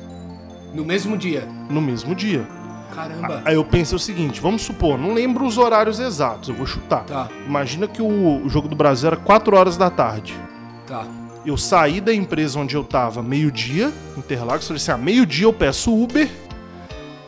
No 0.73 0.83
mesmo 0.83 1.15
dia. 1.15 1.47
no 1.69 1.79
mesmo 1.81 2.13
dia. 2.15 2.45
Caramba. 2.93 3.41
Aí 3.45 3.55
eu 3.55 3.63
pensei 3.63 3.95
o 3.95 3.99
seguinte, 3.99 4.41
vamos 4.41 4.63
supor, 4.63 4.97
não 4.97 5.13
lembro 5.13 5.45
os 5.45 5.57
horários 5.57 5.99
exatos, 5.99 6.49
eu 6.49 6.55
vou 6.55 6.65
chutar. 6.65 7.03
Tá, 7.05 7.29
Imagina 7.47 7.87
que 7.87 8.01
o, 8.01 8.43
o 8.43 8.49
jogo 8.49 8.67
do 8.67 8.75
Brasil 8.75 9.07
era 9.07 9.15
4 9.17 9.55
horas 9.55 9.77
da 9.77 9.89
tarde. 9.89 10.35
tá. 10.87 11.05
Eu 11.45 11.57
saí 11.57 11.99
da 11.99 12.13
empresa 12.13 12.57
onde 12.57 12.75
eu 12.75 12.83
tava 12.83 13.21
meio-dia, 13.21 13.91
Interlagos, 14.17 14.65
falei 14.65 14.81
assim, 14.81 14.91
ah, 14.91 14.97
meio-dia 14.97 15.45
eu 15.45 15.51
peço 15.51 15.93
Uber, 15.93 16.29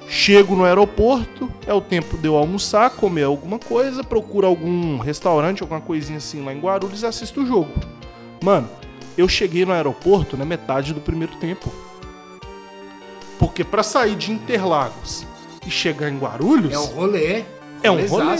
chego 0.07 0.55
no 0.55 0.63
aeroporto, 0.63 1.51
é 1.67 1.73
o 1.73 1.81
tempo 1.81 2.17
de 2.17 2.27
eu 2.27 2.37
almoçar, 2.37 2.91
comer 2.91 3.23
alguma 3.23 3.59
coisa, 3.59 4.03
procuro 4.03 4.47
algum 4.47 4.97
restaurante, 4.99 5.61
alguma 5.61 5.81
coisinha 5.81 6.17
assim 6.17 6.43
lá 6.43 6.53
em 6.53 6.59
Guarulhos 6.59 7.01
e 7.01 7.05
assisto 7.05 7.41
o 7.41 7.45
jogo. 7.45 7.71
Mano, 8.41 8.69
eu 9.17 9.27
cheguei 9.27 9.65
no 9.65 9.73
aeroporto 9.73 10.37
na 10.37 10.45
metade 10.45 10.93
do 10.93 11.01
primeiro 11.01 11.35
tempo. 11.35 11.69
Porque 13.37 13.65
pra 13.65 13.83
sair 13.83 14.15
de 14.15 14.31
Interlagos 14.31 15.25
e 15.67 15.69
chegar 15.69 16.09
em 16.09 16.17
Guarulhos, 16.17 16.73
É 16.73 16.79
um 16.79 16.85
rolê. 16.85 17.43
É 17.83 17.91
um 17.91 18.05
rolê. 18.07 18.39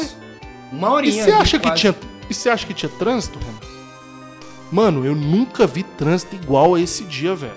Uma 0.71 0.87
e 0.87 0.91
horinha. 0.91 1.23
você 1.23 1.31
ali, 1.31 1.41
acha 1.41 1.59
que 1.59 1.71
tinha, 1.73 1.95
e 2.29 2.33
você 2.33 2.49
acha 2.49 2.65
que 2.65 2.73
tinha 2.73 2.89
trânsito, 2.97 3.37
Renan? 3.39 3.74
Mano, 4.71 5.05
eu 5.05 5.15
nunca 5.15 5.65
vi 5.67 5.83
trânsito 5.83 6.35
igual 6.35 6.75
a 6.75 6.79
esse 6.81 7.03
dia, 7.03 7.35
velho. 7.35 7.53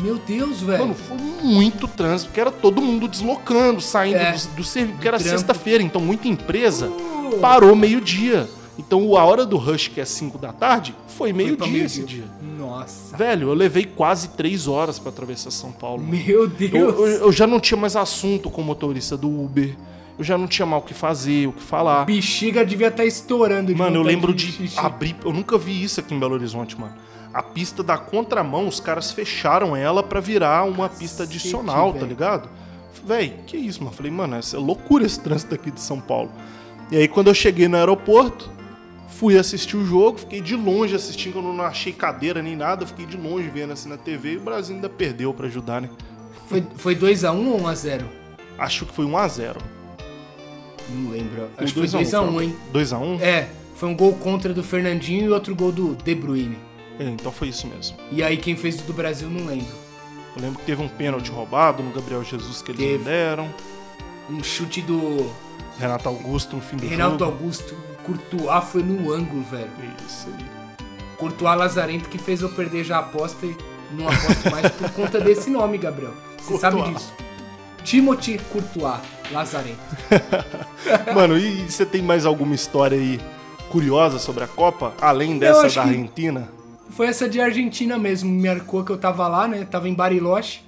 Meu 0.00 0.16
Deus, 0.18 0.60
velho. 0.62 0.78
Mano, 0.80 0.94
foi 0.94 1.16
muito 1.18 1.86
trânsito, 1.86 2.28
porque 2.30 2.40
era 2.40 2.50
todo 2.50 2.80
mundo 2.80 3.06
deslocando, 3.06 3.80
saindo 3.80 4.16
É. 4.16 4.32
do, 4.32 4.56
do 4.56 4.64
serviço, 4.64 4.94
porque 4.94 5.08
era 5.08 5.18
sexta-feira, 5.18 5.82
então 5.82 6.00
muita 6.00 6.28
empresa 6.28 6.88
Uh, 6.88 7.38
parou 7.40 7.74
meio-dia. 7.76 8.48
Então 8.78 9.16
a 9.18 9.24
hora 9.24 9.44
do 9.44 9.58
rush, 9.58 9.88
que 9.88 10.00
é 10.00 10.04
5 10.04 10.38
da 10.38 10.50
tarde, 10.52 10.94
foi 11.06 11.30
meio-dia 11.32 11.84
esse 11.84 11.98
meio-dia. 11.98 12.24
dia. 12.24 12.56
Nossa. 12.58 13.14
Velho, 13.16 13.48
eu 13.48 13.54
levei 13.54 13.84
quase 13.84 14.28
três 14.30 14.66
horas 14.66 14.98
pra 14.98 15.10
atravessar 15.10 15.50
São 15.50 15.70
Paulo. 15.72 16.02
Meu 16.02 16.44
Eu, 16.44 16.48
Deus. 16.48 16.72
eu- 16.72 17.06
eu 17.06 17.32
já 17.32 17.46
não 17.46 17.60
tinha 17.60 17.78
mais 17.78 17.94
assunto 17.96 18.48
com 18.48 18.62
o 18.62 18.64
motorista 18.64 19.14
do 19.16 19.28
Uber. 19.28 19.76
Eu 20.18 20.24
já 20.24 20.36
não 20.36 20.46
tinha 20.46 20.66
mais 20.66 20.82
o 20.82 20.86
que 20.86 20.94
fazer, 20.94 21.48
o 21.48 21.52
que 21.52 21.62
falar. 21.62 22.04
Bexiga 22.04 22.64
devia 22.64 22.88
estar 22.88 23.04
estourando. 23.04 23.72
de 23.72 23.78
Mano, 23.78 23.96
eu 23.96 24.02
lembro 24.02 24.34
de 24.34 24.52
xixi. 24.52 24.78
abrir. 24.78 25.16
Eu 25.24 25.32
nunca 25.32 25.56
vi 25.56 25.82
isso 25.82 26.00
aqui 26.00 26.14
em 26.14 26.18
Belo 26.20 26.34
Horizonte, 26.34 26.78
mano. 26.78 26.94
A 27.32 27.42
pista 27.42 27.82
da 27.82 27.96
contramão, 27.96 28.68
os 28.68 28.78
caras 28.78 29.10
fecharam 29.10 29.74
ela 29.74 30.02
pra 30.02 30.20
virar 30.20 30.64
uma 30.64 30.88
pista 30.88 31.24
Cacete, 31.24 31.38
adicional, 31.46 31.92
tá 31.92 31.98
velho. 32.00 32.08
ligado? 32.08 32.48
Véi, 33.04 33.36
que 33.46 33.56
isso, 33.56 33.82
mano? 33.82 33.96
Falei, 33.96 34.12
mano, 34.12 34.36
essa 34.36 34.56
é 34.56 34.60
loucura 34.60 35.04
esse 35.06 35.18
trânsito 35.18 35.54
aqui 35.54 35.70
de 35.70 35.80
São 35.80 35.98
Paulo. 35.98 36.30
E 36.90 36.96
aí, 36.96 37.08
quando 37.08 37.28
eu 37.28 37.34
cheguei 37.34 37.66
no 37.68 37.76
aeroporto, 37.78 38.50
fui 39.08 39.38
assistir 39.38 39.76
o 39.78 39.84
jogo, 39.84 40.18
fiquei 40.18 40.42
de 40.42 40.54
longe 40.54 40.94
assistindo, 40.94 41.38
eu 41.38 41.42
não 41.42 41.64
achei 41.64 41.92
cadeira 41.92 42.42
nem 42.42 42.54
nada, 42.54 42.86
fiquei 42.86 43.06
de 43.06 43.16
longe 43.16 43.48
vendo 43.48 43.72
assim 43.72 43.88
na 43.88 43.96
TV 43.96 44.34
e 44.34 44.36
o 44.36 44.40
Brasil 44.40 44.74
ainda 44.76 44.88
perdeu 44.90 45.32
pra 45.32 45.46
ajudar, 45.46 45.80
né? 45.80 45.88
Foi, 46.48 46.62
foi 46.76 46.94
2x1 46.94 47.46
ou 47.48 47.60
1x0? 47.62 48.02
Acho 48.58 48.84
que 48.84 48.92
foi 48.94 49.06
1x0. 49.06 49.56
Não 50.90 51.10
lembro. 51.10 51.48
Acho 51.56 51.74
que 51.74 51.86
foi 51.86 52.02
2x1, 52.02 52.42
hein? 52.42 52.56
2x1? 52.72 53.20
É, 53.20 53.48
foi 53.76 53.88
um 53.88 53.96
gol 53.96 54.14
contra 54.14 54.52
do 54.52 54.62
Fernandinho 54.62 55.26
e 55.26 55.28
outro 55.30 55.54
gol 55.54 55.72
do 55.72 55.94
De 55.94 56.14
Bruyne. 56.14 56.58
É, 56.98 57.04
então 57.04 57.32
foi 57.32 57.48
isso 57.48 57.66
mesmo. 57.66 57.96
E 58.10 58.22
aí 58.22 58.36
quem 58.36 58.56
fez 58.56 58.80
o 58.80 58.82
do 58.84 58.92
Brasil 58.92 59.28
não 59.28 59.46
lembro. 59.46 59.82
Eu 60.36 60.42
lembro 60.42 60.58
que 60.58 60.64
teve 60.64 60.82
um 60.82 60.88
pênalti 60.88 61.30
roubado 61.30 61.82
no 61.82 61.92
Gabriel 61.92 62.24
Jesus 62.24 62.62
que 62.62 62.70
eles 62.70 62.80
Teve. 62.80 62.98
não 62.98 63.04
deram. 63.04 63.54
Um 64.30 64.42
chute 64.42 64.80
do 64.80 65.30
Renato 65.78 66.08
Augusto 66.08 66.56
no 66.56 66.62
fim 66.62 66.76
do 66.76 66.86
Renato 66.86 67.18
jogo. 67.18 67.24
Augusto. 67.24 67.76
Courtois 68.04 68.64
foi 68.64 68.82
no 68.82 69.12
ângulo, 69.12 69.42
velho. 69.42 69.68
Isso 70.08 70.28
aí. 70.28 70.44
Courtois 71.16 71.58
Lazarento 71.58 72.08
que 72.08 72.18
fez 72.18 72.40
eu 72.40 72.48
perder 72.50 72.84
já 72.84 72.96
a 72.96 73.00
aposta 73.00 73.46
e 73.46 73.56
não 73.92 74.08
aposto 74.08 74.50
mais 74.50 74.70
por 74.72 74.90
conta 74.90 75.20
desse 75.20 75.50
nome, 75.50 75.78
Gabriel. 75.78 76.14
Você 76.38 76.58
sabe 76.58 76.82
disso. 76.82 77.12
Timothy 77.84 78.38
Courtois 78.50 79.00
Lazarento. 79.30 79.78
Mano, 81.14 81.36
e 81.38 81.70
você 81.70 81.84
tem 81.86 82.02
mais 82.02 82.24
alguma 82.26 82.54
história 82.54 82.96
aí 82.98 83.20
curiosa 83.70 84.18
sobre 84.18 84.44
a 84.44 84.46
Copa? 84.46 84.92
Além 85.00 85.38
dessa 85.38 85.68
da 85.68 85.82
Argentina? 85.82 86.48
Foi 86.90 87.06
essa 87.06 87.28
de 87.28 87.40
Argentina 87.40 87.98
mesmo, 87.98 88.30
me 88.30 88.46
marcou 88.48 88.84
que 88.84 88.92
eu 88.92 88.98
tava 88.98 89.26
lá, 89.26 89.48
né? 89.48 89.64
Tava 89.64 89.88
em 89.88 89.94
Bariloche. 89.94 90.62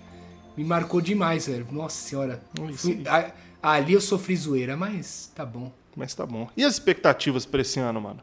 Me 0.57 0.65
marcou 0.65 1.01
demais, 1.01 1.47
velho. 1.47 1.67
Nossa 1.71 1.97
senhora. 2.09 2.43
Fui- 2.75 3.03
a- 3.07 3.31
ali 3.63 3.93
eu 3.93 4.01
sofri 4.01 4.35
zoeira, 4.37 4.77
mas 4.77 5.31
tá 5.35 5.45
bom. 5.45 5.71
Mas 5.97 6.15
tá 6.15 6.25
bom. 6.25 6.49
E 6.57 6.65
as 6.65 6.75
expectativas 6.75 7.45
pra 7.45 7.61
esse 7.61 7.79
ano, 7.79 8.01
mano? 8.01 8.21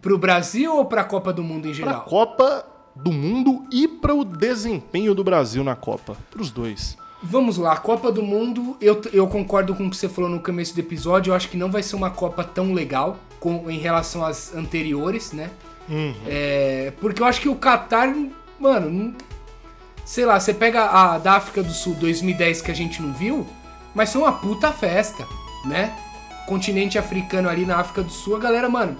Pro 0.00 0.16
Brasil 0.16 0.74
ou 0.76 0.84
pra 0.84 1.02
Copa 1.02 1.32
do 1.32 1.42
Mundo 1.42 1.66
em 1.66 1.72
Pra 1.74 1.84
geral? 1.86 2.02
Copa 2.02 2.64
do 2.94 3.10
Mundo 3.10 3.64
e 3.72 3.88
para 3.88 4.14
o 4.14 4.24
desempenho 4.24 5.14
do 5.14 5.24
Brasil 5.24 5.64
na 5.64 5.74
Copa. 5.74 6.16
Pros 6.30 6.50
dois. 6.50 6.96
Vamos 7.22 7.58
lá, 7.58 7.76
Copa 7.76 8.10
do 8.10 8.22
Mundo, 8.22 8.76
eu, 8.80 9.00
eu 9.12 9.26
concordo 9.26 9.74
com 9.74 9.86
o 9.86 9.90
que 9.90 9.96
você 9.96 10.08
falou 10.08 10.30
no 10.30 10.40
começo 10.40 10.74
do 10.74 10.80
episódio, 10.80 11.30
eu 11.30 11.34
acho 11.34 11.50
que 11.50 11.56
não 11.56 11.70
vai 11.70 11.82
ser 11.82 11.94
uma 11.96 12.10
Copa 12.10 12.42
tão 12.42 12.72
legal 12.72 13.18
com, 13.38 13.70
em 13.70 13.78
relação 13.78 14.24
às 14.24 14.54
anteriores, 14.54 15.32
né? 15.32 15.50
É, 16.26 16.92
porque 16.98 17.20
eu 17.20 17.26
acho 17.26 17.40
que 17.40 17.48
o 17.48 17.54
Qatar, 17.56 18.14
mano, 18.58 19.14
sei 20.04 20.24
lá, 20.24 20.40
você 20.40 20.54
pega 20.54 20.84
a 20.86 21.18
da 21.18 21.34
África 21.34 21.62
do 21.62 21.72
Sul 21.72 21.94
2010 21.96 22.62
que 22.62 22.70
a 22.70 22.74
gente 22.74 23.02
não 23.02 23.12
viu, 23.12 23.46
mas 23.94 24.10
foi 24.12 24.22
uma 24.22 24.32
puta 24.32 24.72
festa, 24.72 25.26
né? 25.66 25.94
Continente 26.46 26.98
africano 26.98 27.50
ali 27.50 27.66
na 27.66 27.76
África 27.76 28.02
do 28.02 28.10
Sul, 28.10 28.36
a 28.36 28.38
galera, 28.38 28.68
mano, 28.68 28.96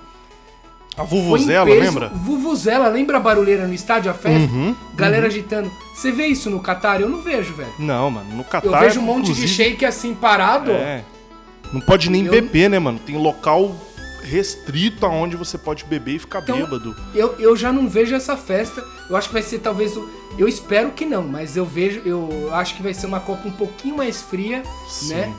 A 1.00 1.04
Vuvuzela, 1.04 1.64
peso. 1.66 1.80
lembra? 1.80 2.08
Vuvuzela, 2.10 2.88
lembra 2.88 3.16
a 3.16 3.20
barulheira 3.20 3.66
no 3.66 3.72
estádio, 3.74 4.10
a 4.10 4.14
festa? 4.14 4.52
Uhum, 4.52 4.74
Galera 4.94 5.26
agitando. 5.28 5.70
Você 5.94 6.12
vê 6.12 6.26
isso 6.26 6.50
no 6.50 6.60
Qatar? 6.60 7.00
Eu 7.00 7.08
não 7.08 7.22
vejo, 7.22 7.54
velho. 7.54 7.72
Não, 7.78 8.10
mano, 8.10 8.30
no 8.34 8.40
Eu 8.40 8.44
Catar. 8.44 8.80
vejo 8.80 9.00
um 9.00 9.02
monte 9.02 9.32
de 9.32 9.48
shake 9.48 9.84
assim 9.84 10.14
parado. 10.14 10.70
É. 10.70 11.02
Não 11.72 11.80
pode 11.80 12.10
nem 12.10 12.24
Eu- 12.26 12.30
beber, 12.32 12.68
né, 12.68 12.78
mano? 12.78 12.98
Tem 12.98 13.16
local 13.16 13.74
restrito 14.22 15.06
aonde 15.06 15.36
você 15.36 15.56
pode 15.56 15.84
beber 15.84 16.16
e 16.16 16.18
ficar 16.18 16.40
Então, 16.42 16.56
bêbado. 16.58 16.94
Eu, 17.14 17.34
eu 17.38 17.56
já 17.56 17.72
não 17.72 17.88
vejo 17.88 18.14
essa 18.14 18.36
festa. 18.36 18.84
Eu 19.08 19.16
acho 19.16 19.28
que 19.28 19.32
vai 19.34 19.42
ser 19.42 19.58
talvez 19.60 19.96
o. 19.96 20.06
Eu 20.38 20.46
espero 20.46 20.90
que 20.90 21.04
não, 21.06 21.22
mas 21.22 21.56
eu 21.56 21.64
vejo. 21.64 22.02
Eu 22.04 22.50
acho 22.52 22.74
que 22.76 22.82
vai 22.82 22.92
ser 22.94 23.06
uma 23.06 23.20
Copa 23.20 23.48
um 23.48 23.52
pouquinho 23.52 23.96
mais 23.96 24.20
fria, 24.20 24.62
Sim. 24.88 25.14
né? 25.14 25.32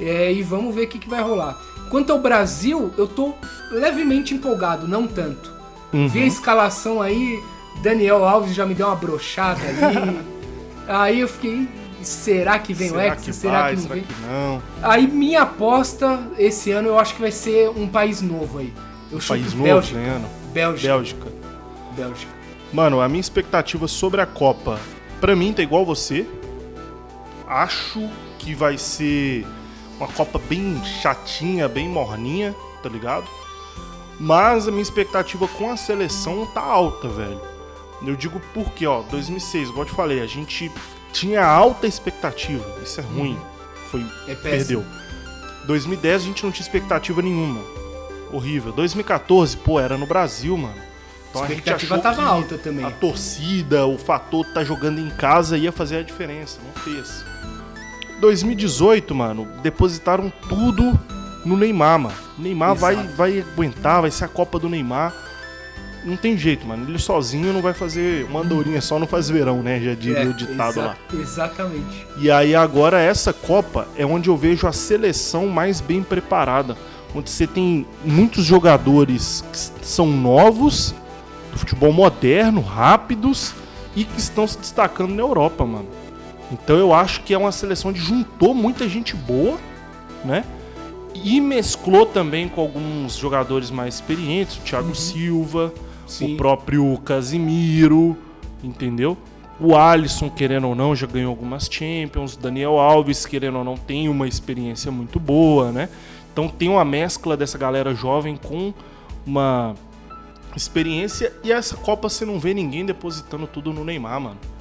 É, 0.00 0.32
e 0.32 0.42
vamos 0.42 0.74
ver 0.74 0.84
o 0.84 0.88
que, 0.88 0.98
que 0.98 1.08
vai 1.08 1.22
rolar. 1.22 1.60
Quanto 1.92 2.10
ao 2.10 2.18
Brasil, 2.18 2.90
eu 2.96 3.06
tô 3.06 3.34
levemente 3.70 4.32
empolgado, 4.32 4.88
não 4.88 5.06
tanto. 5.06 5.52
Uhum. 5.92 6.08
Vi 6.08 6.22
a 6.22 6.26
escalação 6.26 7.02
aí, 7.02 7.38
Daniel 7.82 8.24
Alves 8.24 8.54
já 8.54 8.64
me 8.64 8.72
deu 8.72 8.86
uma 8.86 8.96
brochada 8.96 9.60
ali. 9.60 10.18
aí 10.88 11.20
eu 11.20 11.28
fiquei. 11.28 11.68
Será 12.00 12.58
que 12.58 12.72
vem 12.72 12.88
o 12.88 12.92
será 12.92 13.06
Hexa? 13.08 13.16
que 13.26 13.32
Será 13.34 13.60
vai? 13.60 13.70
que 13.70 13.76
não 13.76 13.82
será 13.82 13.94
vem? 13.96 14.04
que 14.04 14.14
não? 14.22 14.62
Aí 14.82 15.06
minha 15.06 15.42
aposta 15.42 16.18
esse 16.38 16.70
ano 16.70 16.88
eu 16.88 16.98
acho 16.98 17.14
que 17.14 17.20
vai 17.20 17.30
ser 17.30 17.68
um 17.68 17.86
país 17.86 18.22
novo 18.22 18.60
aí. 18.60 18.72
Eu 19.10 19.20
chuto 19.20 19.40
País 19.40 19.52
novo 19.52 19.64
Bélgica. 19.64 20.00
ganhando. 20.00 20.26
Bélgica. 20.50 20.88
Bélgica. 20.94 21.26
Bélgica. 21.94 22.32
Mano, 22.72 23.02
a 23.02 23.06
minha 23.08 23.20
expectativa 23.20 23.86
sobre 23.86 24.22
a 24.22 24.26
Copa, 24.26 24.80
pra 25.20 25.36
mim 25.36 25.52
tá 25.52 25.62
igual 25.62 25.84
você. 25.84 26.26
Acho 27.46 28.08
que 28.38 28.54
vai 28.54 28.78
ser 28.78 29.44
uma 30.02 30.12
Copa 30.12 30.38
bem 30.38 30.82
chatinha, 30.84 31.68
bem 31.68 31.88
morninha, 31.88 32.54
tá 32.82 32.88
ligado? 32.88 33.26
Mas 34.18 34.68
a 34.68 34.70
minha 34.70 34.82
expectativa 34.82 35.48
com 35.48 35.70
a 35.70 35.76
seleção 35.76 36.46
tá 36.46 36.60
alta, 36.60 37.08
velho. 37.08 37.40
Eu 38.04 38.16
digo 38.16 38.40
porque, 38.52 38.86
ó, 38.86 39.02
2006, 39.02 39.68
igual 39.68 39.82
eu 39.84 39.90
te 39.90 39.94
falei, 39.96 40.20
a 40.20 40.26
gente 40.26 40.70
tinha 41.12 41.44
alta 41.44 41.86
expectativa. 41.86 42.64
Isso 42.82 43.00
é 43.00 43.04
ruim. 43.04 43.38
Foi 43.90 44.04
É 44.26 44.34
perdeu. 44.34 44.84
2010 45.66 46.22
a 46.22 46.24
gente 46.24 46.44
não 46.44 46.50
tinha 46.50 46.66
expectativa 46.66 47.22
nenhuma. 47.22 47.60
Horrível. 48.32 48.72
2014, 48.72 49.56
pô, 49.58 49.78
era 49.78 49.96
no 49.96 50.06
Brasil, 50.06 50.56
mano. 50.56 50.74
Então 51.30 51.42
A 51.42 51.46
expectativa 51.46 51.98
tava 51.98 52.22
alta 52.22 52.58
também. 52.58 52.84
a 52.84 52.90
torcida, 52.90 53.86
o 53.86 53.96
fator 53.96 54.44
de 54.46 54.52
tá 54.52 54.64
jogando 54.64 54.98
em 55.00 55.10
casa 55.10 55.56
ia 55.56 55.70
fazer 55.72 55.98
a 55.98 56.02
diferença. 56.02 56.58
Não 56.64 56.82
fez. 56.82 57.24
2018, 58.22 59.14
mano, 59.14 59.46
depositaram 59.62 60.32
tudo 60.48 60.98
no 61.44 61.56
Neymar, 61.56 61.98
mano. 61.98 62.14
Neymar 62.38 62.74
vai, 62.76 62.94
Exato. 62.94 63.08
vai 63.16 63.40
aguentar, 63.40 64.00
vai 64.00 64.10
ser 64.12 64.24
a 64.24 64.28
Copa 64.28 64.58
do 64.60 64.68
Neymar. 64.68 65.12
Não 66.04 66.16
tem 66.16 66.36
jeito, 66.38 66.64
mano. 66.66 66.88
Ele 66.88 66.98
sozinho 66.98 67.52
não 67.52 67.60
vai 67.60 67.72
fazer. 67.74 68.24
Uma 68.26 68.40
andorinha 68.40 68.80
só 68.80 68.98
não 68.98 69.06
faz 69.06 69.28
verão, 69.28 69.62
né? 69.62 69.80
Já 69.80 69.94
diria 69.94 70.20
É, 70.22 70.26
o 70.26 70.32
ditado 70.34 70.70
exa- 70.70 70.82
lá. 70.86 70.96
Exatamente. 71.12 72.06
E 72.18 72.30
aí 72.30 72.54
agora 72.54 73.00
essa 73.00 73.32
Copa 73.32 73.86
é 73.96 74.06
onde 74.06 74.28
eu 74.28 74.36
vejo 74.36 74.66
a 74.66 74.72
seleção 74.72 75.46
mais 75.48 75.80
bem 75.80 76.02
preparada, 76.02 76.76
onde 77.14 77.28
você 77.30 77.46
tem 77.46 77.86
muitos 78.04 78.44
jogadores 78.44 79.44
que 79.52 79.86
são 79.86 80.06
novos, 80.06 80.94
do 81.52 81.58
futebol 81.58 81.92
moderno, 81.92 82.60
rápidos 82.60 83.52
e 83.94 84.04
que 84.04 84.18
estão 84.18 84.46
se 84.46 84.58
destacando 84.58 85.12
na 85.14 85.22
Europa, 85.22 85.64
mano. 85.66 85.86
Então 86.52 86.76
eu 86.76 86.92
acho 86.92 87.22
que 87.22 87.32
é 87.32 87.38
uma 87.38 87.50
seleção 87.50 87.92
que 87.92 87.98
juntou 87.98 88.52
muita 88.52 88.86
gente 88.86 89.16
boa, 89.16 89.58
né? 90.22 90.44
E 91.14 91.40
mesclou 91.40 92.04
também 92.04 92.48
com 92.48 92.60
alguns 92.60 93.16
jogadores 93.16 93.70
mais 93.70 93.94
experientes, 93.94 94.56
o 94.58 94.60
Thiago 94.60 94.94
Silva, 94.94 95.72
Sim. 96.06 96.34
o 96.34 96.36
próprio 96.36 96.98
Casimiro, 96.98 98.16
entendeu? 98.62 99.16
O 99.58 99.76
Alisson, 99.76 100.28
querendo 100.28 100.68
ou 100.68 100.74
não, 100.74 100.94
já 100.94 101.06
ganhou 101.06 101.30
algumas 101.30 101.68
Champions. 101.70 102.36
Daniel 102.36 102.78
Alves, 102.78 103.24
querendo 103.24 103.58
ou 103.58 103.64
não, 103.64 103.76
tem 103.76 104.08
uma 104.08 104.26
experiência 104.26 104.90
muito 104.90 105.18
boa, 105.18 105.72
né? 105.72 105.88
Então 106.32 106.48
tem 106.48 106.68
uma 106.68 106.84
mescla 106.84 107.36
dessa 107.36 107.56
galera 107.56 107.94
jovem 107.94 108.36
com 108.36 108.74
uma 109.26 109.74
experiência. 110.56 111.32
E 111.44 111.52
essa 111.52 111.76
Copa 111.76 112.08
você 112.08 112.24
não 112.24 112.40
vê 112.40 112.52
ninguém 112.52 112.84
depositando 112.84 113.46
tudo 113.46 113.72
no 113.72 113.84
Neymar, 113.84 114.20
mano. 114.20 114.51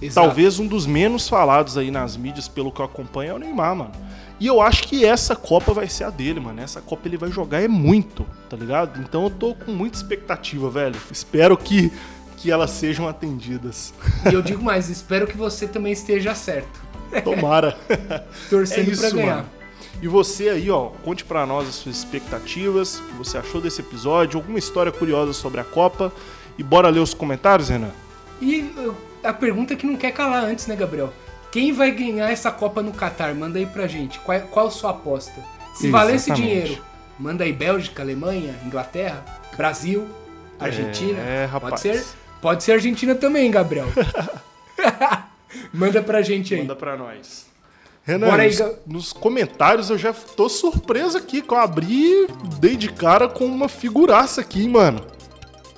Exato. 0.00 0.26
Talvez 0.26 0.58
um 0.58 0.66
dos 0.66 0.86
menos 0.86 1.28
falados 1.28 1.76
aí 1.78 1.90
nas 1.90 2.16
mídias, 2.16 2.48
pelo 2.48 2.70
que 2.70 2.80
eu 2.80 2.84
acompanho, 2.84 3.30
é 3.30 3.34
o 3.34 3.38
Neymar, 3.38 3.74
mano. 3.76 3.92
E 4.38 4.46
eu 4.46 4.60
acho 4.60 4.82
que 4.82 5.04
essa 5.04 5.34
Copa 5.34 5.72
vai 5.72 5.88
ser 5.88 6.04
a 6.04 6.10
dele, 6.10 6.40
mano. 6.40 6.60
Essa 6.60 6.82
Copa 6.82 7.08
ele 7.08 7.16
vai 7.16 7.30
jogar 7.30 7.62
é 7.62 7.68
muito, 7.68 8.26
tá 8.50 8.56
ligado? 8.56 9.00
Então 9.00 9.24
eu 9.24 9.30
tô 9.30 9.54
com 9.54 9.72
muita 9.72 9.96
expectativa, 9.96 10.68
velho. 10.68 10.96
Espero 11.10 11.56
que, 11.56 11.90
que 12.36 12.50
elas 12.50 12.70
sejam 12.70 13.08
atendidas. 13.08 13.94
E 14.30 14.34
eu 14.34 14.42
digo 14.42 14.62
mais, 14.62 14.90
espero 14.90 15.26
que 15.26 15.36
você 15.36 15.66
também 15.66 15.92
esteja 15.92 16.34
certo. 16.34 16.84
Tomara. 17.24 17.78
Torcendo 18.50 18.90
É 18.90 18.92
isso, 18.92 19.00
pra 19.00 19.10
ganhar. 19.10 19.36
mano. 19.36 19.48
E 20.02 20.08
você 20.08 20.50
aí, 20.50 20.70
ó, 20.70 20.90
conte 21.02 21.24
pra 21.24 21.46
nós 21.46 21.66
as 21.66 21.76
suas 21.76 21.96
expectativas, 21.96 22.98
o 22.98 23.02
que 23.04 23.12
você 23.14 23.38
achou 23.38 23.62
desse 23.62 23.80
episódio, 23.80 24.38
alguma 24.38 24.58
história 24.58 24.92
curiosa 24.92 25.32
sobre 25.32 25.58
a 25.60 25.64
Copa. 25.64 26.12
E 26.58 26.62
bora 26.62 26.90
ler 26.90 27.00
os 27.00 27.14
comentários, 27.14 27.70
Renan? 27.70 27.90
E 28.40 28.60
uh, 28.76 28.94
a 29.26 29.32
pergunta 29.32 29.76
que 29.76 29.86
não 29.86 29.96
quer 29.96 30.12
calar 30.12 30.44
antes, 30.44 30.66
né, 30.66 30.76
Gabriel? 30.76 31.12
Quem 31.50 31.72
vai 31.72 31.90
ganhar 31.90 32.30
essa 32.30 32.50
Copa 32.50 32.82
no 32.82 32.92
Catar? 32.92 33.34
Manda 33.34 33.58
aí 33.58 33.66
pra 33.66 33.86
gente. 33.86 34.18
Qual, 34.20 34.38
qual 34.42 34.66
a 34.66 34.70
sua 34.70 34.90
aposta? 34.90 35.40
Se 35.74 35.90
valer 35.90 36.16
esse 36.16 36.30
Exatamente. 36.30 36.54
dinheiro, 36.54 36.84
manda 37.18 37.44
aí 37.44 37.52
Bélgica, 37.52 38.02
Alemanha, 38.02 38.54
Inglaterra, 38.64 39.24
Brasil, 39.56 40.06
Argentina. 40.58 41.18
É, 41.18 41.44
rapaz. 41.44 41.70
Pode 41.70 41.80
ser, 41.80 42.04
pode 42.40 42.64
ser 42.64 42.72
Argentina 42.72 43.14
também, 43.14 43.50
Gabriel. 43.50 43.88
manda 45.72 46.02
pra 46.02 46.22
gente 46.22 46.54
aí. 46.54 46.60
Manda 46.60 46.76
pra 46.76 46.96
nós. 46.96 47.46
Renan, 48.04 48.28
Bora 48.28 48.42
aí, 48.42 48.50
nos, 48.50 48.76
nos 48.86 49.12
comentários 49.12 49.90
eu 49.90 49.98
já 49.98 50.12
tô 50.12 50.48
surpreso 50.48 51.18
aqui, 51.18 51.42
que 51.42 51.52
eu 51.52 51.58
abri, 51.58 52.28
dei 52.60 52.76
de 52.76 52.88
cara 52.88 53.28
com 53.28 53.44
uma 53.44 53.68
figuraça 53.68 54.40
aqui, 54.40 54.68
mano. 54.68 55.04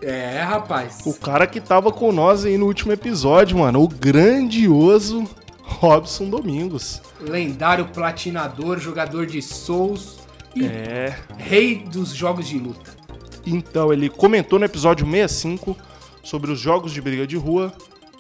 É, 0.01 0.41
rapaz. 0.43 1.01
O 1.05 1.13
cara 1.15 1.47
que 1.47 1.61
tava 1.61 1.91
com 1.91 2.13
nós 2.13 2.45
aí 2.45 2.57
no 2.57 2.67
último 2.67 2.93
episódio, 2.93 3.59
mano, 3.59 3.83
o 3.83 3.89
grandioso 3.89 5.25
Robson 5.63 6.29
Domingos. 6.31 7.03
Lendário 7.21 7.87
platinador, 7.87 8.79
jogador 8.79 9.27
de 9.27 9.43
Souls 9.43 10.19
e 10.55 10.65
É. 10.65 11.17
rei 11.37 11.85
dos 11.85 12.11
jogos 12.15 12.47
de 12.49 12.59
luta. 12.59 12.97
Então, 13.45 13.93
ele 13.93 14.09
comentou 14.09 14.59
no 14.59 14.65
episódio 14.65 15.05
65 15.07 15.77
sobre 16.23 16.51
os 16.53 16.61
jogos 16.61 16.93
de 16.93 17.01
briga 17.01 17.27
de 17.27 17.37
rua. 17.37 17.73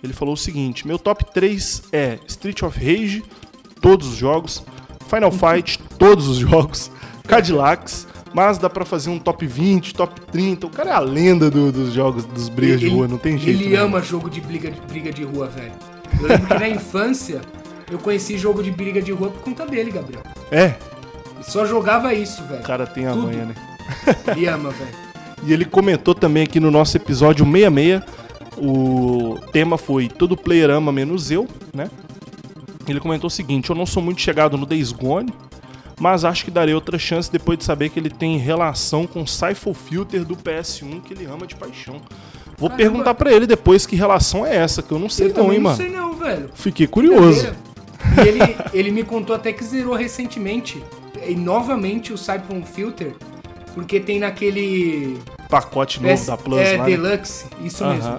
Ele 0.02 0.12
falou 0.12 0.34
o 0.34 0.36
seguinte: 0.38 0.86
Meu 0.86 0.98
top 0.98 1.24
3 1.32 1.84
é 1.92 2.18
Street 2.26 2.62
of 2.62 2.78
Rage, 2.78 3.22
todos 3.80 4.08
os 4.08 4.16
jogos, 4.16 4.62
Final 5.08 5.30
Fight, 5.32 5.78
todos 5.98 6.26
os 6.28 6.36
jogos, 6.38 6.90
Cadillacs, 7.26 8.06
mas 8.34 8.58
dá 8.58 8.68
pra 8.70 8.84
fazer 8.84 9.10
um 9.10 9.18
top 9.18 9.46
20, 9.46 9.94
top 9.94 10.20
30. 10.32 10.66
O 10.66 10.70
cara 10.70 10.90
é 10.90 10.92
a 10.92 10.98
lenda 11.00 11.50
do- 11.50 11.72
dos 11.72 11.92
jogos 11.92 12.24
dos 12.24 12.48
brigas 12.48 12.80
de 12.80 12.86
Ele- 12.86 12.94
rua, 12.94 13.08
não 13.08 13.18
tem 13.18 13.36
jeito. 13.38 13.60
Ele 13.60 13.70
né? 13.70 13.76
ama 13.80 14.00
jogo 14.02 14.28
de 14.30 14.40
briga, 14.40 14.70
de 14.70 14.80
briga 14.82 15.12
de 15.12 15.24
rua, 15.24 15.46
velho. 15.48 15.72
Eu 16.20 16.26
lembro 16.28 16.46
que 16.46 16.54
na 16.54 16.68
infância 16.68 17.40
eu 17.90 17.98
conheci 17.98 18.36
jogo 18.38 18.62
de 18.62 18.70
briga 18.70 19.00
de 19.00 19.12
rua 19.12 19.30
por 19.30 19.42
conta 19.42 19.64
dele, 19.66 19.90
Gabriel. 19.90 20.22
É, 20.50 20.74
E 21.40 21.50
só 21.50 21.64
jogava 21.64 22.12
isso, 22.14 22.42
velho. 22.44 22.60
o 22.60 22.64
cara 22.64 22.86
tem 22.86 23.06
a 23.06 23.14
manha, 23.14 23.44
né? 23.46 23.54
Ele 24.36 24.46
ama, 24.46 24.70
velho. 24.70 24.90
E 25.44 25.52
ele 25.52 25.64
comentou 25.64 26.14
também 26.16 26.42
aqui 26.42 26.58
no 26.58 26.68
nosso 26.70 26.96
episódio 26.96 27.44
66. 27.46 28.02
O 28.60 29.38
tema 29.52 29.78
foi 29.78 30.08
Todo 30.08 30.36
Player 30.36 30.68
Ama 30.70 30.90
Menos 30.90 31.30
Eu, 31.30 31.46
né? 31.72 31.88
Ele 32.88 32.98
comentou 32.98 33.28
o 33.28 33.30
seguinte: 33.30 33.70
Eu 33.70 33.76
não 33.76 33.86
sou 33.86 34.02
muito 34.02 34.20
chegado 34.20 34.58
no 34.58 34.66
Days 34.66 34.90
Gone, 34.90 35.32
mas 35.98 36.24
acho 36.24 36.44
que 36.44 36.50
darei 36.50 36.74
outra 36.74 36.98
chance 36.98 37.30
depois 37.30 37.58
de 37.58 37.64
saber 37.64 37.88
que 37.88 37.98
ele 37.98 38.10
tem 38.10 38.36
relação 38.38 39.06
com 39.06 39.22
o 39.22 39.26
Cypher 39.26 39.74
Filter 39.74 40.24
do 40.24 40.36
PS1 40.36 41.02
que 41.02 41.12
ele 41.14 41.24
ama 41.26 41.46
de 41.46 41.54
paixão. 41.54 42.00
Vou 42.56 42.68
Caramba. 42.68 42.76
perguntar 42.76 43.14
pra 43.14 43.32
ele 43.32 43.46
depois 43.46 43.86
que 43.86 43.94
relação 43.94 44.44
é 44.44 44.56
essa, 44.56 44.82
que 44.82 44.90
eu 44.92 44.98
não 44.98 45.08
sei 45.08 45.28
Eu 45.30 45.34
não, 45.34 45.52
hein, 45.52 45.58
não 45.58 45.62
mano. 45.64 45.76
sei 45.76 45.88
não, 45.90 46.14
velho. 46.14 46.50
Fiquei 46.54 46.86
curioso. 46.86 47.52
E 48.16 48.28
ele, 48.28 48.40
ele 48.72 48.90
me 48.90 49.02
contou 49.04 49.34
até 49.36 49.52
que 49.52 49.62
zerou 49.64 49.94
recentemente. 49.94 50.82
E 51.26 51.34
novamente 51.36 52.12
o 52.12 52.18
Cyberpunk 52.18 52.66
Filter. 52.68 53.14
Porque 53.74 54.00
tem 54.00 54.18
naquele. 54.18 55.18
Pacote 55.48 56.02
novo 56.02 56.14
PS 56.14 56.26
da 56.26 56.36
Plus 56.36 56.58
é, 56.60 56.76
lá. 56.76 56.84
né? 56.84 56.90
Deluxe. 56.96 57.46
Isso 57.62 57.84
Aham. 57.84 57.94
mesmo. 57.94 58.16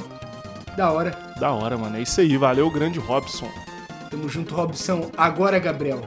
Da 0.78 0.92
hora. 0.92 1.18
Da 1.40 1.52
hora, 1.52 1.78
mano. 1.78 1.98
É 1.98 2.02
isso 2.02 2.22
aí. 2.22 2.38
Valeu, 2.38 2.70
grande 2.70 2.98
Robson. 3.00 3.48
Tamo 4.10 4.30
junto, 4.30 4.56
Robson. 4.56 5.12
Agora, 5.18 5.60
Gabriel. 5.60 6.02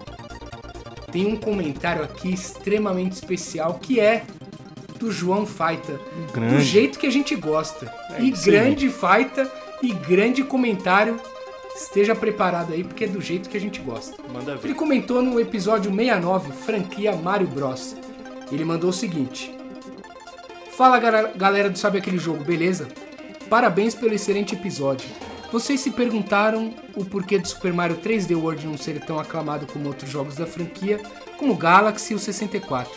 Tem 1.13 1.27
um 1.27 1.37
comentário 1.37 2.03
aqui 2.03 2.33
extremamente 2.33 3.13
especial 3.13 3.75
que 3.75 4.01
é 4.01 4.25
do 4.99 5.13
João 5.13 5.45
Faita. 5.45 5.93
Do 5.93 6.33
Grande. 6.33 6.63
jeito 6.63 6.99
que 6.99 7.07
a 7.07 7.11
gente 7.11 7.37
gosta. 7.37 7.93
É 8.11 8.23
e 8.23 8.25
aí. 8.25 8.31
grande 8.31 8.89
Faita 8.89 9.51
e 9.83 9.93
grande 9.93 10.43
comentário. 10.43 11.21
Esteja 11.77 12.15
preparado 12.15 12.73
aí, 12.73 12.83
porque 12.85 13.05
é 13.05 13.09
do 13.09 13.21
jeito 13.21 13.49
que 13.49 13.57
a 13.57 13.61
gente 13.61 13.81
gosta. 13.81 14.17
Manda 14.33 14.59
Ele 14.63 14.75
comentou 14.75 15.23
no 15.23 15.39
episódio 15.39 15.91
69, 15.91 16.53
franquia 16.53 17.15
Mario 17.15 17.47
Bros. 17.47 17.97
Ele 18.51 18.65
mandou 18.65 18.91
o 18.91 18.93
seguinte: 18.93 19.55
Fala 20.77 20.99
galera 20.99 21.71
do 21.71 21.79
Sabe 21.79 21.99
Aquele 21.99 22.19
Jogo, 22.19 22.45
beleza? 22.45 22.89
Parabéns 23.51 23.95
pelo 23.95 24.15
excelente 24.15 24.55
episódio. 24.55 25.09
Vocês 25.53 25.81
se 25.81 25.91
perguntaram 25.91 26.73
o 26.97 27.05
porquê 27.05 27.39
do 27.39 27.47
Super 27.47 27.75
Mario 27.75 27.99
3D 27.99 28.35
World 28.35 28.67
não 28.67 28.79
ser 28.79 28.99
tão 29.05 29.21
aclamado 29.21 29.67
como 29.67 29.87
outros 29.87 30.11
jogos 30.11 30.35
da 30.37 30.47
franquia, 30.47 30.99
como 31.37 31.55
Galaxy 31.55 32.15
e 32.15 32.17
o 32.17 32.19
64. 32.19 32.91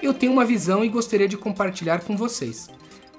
Eu 0.00 0.14
tenho 0.14 0.30
uma 0.30 0.44
visão 0.44 0.84
e 0.84 0.88
gostaria 0.88 1.26
de 1.26 1.36
compartilhar 1.36 2.02
com 2.02 2.16
vocês. 2.16 2.70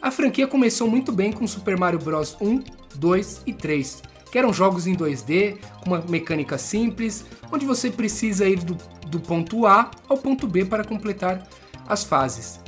A 0.01 0.09
franquia 0.09 0.47
começou 0.47 0.89
muito 0.89 1.11
bem 1.11 1.30
com 1.30 1.45
Super 1.45 1.77
Mario 1.77 1.99
Bros 1.99 2.38
1, 2.39 2.63
2 2.95 3.41
e 3.45 3.51
3, 3.51 4.01
que 4.32 4.38
eram 4.38 4.53
jogos 4.53 4.88
em 4.88 4.95
2D, 4.95 5.57
com 5.82 5.89
uma 5.89 6.01
mecânica 6.07 6.57
simples, 6.57 7.25
onde 7.51 7.65
você 7.65 7.91
precisa 7.91 8.47
ir 8.47 8.59
do, 8.59 8.77
do 9.07 9.19
ponto 9.19 9.67
A 9.67 9.91
ao 10.07 10.17
ponto 10.17 10.47
B 10.47 10.63
para 10.63 10.86
completar 10.86 11.45
as 11.86 12.05
fases. 12.05 12.61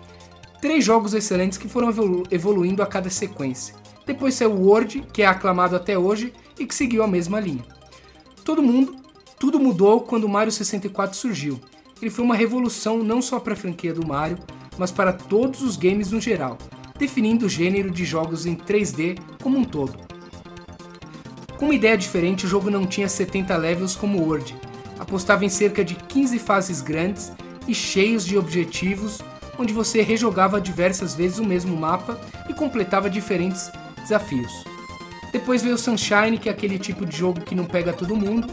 Três 0.60 0.84
jogos 0.84 1.14
excelentes 1.14 1.58
que 1.58 1.70
foram 1.70 1.88
evolu- 1.88 2.24
evoluindo 2.30 2.84
a 2.84 2.86
cada 2.86 3.10
sequência. 3.10 3.80
Depois 4.06 4.36
saiu 4.36 4.52
o 4.52 4.68
World, 4.68 5.04
que 5.14 5.22
é 5.22 5.26
aclamado 5.26 5.76
até 5.76 5.98
hoje 5.98 6.34
e 6.60 6.66
que 6.66 6.76
seguiu 6.76 7.04
a 7.04 7.08
mesma 7.08 7.40
linha. 7.40 7.64
Todo 8.44 8.62
mundo, 8.62 8.96
tudo 9.40 9.60
mudou 9.60 10.02
quando 10.02 10.26
o 10.26 10.30
Mario 10.30 10.52
64 10.52 11.16
surgiu. 11.16 11.60
Ele 12.02 12.10
foi 12.12 12.26
uma 12.26 12.36
revolução 12.36 13.04
não 13.04 13.22
só 13.22 13.40
para 13.40 13.54
a 13.54 13.58
franquia 13.58 13.94
do 13.94 14.06
Mario, 14.06 14.38
mas 14.78 14.92
para 14.92 15.14
todos 15.14 15.62
os 15.62 15.78
games 15.78 16.12
no 16.12 16.20
geral, 16.20 16.58
definindo 16.98 17.46
o 17.46 17.50
gênero 17.50 17.92
de 17.92 18.04
jogos 18.04 18.46
em 18.46 18.56
3D 18.56 19.20
como 19.42 19.58
um 19.58 19.64
todo. 19.64 19.98
Com 21.58 21.66
uma 21.66 21.76
ideia 21.76 21.96
diferente, 21.96 22.46
o 22.46 22.50
jogo 22.50 22.72
não 22.72 22.88
tinha 22.88 23.08
70 23.08 23.56
levels 23.56 23.96
como 23.96 24.18
o 24.18 24.24
World. 24.24 24.56
Apostava 24.98 25.46
em 25.46 25.50
cerca 25.50 25.86
de 25.86 25.94
15 25.94 26.40
fases 26.40 26.82
grandes 26.82 27.32
e 27.68 27.76
cheios 27.76 28.26
de 28.26 28.36
objetivos, 28.36 29.20
onde 29.60 29.72
você 29.72 30.02
rejogava 30.02 30.60
diversas 30.60 31.14
vezes 31.14 31.38
o 31.38 31.46
mesmo 31.46 31.78
mapa 31.78 32.20
e 32.50 32.54
completava 32.54 33.10
diferentes 33.10 33.70
desafios. 34.02 34.64
Depois 35.32 35.64
veio 35.64 35.78
Sunshine, 35.78 36.38
que 36.38 36.50
é 36.50 36.52
aquele 36.52 36.78
tipo 36.78 37.06
de 37.06 37.18
jogo 37.18 37.42
que 37.42 37.56
não 37.56 37.66
pega 37.66 37.94
todo 37.94 38.16
mundo, 38.16 38.48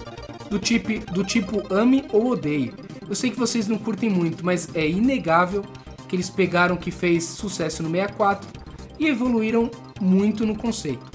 do 0.48 0.58
tipo, 0.58 0.98
do 1.12 1.24
tipo 1.24 1.62
ame 1.72 2.04
ou 2.12 2.28
odeie. 2.28 2.72
Eu 3.08 3.14
sei 3.14 3.30
que 3.30 3.38
vocês 3.38 3.66
não 3.66 3.78
curtem 3.78 4.08
muito, 4.08 4.44
mas 4.44 4.68
é 4.74 4.88
inegável 4.88 5.64
que 6.08 6.16
eles 6.16 6.30
pegaram 6.30 6.74
o 6.74 6.78
que 6.78 6.90
fez 6.90 7.24
sucesso 7.24 7.82
no 7.82 7.90
64 7.90 8.48
e 8.98 9.06
evoluíram 9.06 9.70
muito 10.00 10.46
no 10.46 10.56
conceito. 10.56 11.06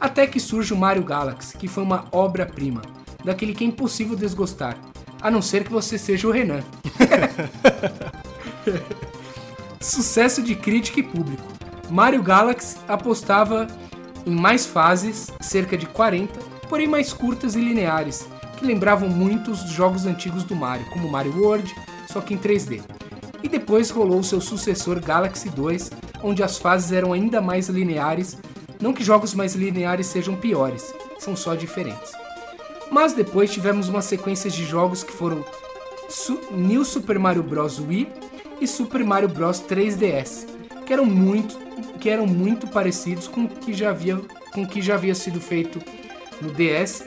Até 0.00 0.26
que 0.26 0.38
surge 0.38 0.72
o 0.72 0.76
Mario 0.76 1.02
Galaxy, 1.02 1.56
que 1.56 1.66
foi 1.66 1.82
uma 1.82 2.06
obra-prima, 2.12 2.82
daquele 3.24 3.54
que 3.54 3.64
é 3.64 3.66
impossível 3.66 4.16
desgostar, 4.16 4.78
a 5.20 5.30
não 5.30 5.42
ser 5.42 5.64
que 5.64 5.72
você 5.72 5.98
seja 5.98 6.28
o 6.28 6.30
Renan. 6.30 6.62
Sucesso 9.80 10.42
de 10.42 10.54
crítica 10.54 11.00
e 11.00 11.02
público. 11.02 11.57
Mario 11.90 12.22
Galaxy 12.22 12.76
apostava 12.86 13.66
em 14.26 14.30
mais 14.30 14.66
fases, 14.66 15.30
cerca 15.40 15.76
de 15.76 15.86
40, 15.86 16.38
porém 16.68 16.86
mais 16.86 17.12
curtas 17.12 17.54
e 17.54 17.60
lineares, 17.60 18.28
que 18.58 18.66
lembravam 18.66 19.08
muito 19.08 19.50
os 19.50 19.60
jogos 19.70 20.04
antigos 20.04 20.44
do 20.44 20.54
Mario, 20.54 20.84
como 20.90 21.10
Mario 21.10 21.40
World, 21.40 21.74
só 22.06 22.20
que 22.20 22.34
em 22.34 22.38
3D. 22.38 22.82
E 23.42 23.48
depois 23.48 23.88
rolou 23.88 24.22
seu 24.22 24.40
sucessor 24.40 25.00
Galaxy 25.00 25.48
2, 25.48 25.90
onde 26.22 26.42
as 26.42 26.58
fases 26.58 26.92
eram 26.92 27.12
ainda 27.12 27.40
mais 27.40 27.68
lineares, 27.68 28.36
não 28.80 28.92
que 28.92 29.02
jogos 29.02 29.32
mais 29.32 29.54
lineares 29.54 30.08
sejam 30.08 30.36
piores, 30.36 30.92
são 31.18 31.34
só 31.34 31.54
diferentes. 31.54 32.12
Mas 32.90 33.12
depois 33.12 33.50
tivemos 33.50 33.88
uma 33.88 34.02
sequência 34.02 34.50
de 34.50 34.64
jogos 34.64 35.02
que 35.02 35.12
foram 35.12 35.44
New 36.50 36.84
Super 36.84 37.18
Mario 37.18 37.42
Bros. 37.42 37.78
Wii 37.78 38.08
e 38.60 38.66
Super 38.66 39.04
Mario 39.04 39.28
Bros. 39.28 39.60
3DS, 39.60 40.57
que 40.88 40.92
eram 40.94 41.04
muito, 41.04 41.54
que 42.00 42.08
eram 42.08 42.26
muito 42.26 42.66
parecidos 42.66 43.28
com 43.28 43.44
o 43.44 43.48
que 43.48 43.74
já 43.74 43.90
havia, 43.90 44.16
com 44.54 44.66
que 44.66 44.80
já 44.80 44.94
havia 44.94 45.14
sido 45.14 45.38
feito 45.38 45.78
no 46.40 46.50
DS, 46.50 47.04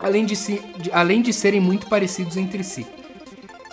além 0.00 0.24
de, 0.24 0.34
se- 0.34 0.62
de- 0.78 0.90
além 0.90 1.20
de 1.20 1.30
serem 1.30 1.60
muito 1.60 1.86
parecidos 1.86 2.38
entre 2.38 2.64
si. 2.64 2.86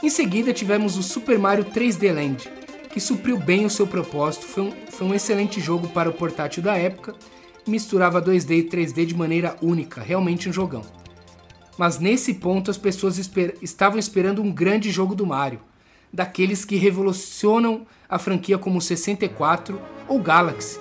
Em 0.04 0.10
seguida 0.10 0.52
tivemos 0.52 0.98
o 0.98 1.02
Super 1.02 1.40
Mario 1.40 1.64
3D 1.64 2.12
Land, 2.14 2.52
que 2.92 3.00
supriu 3.00 3.38
bem 3.38 3.66
o 3.66 3.70
seu 3.70 3.88
propósito, 3.88 4.46
foi 4.48 4.64
um, 4.64 4.74
foi 4.90 5.08
um 5.08 5.14
excelente 5.14 5.62
jogo 5.62 5.88
para 5.88 6.10
o 6.10 6.14
portátil 6.14 6.62
da 6.62 6.76
época, 6.76 7.16
misturava 7.66 8.22
2D 8.22 8.58
e 8.60 8.64
3D 8.64 9.06
de 9.06 9.16
maneira 9.16 9.56
única, 9.62 10.02
realmente 10.02 10.50
um 10.50 10.54
jogão. 10.54 10.82
Mas 11.78 12.00
nesse 12.00 12.34
ponto 12.34 12.70
as 12.70 12.78
pessoas 12.78 13.18
esper- 13.18 13.56
estavam 13.62 13.98
esperando 13.98 14.42
um 14.42 14.52
grande 14.52 14.92
jogo 14.92 15.16
do 15.16 15.26
Mario, 15.26 15.62
daqueles 16.12 16.64
que 16.64 16.76
revolucionam 16.76 17.86
a 18.08 18.18
franquia 18.18 18.58
como 18.58 18.78
o 18.78 18.82
64 18.82 19.80
ou 20.08 20.20
Galaxy. 20.20 20.80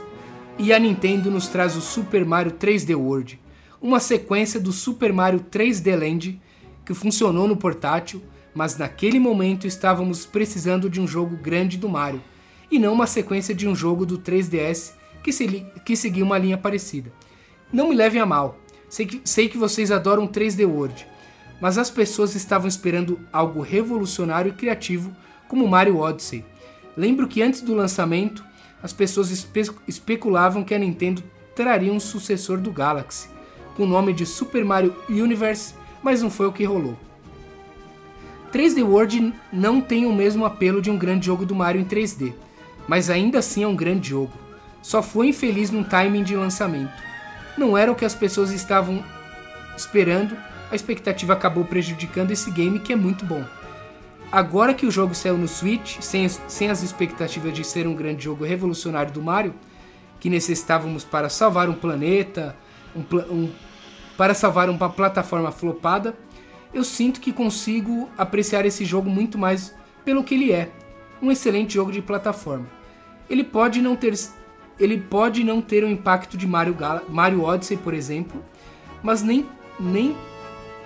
E 0.58 0.72
a 0.72 0.78
Nintendo 0.78 1.30
nos 1.30 1.48
traz 1.48 1.76
o 1.76 1.80
Super 1.80 2.24
Mario 2.24 2.52
3D 2.52 2.96
World, 2.96 3.40
uma 3.82 3.98
sequência 3.98 4.60
do 4.60 4.72
Super 4.72 5.12
Mario 5.12 5.40
3D 5.40 5.96
Land 5.98 6.40
que 6.84 6.94
funcionou 6.94 7.48
no 7.48 7.56
portátil, 7.56 8.22
mas 8.54 8.76
naquele 8.76 9.18
momento 9.18 9.66
estávamos 9.66 10.24
precisando 10.24 10.88
de 10.88 11.00
um 11.00 11.06
jogo 11.06 11.36
grande 11.36 11.76
do 11.76 11.88
Mario, 11.88 12.22
e 12.70 12.78
não 12.78 12.92
uma 12.92 13.06
sequência 13.06 13.54
de 13.54 13.66
um 13.66 13.74
jogo 13.74 14.06
do 14.06 14.18
3DS 14.18 14.92
que, 15.22 15.32
se 15.32 15.66
que 15.84 15.96
seguia 15.96 16.24
uma 16.24 16.38
linha 16.38 16.58
parecida. 16.58 17.12
Não 17.72 17.88
me 17.88 17.94
levem 17.94 18.20
a 18.20 18.26
mal, 18.26 18.58
sei 18.88 19.06
que, 19.06 19.20
sei 19.24 19.48
que 19.48 19.58
vocês 19.58 19.90
adoram 19.90 20.28
3D 20.28 20.68
World, 20.68 21.06
mas 21.64 21.78
as 21.78 21.90
pessoas 21.90 22.34
estavam 22.34 22.68
esperando 22.68 23.18
algo 23.32 23.62
revolucionário 23.62 24.50
e 24.50 24.54
criativo 24.54 25.10
como 25.48 25.66
Mario 25.66 25.96
Odyssey. 25.96 26.44
Lembro 26.94 27.26
que 27.26 27.40
antes 27.40 27.62
do 27.62 27.72
lançamento, 27.72 28.44
as 28.82 28.92
pessoas 28.92 29.30
espe- 29.30 29.72
especulavam 29.88 30.62
que 30.62 30.74
a 30.74 30.78
Nintendo 30.78 31.24
traria 31.56 31.90
um 31.90 31.98
sucessor 31.98 32.58
do 32.60 32.70
Galaxy, 32.70 33.30
com 33.74 33.84
o 33.84 33.86
nome 33.86 34.12
de 34.12 34.26
Super 34.26 34.62
Mario 34.62 34.94
Universe, 35.08 35.72
mas 36.02 36.20
não 36.20 36.28
foi 36.28 36.46
o 36.48 36.52
que 36.52 36.64
rolou. 36.64 36.98
3D 38.52 38.84
World 38.84 39.32
não 39.50 39.80
tem 39.80 40.04
o 40.04 40.12
mesmo 40.12 40.44
apelo 40.44 40.82
de 40.82 40.90
um 40.90 40.98
grande 40.98 41.24
jogo 41.24 41.46
do 41.46 41.54
Mario 41.54 41.80
em 41.80 41.86
3D, 41.86 42.34
mas 42.86 43.08
ainda 43.08 43.38
assim 43.38 43.62
é 43.62 43.66
um 43.66 43.74
grande 43.74 44.10
jogo. 44.10 44.34
Só 44.82 45.02
foi 45.02 45.28
infeliz 45.28 45.70
no 45.70 45.82
timing 45.82 46.24
de 46.24 46.36
lançamento. 46.36 46.92
Não 47.56 47.74
era 47.78 47.90
o 47.90 47.94
que 47.94 48.04
as 48.04 48.14
pessoas 48.14 48.50
estavam 48.52 49.02
esperando, 49.78 50.36
a 50.74 50.76
expectativa 50.76 51.32
acabou 51.32 51.64
prejudicando 51.64 52.30
esse 52.32 52.50
game 52.50 52.78
que 52.78 52.92
é 52.92 52.96
muito 52.96 53.24
bom. 53.24 53.44
Agora 54.30 54.74
que 54.74 54.84
o 54.86 54.90
jogo 54.90 55.14
saiu 55.14 55.38
no 55.38 55.46
Switch, 55.46 56.00
sem, 56.00 56.24
as- 56.26 56.40
sem 56.48 56.68
as 56.68 56.82
expectativas 56.82 57.52
de 57.52 57.62
ser 57.64 57.86
um 57.86 57.94
grande 57.94 58.24
jogo 58.24 58.44
revolucionário 58.44 59.12
do 59.12 59.22
Mario, 59.22 59.54
que 60.18 60.28
necessitávamos 60.28 61.04
para 61.04 61.28
salvar 61.28 61.68
um 61.68 61.74
planeta, 61.74 62.56
um 62.96 63.04
um- 63.32 63.50
para 64.16 64.34
salvar 64.34 64.68
uma 64.68 64.88
plataforma 64.90 65.50
flopada, 65.52 66.16
eu 66.72 66.82
sinto 66.84 67.20
que 67.20 67.32
consigo 67.32 68.08
apreciar 68.18 68.64
esse 68.66 68.84
jogo 68.84 69.08
muito 69.08 69.38
mais 69.38 69.74
pelo 70.04 70.24
que 70.24 70.34
ele 70.34 70.52
é, 70.52 70.70
um 71.22 71.30
excelente 71.30 71.74
jogo 71.74 71.92
de 71.92 72.02
plataforma. 72.02 72.66
Ele 73.30 73.42
pode 73.44 73.80
não 73.80 73.94
ter, 73.96 74.12
ele 74.78 74.98
pode 75.00 75.44
não 75.44 75.60
ter 75.62 75.84
o 75.84 75.88
impacto 75.88 76.36
de 76.36 76.46
Mario, 76.46 76.74
Gal- 76.74 77.02
Mario 77.08 77.42
Odyssey, 77.44 77.76
por 77.76 77.94
exemplo, 77.94 78.44
mas 79.02 79.22
nem, 79.22 79.46
nem 79.78 80.16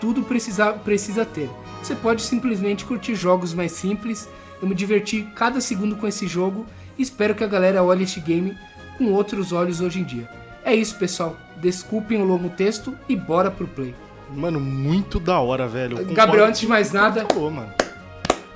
tudo 0.00 0.22
precisa, 0.22 0.72
precisa 0.72 1.24
ter. 1.24 1.48
Você 1.82 1.94
pode 1.94 2.22
simplesmente 2.22 2.84
curtir 2.84 3.14
jogos 3.14 3.54
mais 3.54 3.72
simples. 3.72 4.28
Eu 4.60 4.68
me 4.68 4.74
diverti 4.74 5.26
cada 5.34 5.60
segundo 5.60 5.96
com 5.96 6.06
esse 6.06 6.26
jogo 6.26 6.66
e 6.98 7.02
espero 7.02 7.34
que 7.34 7.44
a 7.44 7.48
galera 7.48 7.82
olhe 7.82 8.04
este 8.04 8.20
game 8.20 8.56
com 8.96 9.12
outros 9.12 9.52
olhos 9.52 9.80
hoje 9.80 10.00
em 10.00 10.04
dia. 10.04 10.28
É 10.64 10.74
isso, 10.74 10.96
pessoal. 10.98 11.36
Desculpem 11.56 12.20
o 12.20 12.24
longo 12.24 12.48
texto 12.50 12.96
e 13.08 13.14
bora 13.16 13.50
pro 13.50 13.66
play. 13.68 13.94
Mano, 14.34 14.60
muito 14.60 15.18
da 15.18 15.38
hora, 15.40 15.66
velho. 15.66 16.04
Gabriel, 16.12 16.46
antes 16.46 16.60
de 16.60 16.66
mais 16.66 16.92
nada, 16.92 17.22
você 17.22 17.34
falou, 17.34 17.50
mano. 17.50 17.72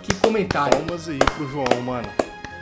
que 0.03 0.15
comentário. 0.17 0.77
Palmas 0.79 1.09
aí 1.09 1.19
pro 1.19 1.49
João, 1.49 1.81
mano. 1.83 2.09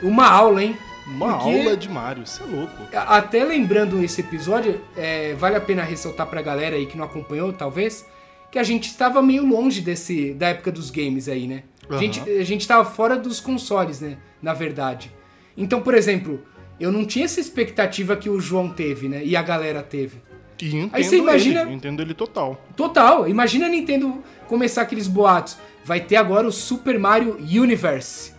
Uma 0.03 0.27
aula, 0.29 0.63
hein? 0.63 0.77
Uma 1.07 1.37
Porque- 1.39 1.59
aula 1.59 1.75
de 1.75 1.89
Mario, 1.89 2.23
isso 2.23 2.41
é 2.43 2.45
louco. 2.45 2.73
Até 2.95 3.43
lembrando 3.43 4.01
esse 4.03 4.21
episódio, 4.21 4.79
é, 4.95 5.33
vale 5.33 5.55
a 5.55 5.61
pena 5.61 5.83
ressaltar 5.83 6.27
pra 6.27 6.41
galera 6.41 6.75
aí 6.75 6.85
que 6.85 6.95
não 6.97 7.03
acompanhou, 7.05 7.51
talvez, 7.51 8.05
que 8.51 8.59
a 8.59 8.63
gente 8.63 8.87
estava 8.87 9.21
meio 9.21 9.45
longe 9.45 9.81
desse 9.81 10.33
da 10.33 10.49
época 10.49 10.71
dos 10.71 10.89
games 10.91 11.27
aí, 11.29 11.47
né? 11.47 11.63
A 11.89 11.97
gente, 11.97 12.19
a 12.21 12.43
gente 12.43 12.67
tava 12.67 12.85
fora 12.85 13.17
dos 13.17 13.39
consoles, 13.39 13.99
né? 13.99 14.17
Na 14.41 14.53
verdade. 14.53 15.11
Então, 15.57 15.81
por 15.81 15.93
exemplo, 15.93 16.41
eu 16.79 16.91
não 16.91 17.05
tinha 17.05 17.25
essa 17.25 17.39
expectativa 17.39 18.15
que 18.15 18.29
o 18.29 18.39
João 18.39 18.69
teve, 18.69 19.09
né? 19.09 19.23
E 19.23 19.35
a 19.35 19.41
galera 19.41 19.81
teve. 19.81 20.21
E 20.61 20.89
Aí 20.93 21.03
você 21.03 21.17
imagina- 21.17 21.61
ele, 21.61 21.73
entendo 21.73 22.01
ele 22.01 22.13
total. 22.13 22.63
Total, 22.75 23.27
imagina 23.27 23.65
a 23.65 23.69
Nintendo 23.69 24.23
começar 24.47 24.83
aqueles 24.83 25.07
boatos. 25.07 25.57
Vai 25.83 26.01
ter 26.01 26.17
agora 26.17 26.47
o 26.47 26.51
Super 26.51 26.99
Mario 26.99 27.37
Universe. 27.39 28.33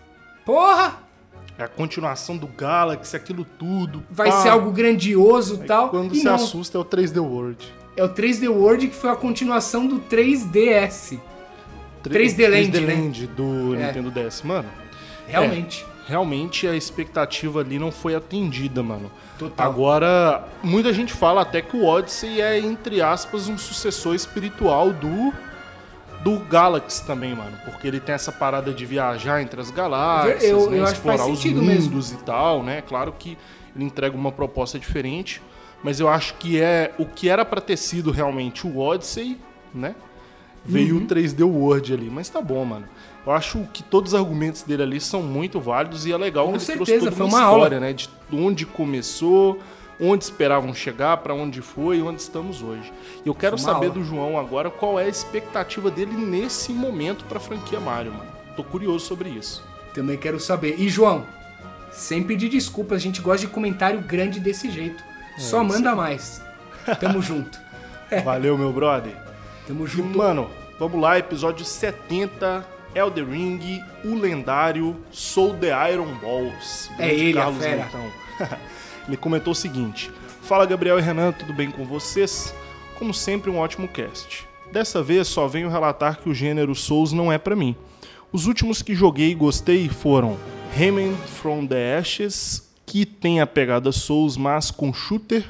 Porra! 0.44 1.02
É 1.58 1.64
a 1.64 1.68
continuação 1.68 2.36
do 2.36 2.46
Galaxy, 2.46 3.16
aquilo 3.16 3.44
tudo. 3.44 4.04
Vai 4.10 4.30
pá. 4.30 4.42
ser 4.42 4.48
algo 4.50 4.70
grandioso 4.70 5.62
e 5.62 5.66
tal. 5.66 5.90
Quando 5.90 6.14
e 6.14 6.18
se 6.18 6.24
não, 6.24 6.34
assusta 6.34 6.78
é 6.78 6.80
o 6.80 6.84
3D 6.84 7.20
World. 7.20 7.72
É 7.97 8.03
o 8.05 8.09
3D 8.09 8.49
World 8.49 8.88
que 8.88 8.95
foi 8.97 9.11
a 9.11 9.16
continuação 9.16 9.86
do 9.86 9.99
3DS. 10.01 11.18
3D 12.03 12.49
Land, 12.49 12.70
3D 12.72 12.80
né? 12.80 12.95
Land 12.95 13.26
do 13.28 13.74
É. 13.74 13.86
Nintendo 13.86 14.11
DS. 14.11 14.43
Mano, 14.43 14.68
Realmente. 15.28 15.86
realmente 16.07 16.66
a 16.66 16.74
expectativa 16.74 17.61
ali 17.61 17.78
não 17.78 17.93
foi 17.93 18.14
atendida, 18.14 18.82
mano. 18.82 19.11
Total. 19.38 19.66
Agora, 19.70 20.45
muita 20.62 20.93
gente 20.93 21.12
fala 21.12 21.43
até 21.43 21.62
que 21.62 21.76
o 21.76 21.84
Odyssey 21.84 22.40
é, 22.40 22.59
entre 22.59 23.01
aspas, 23.01 23.49
um 23.49 23.57
sucessor 23.59 24.14
espiritual 24.14 24.90
do 24.93 25.32
do 26.22 26.38
Galaxy 26.38 27.05
também, 27.05 27.34
mano. 27.34 27.57
Porque 27.64 27.84
ele 27.88 27.99
tem 27.99 28.14
essa 28.14 28.30
parada 28.30 28.72
de 28.72 28.86
viajar 28.86 29.43
entre 29.43 29.61
as 29.61 29.72
galáxias, 29.72 30.45
Eu- 30.45 30.70
né, 30.70 30.78
eu 30.78 30.84
explorar 30.84 31.26
os 31.26 31.45
mundos 31.45 32.12
e 32.12 32.16
tal, 32.18 32.62
né? 32.62 32.80
Claro 32.80 33.12
que 33.18 33.36
ele 33.74 33.84
entrega 33.84 34.16
uma 34.16 34.30
proposta 34.30 34.78
diferente, 34.78 35.43
mas 35.82 36.00
eu 36.00 36.08
acho 36.08 36.34
que 36.34 36.60
é 36.60 36.92
o 36.98 37.04
que 37.06 37.28
era 37.28 37.44
pra 37.44 37.60
ter 37.60 37.76
sido 37.76 38.10
realmente 38.10 38.66
o 38.66 38.78
Odyssey, 38.78 39.38
né? 39.74 39.94
Veio 40.64 40.96
Uhum. 40.96 41.02
o 41.02 41.06
3D 41.06 41.42
World 41.44 41.92
ali, 41.92 42.08
mas 42.10 42.28
tá 42.28 42.40
bom, 42.40 42.64
mano. 42.64 42.86
Eu 43.26 43.32
acho 43.32 43.66
que 43.72 43.82
todos 43.82 44.12
os 44.12 44.18
argumentos 44.18 44.62
dele 44.62 44.82
ali 44.82 45.00
são 45.00 45.22
muito 45.22 45.60
válidos 45.60 46.06
e 46.06 46.12
é 46.12 46.16
legal 46.16 46.46
Com 46.46 46.52
que 46.52 46.56
ele 46.58 46.64
certeza, 46.86 47.10
foi 47.12 47.26
uma 47.26 47.36
uma 47.38 47.44
aula. 47.46 47.58
história, 47.64 47.80
né? 47.80 47.92
De 47.92 48.08
onde 48.32 48.64
começou, 48.66 49.58
onde 50.00 50.24
esperavam 50.24 50.72
chegar, 50.74 51.16
pra 51.18 51.34
onde 51.34 51.60
foi 51.60 51.98
e 51.98 52.02
onde 52.02 52.20
estamos 52.20 52.62
hoje. 52.62 52.92
E 53.24 53.28
eu 53.28 53.34
quero 53.34 53.56
saber 53.58 53.86
aula. 53.86 53.98
do 53.98 54.04
João 54.04 54.38
agora 54.38 54.70
qual 54.70 54.98
é 55.00 55.04
a 55.04 55.08
expectativa 55.08 55.90
dele 55.90 56.12
nesse 56.12 56.72
momento 56.72 57.24
pra 57.24 57.38
franquia 57.40 57.80
Mario, 57.80 58.12
mano. 58.12 58.30
Tô 58.56 58.62
curioso 58.62 59.04
sobre 59.06 59.30
isso. 59.30 59.64
Também 59.94 60.16
quero 60.16 60.38
saber. 60.40 60.76
E, 60.80 60.88
João, 60.88 61.24
sem 61.90 62.22
pedir 62.22 62.48
desculpas, 62.48 62.96
a 62.98 63.00
gente 63.00 63.20
gosta 63.20 63.46
de 63.46 63.52
comentário 63.52 64.00
grande 64.00 64.38
desse 64.40 64.70
jeito. 64.70 65.02
Só 65.38 65.62
manda 65.64 65.94
mais. 65.94 66.42
Tamo 67.00 67.20
junto. 67.22 67.58
Valeu, 68.24 68.56
meu 68.58 68.72
brother. 68.72 69.14
Tamo 69.66 69.84
E, 69.84 69.88
junto. 69.88 70.18
mano, 70.18 70.50
vamos 70.78 71.00
lá, 71.00 71.18
episódio 71.18 71.64
70, 71.64 72.66
Elder 72.94 73.26
Ring, 73.28 73.82
o 74.04 74.14
lendário 74.14 74.96
Soul 75.10 75.54
the 75.54 75.92
Iron 75.92 76.14
Balls. 76.20 76.90
É 76.98 77.12
ele, 77.14 77.38
a 77.38 77.42
Carlos 77.44 77.62
fera. 77.62 77.82
Leitão. 77.82 78.12
ele 79.08 79.16
comentou 79.16 79.52
o 79.52 79.56
seguinte: 79.56 80.10
Fala 80.42 80.66
Gabriel 80.66 80.98
e 80.98 81.02
Renan, 81.02 81.32
tudo 81.32 81.52
bem 81.52 81.70
com 81.70 81.84
vocês? 81.84 82.54
Como 82.98 83.14
sempre, 83.14 83.50
um 83.50 83.58
ótimo 83.58 83.88
cast. 83.88 84.46
Dessa 84.70 85.02
vez 85.02 85.28
só 85.28 85.46
venho 85.46 85.68
relatar 85.68 86.18
que 86.18 86.28
o 86.28 86.34
gênero 86.34 86.74
Souls 86.74 87.12
não 87.12 87.30
é 87.32 87.38
pra 87.38 87.54
mim. 87.56 87.76
Os 88.32 88.46
últimos 88.46 88.80
que 88.80 88.94
joguei 88.94 89.30
e 89.30 89.34
gostei 89.34 89.88
foram 89.88 90.38
Rayman 90.76 91.14
from 91.40 91.66
the 91.66 91.98
Ashes, 91.98 92.71
que 92.86 93.04
tem 93.06 93.40
a 93.40 93.46
pegada 93.46 93.92
Souls, 93.92 94.36
mas 94.36 94.70
com 94.70 94.92
shooter. 94.92 95.44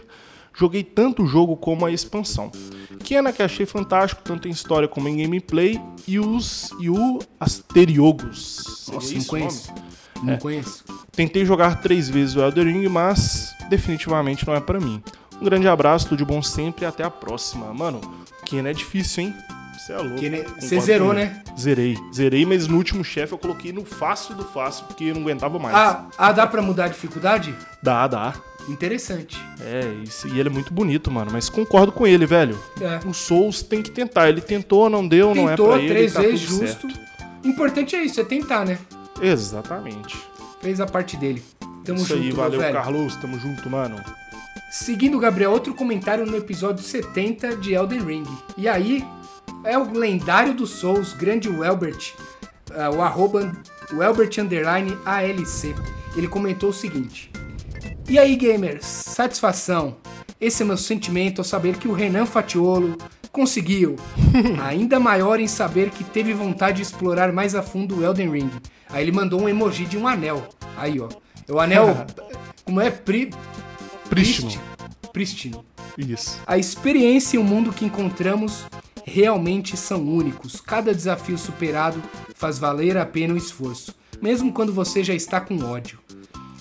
Joguei 0.54 0.84
tanto 0.84 1.22
o 1.22 1.26
jogo 1.26 1.56
como 1.56 1.86
a 1.86 1.90
expansão. 1.90 2.52
Kena 3.02 3.32
que 3.32 3.42
achei 3.42 3.64
fantástico, 3.64 4.22
tanto 4.22 4.48
em 4.48 4.50
história 4.50 4.86
como 4.86 5.08
em 5.08 5.22
gameplay, 5.22 5.80
e 6.06 6.18
os 6.18 6.70
e 6.78 6.90
o 6.90 7.20
Asteriogos. 7.40 8.86
Nossa, 8.92 9.14
não 9.14 9.24
conheço. 9.24 9.72
Não 10.22 10.36
conheço. 10.36 10.84
Tentei 11.10 11.44
jogar 11.44 11.80
três 11.80 12.08
vezes 12.08 12.36
o 12.36 12.40
Elder 12.40 12.66
Ring, 12.66 12.86
mas 12.88 13.54
definitivamente 13.68 14.46
não 14.46 14.54
é 14.54 14.60
pra 14.60 14.78
mim. 14.78 15.02
Um 15.40 15.44
grande 15.44 15.66
abraço, 15.66 16.08
tudo 16.08 16.18
de 16.18 16.24
bom 16.24 16.42
sempre 16.42 16.84
e 16.84 16.86
até 16.86 17.02
a 17.02 17.10
próxima. 17.10 17.72
Mano, 17.72 18.00
Kena 18.44 18.70
é 18.70 18.74
difícil, 18.74 19.24
hein? 19.24 19.34
Você 19.82 19.92
é 19.92 19.96
louco. 19.96 20.20
Você 20.60 20.80
zerou, 20.80 21.12
né? 21.12 21.42
Zerei. 21.58 21.98
Zerei, 22.14 22.46
mas 22.46 22.68
no 22.68 22.76
último 22.76 23.02
chefe 23.02 23.32
eu 23.32 23.38
coloquei 23.38 23.72
no 23.72 23.84
fácil 23.84 24.36
do 24.36 24.44
fácil, 24.44 24.84
porque 24.86 25.04
eu 25.04 25.14
não 25.14 25.22
aguentava 25.22 25.58
mais. 25.58 25.74
Ah, 25.74 26.06
ah, 26.16 26.30
dá 26.30 26.46
pra 26.46 26.62
mudar 26.62 26.84
a 26.84 26.88
dificuldade? 26.88 27.52
Dá, 27.82 28.06
dá. 28.06 28.32
Interessante. 28.68 29.36
É, 29.60 29.84
isso, 30.04 30.28
e 30.28 30.38
ele 30.38 30.48
é 30.48 30.52
muito 30.52 30.72
bonito, 30.72 31.10
mano. 31.10 31.32
Mas 31.32 31.48
concordo 31.48 31.90
com 31.90 32.06
ele, 32.06 32.24
velho. 32.26 32.56
É. 32.80 33.00
O 33.04 33.12
Souls 33.12 33.60
tem 33.60 33.82
que 33.82 33.90
tentar. 33.90 34.28
Ele 34.28 34.40
tentou, 34.40 34.88
não 34.88 35.06
deu, 35.06 35.34
não 35.34 35.48
é 35.48 35.56
Tentou 35.56 35.72
pra 35.72 35.78
ele. 35.78 35.88
três 35.88 36.12
tá 36.12 36.20
vezes 36.20 36.40
justo. 36.40 36.88
certo. 36.88 37.00
Importante 37.42 37.96
é 37.96 38.04
isso, 38.04 38.20
é 38.20 38.24
tentar, 38.24 38.64
né? 38.64 38.78
Exatamente. 39.20 40.16
Fez 40.60 40.80
a 40.80 40.86
parte 40.86 41.16
dele. 41.16 41.42
Tamo 41.84 41.98
isso 41.98 42.06
junto, 42.06 42.22
aí, 42.22 42.30
valeu, 42.30 42.60
velho. 42.60 42.74
Carlos. 42.74 43.16
Tamo 43.16 43.36
junto, 43.36 43.68
mano. 43.68 43.96
Seguindo 44.70 45.16
o 45.16 45.20
Gabriel, 45.20 45.50
outro 45.50 45.74
comentário 45.74 46.24
no 46.24 46.36
episódio 46.36 46.84
70 46.84 47.56
de 47.56 47.74
Elden 47.74 48.00
Ring. 48.00 48.24
E 48.56 48.68
aí, 48.68 49.04
é 49.64 49.78
o 49.78 49.92
lendário 49.92 50.54
do 50.54 50.66
Souls, 50.66 51.12
grande 51.12 51.48
Welbert, 51.48 52.14
ah, 52.74 52.90
o 52.90 53.02
arroba 53.02 53.52
Welbert 53.92 54.38
underline 54.38 54.96
ALC. 55.04 55.74
Ele 56.16 56.28
comentou 56.28 56.70
o 56.70 56.72
seguinte: 56.72 57.30
E 58.08 58.18
aí, 58.18 58.36
gamers, 58.36 58.84
satisfação. 58.84 59.96
Esse 60.40 60.62
é 60.62 60.66
meu 60.66 60.76
sentimento 60.76 61.40
ao 61.40 61.44
saber 61.44 61.76
que 61.76 61.86
o 61.86 61.92
Renan 61.92 62.26
Fatiolo 62.26 62.98
conseguiu. 63.30 63.96
Ainda 64.62 64.98
maior 64.98 65.38
em 65.38 65.46
saber 65.46 65.90
que 65.90 66.02
teve 66.02 66.34
vontade 66.34 66.78
de 66.78 66.82
explorar 66.82 67.32
mais 67.32 67.54
a 67.54 67.62
fundo 67.62 67.98
o 67.98 68.04
Elden 68.04 68.30
Ring. 68.30 68.50
Aí 68.88 69.04
ele 69.04 69.12
mandou 69.12 69.40
um 69.40 69.48
emoji 69.48 69.84
de 69.84 69.96
um 69.96 70.06
anel. 70.06 70.46
Aí, 70.76 71.00
ó. 71.00 71.08
É 71.48 71.52
o 71.52 71.60
anel. 71.60 72.06
como 72.64 72.80
é? 72.80 72.90
Pri, 72.90 73.30
Prístino. 74.10 74.60
Prístino. 75.12 75.64
Isso. 75.96 76.40
A 76.46 76.58
experiência 76.58 77.36
e 77.36 77.38
o 77.38 77.44
mundo 77.44 77.72
que 77.72 77.84
encontramos 77.84 78.66
realmente 79.04 79.76
são 79.76 80.02
únicos. 80.02 80.60
Cada 80.60 80.94
desafio 80.94 81.38
superado 81.38 82.02
faz 82.34 82.58
valer 82.58 82.96
a 82.96 83.06
pena 83.06 83.34
o 83.34 83.36
esforço, 83.36 83.94
mesmo 84.20 84.52
quando 84.52 84.72
você 84.72 85.02
já 85.02 85.14
está 85.14 85.40
com 85.40 85.62
ódio. 85.64 85.98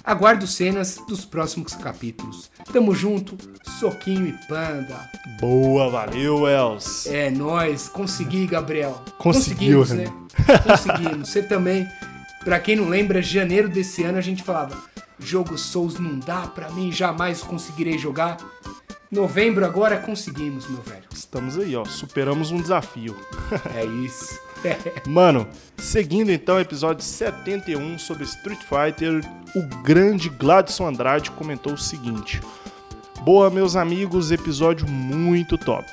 Aguardo 0.04 0.48
cenas 0.48 1.00
dos 1.08 1.26
próximos 1.26 1.76
capítulos. 1.76 2.50
Tamo 2.74 2.96
junto, 2.96 3.38
soquinho 3.80 4.28
e 4.28 4.48
panda. 4.48 5.10
Boa, 5.40 5.90
valeu, 5.92 6.48
Els. 6.48 7.06
É 7.06 7.30
nóis, 7.30 7.88
consegui, 7.88 8.48
Gabriel. 8.48 9.00
Conseguiu, 9.20 9.80
Conseguimos, 9.80 9.92
né? 9.92 10.58
Conseguimos. 10.64 11.30
Você 11.30 11.44
também. 11.44 11.88
Pra 12.44 12.60
quem 12.60 12.76
não 12.76 12.90
lembra, 12.90 13.22
janeiro 13.22 13.70
desse 13.70 14.04
ano 14.04 14.18
a 14.18 14.22
gente 14.22 14.42
falava: 14.42 14.76
jogo 15.20 15.56
Souls 15.56 16.00
não 16.00 16.18
dá 16.18 16.48
pra 16.48 16.72
mim, 16.72 16.92
jamais 16.92 17.44
conseguirei 17.44 18.00
jogar. 18.00 18.38
Novembro 19.12 19.66
agora 19.66 19.98
conseguimos, 19.98 20.70
meu 20.70 20.82
velho. 20.82 21.04
Estamos 21.14 21.58
aí, 21.58 21.76
ó. 21.76 21.84
Superamos 21.84 22.50
um 22.52 22.62
desafio. 22.62 23.16
É 23.76 23.84
isso. 23.84 24.40
Mano, 25.06 25.46
seguindo 25.78 26.32
então 26.32 26.56
o 26.56 26.60
episódio 26.62 27.04
71 27.04 28.00
sobre 28.00 28.24
Street 28.24 28.60
Fighter, 28.60 29.22
o 29.54 29.84
grande 29.84 30.30
Gladson 30.30 30.88
Andrade 30.88 31.30
comentou 31.32 31.74
o 31.74 31.78
seguinte: 31.78 32.40
Boa, 33.24 33.50
meus 33.50 33.76
amigos, 33.76 34.32
episódio 34.32 34.88
muito 34.88 35.58
top. 35.58 35.86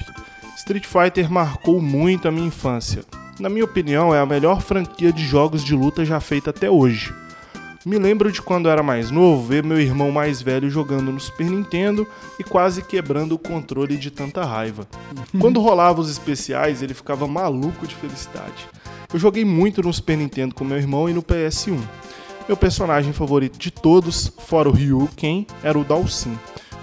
Street 0.57 0.85
Fighter 0.87 1.29
marcou 1.29 1.81
muito 1.81 2.29
a 2.29 2.31
minha 2.31 2.47
infância. 2.47 3.03
Na 3.41 3.49
minha 3.49 3.65
opinião, 3.65 4.15
é 4.15 4.21
a 4.21 4.27
melhor 4.27 4.61
franquia 4.61 5.13
de 5.13 5.25
jogos 5.25 5.65
de 5.65 5.75
luta 5.75 6.05
já 6.05 6.21
feita 6.21 6.51
até 6.51 6.71
hoje. 6.71 7.13
Me 7.87 7.97
lembro 7.97 8.33
de 8.33 8.43
quando 8.43 8.69
era 8.69 8.83
mais 8.83 9.11
novo 9.11 9.47
ver 9.47 9.63
meu 9.63 9.81
irmão 9.81 10.11
mais 10.11 10.43
velho 10.43 10.69
jogando 10.69 11.13
no 11.13 11.21
Super 11.21 11.49
Nintendo 11.49 12.07
e 12.39 12.45
quase 12.45 12.83
quebrando 12.83 13.35
o 13.35 13.39
controle 13.39 13.97
de 13.97 14.11
tanta 14.11 14.45
raiva. 14.45 14.87
Quando 15.41 15.61
rolava 15.61 16.01
os 16.01 16.11
especiais, 16.11 16.83
ele 16.83 16.93
ficava 16.93 17.29
maluco 17.29 17.87
de 17.87 17.95
felicidade. 17.95 18.67
Eu 19.13 19.19
joguei 19.19 19.45
muito 19.45 19.81
no 19.81 19.93
Super 19.93 20.19
Nintendo 20.19 20.55
com 20.55 20.65
meu 20.65 20.77
irmão 20.77 21.09
e 21.09 21.15
no 21.15 21.23
PS1. 21.23 21.79
Meu 22.49 22.57
personagem 22.57 23.13
favorito 23.13 23.59
de 23.59 23.71
todos, 23.71 24.33
fora 24.39 24.69
o 24.69 24.73
Ryu 24.73 25.09
Ken, 25.15 25.47
era 25.63 25.79
o 25.79 25.85
Dalsin. 25.85 26.37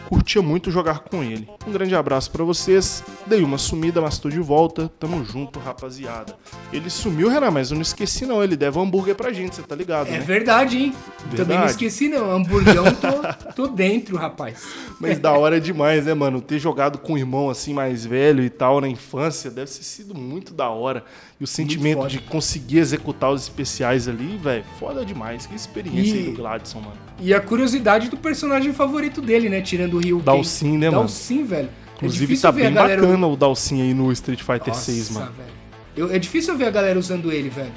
Curtia 0.07 0.41
muito 0.41 0.69
jogar 0.71 0.99
com 0.99 1.23
ele. 1.23 1.47
Um 1.67 1.71
grande 1.71 1.95
abraço 1.95 2.29
pra 2.31 2.43
vocês. 2.43 3.03
Dei 3.25 3.41
uma 3.43 3.57
sumida, 3.57 4.01
mas 4.01 4.17
tô 4.19 4.29
de 4.29 4.39
volta. 4.39 4.89
Tamo 4.99 5.23
junto, 5.25 5.59
rapaziada. 5.59 6.35
Ele 6.71 6.89
sumiu, 6.89 7.27
Renan, 7.29 7.51
mas 7.51 7.71
eu 7.71 7.75
não 7.75 7.81
esqueci 7.81 8.25
não. 8.25 8.43
Ele 8.43 8.55
deve 8.55 8.77
um 8.77 8.83
hambúrguer 8.83 9.15
pra 9.15 9.31
gente, 9.33 9.55
você 9.55 9.63
tá 9.63 9.75
ligado, 9.75 10.07
É 10.07 10.11
né? 10.11 10.19
verdade, 10.19 10.77
hein? 10.77 10.93
Também 11.21 11.37
não 11.39 11.45
Verdade. 11.45 11.71
esqueci, 11.71 12.07
não. 12.07 12.31
Hamburgão, 12.31 12.85
tô, 12.93 13.53
tô 13.53 13.67
dentro, 13.67 14.15
rapaz. 14.17 14.63
Mas 14.99 15.19
da 15.19 15.31
hora 15.33 15.59
demais, 15.59 16.05
né, 16.05 16.13
mano? 16.13 16.39
Ter 16.39 16.59
jogado 16.59 16.97
com 16.99 17.13
um 17.13 17.17
irmão 17.17 17.49
assim 17.49 17.73
mais 17.73 18.05
velho 18.05 18.43
e 18.43 18.49
tal 18.49 18.79
na 18.79 18.87
infância 18.87 19.49
deve 19.51 19.69
ter 19.71 19.83
sido 19.83 20.15
muito 20.15 20.53
da 20.53 20.69
hora. 20.69 21.03
E 21.39 21.43
o 21.43 21.47
sentimento 21.47 22.07
de 22.07 22.19
conseguir 22.19 22.77
executar 22.77 23.29
os 23.31 23.41
especiais 23.41 24.07
ali, 24.07 24.37
velho, 24.37 24.63
foda 24.79 25.03
demais. 25.05 25.45
Que 25.45 25.53
experiência 25.55 26.15
E- 26.15 26.19
aí 26.19 26.23
do 26.25 26.31
Gladson, 26.37 26.79
mano. 26.79 26.93
E 27.19 27.33
a 27.33 27.39
curiosidade 27.41 28.09
do 28.09 28.17
personagem 28.17 28.71
favorito 28.73 29.21
dele, 29.21 29.49
né? 29.49 29.61
Tirando 29.61 29.94
o 29.95 29.99
Rio 29.99 30.19
Dalsin, 30.19 30.77
né, 30.77 30.89
mano? 30.89 31.01
Dalsin, 31.01 31.43
velho. 31.43 31.69
Inclusive 31.95 32.33
é 32.33 32.37
tá 32.39 32.51
ver 32.51 32.61
bem 32.61 32.67
a 32.67 32.71
galera... 32.71 33.01
bacana 33.01 33.27
o 33.27 33.35
Dalsin 33.35 33.81
aí 33.81 33.93
no 33.93 34.11
Street 34.11 34.39
Fighter 34.41 34.67
Nossa, 34.67 34.91
6, 34.91 35.09
mano. 35.11 35.31
velho. 35.31 35.49
Eu- 35.95 36.13
é 36.13 36.19
difícil 36.19 36.57
ver 36.57 36.65
a 36.65 36.71
galera 36.71 36.99
usando 36.99 37.31
ele, 37.31 37.49
velho. 37.49 37.71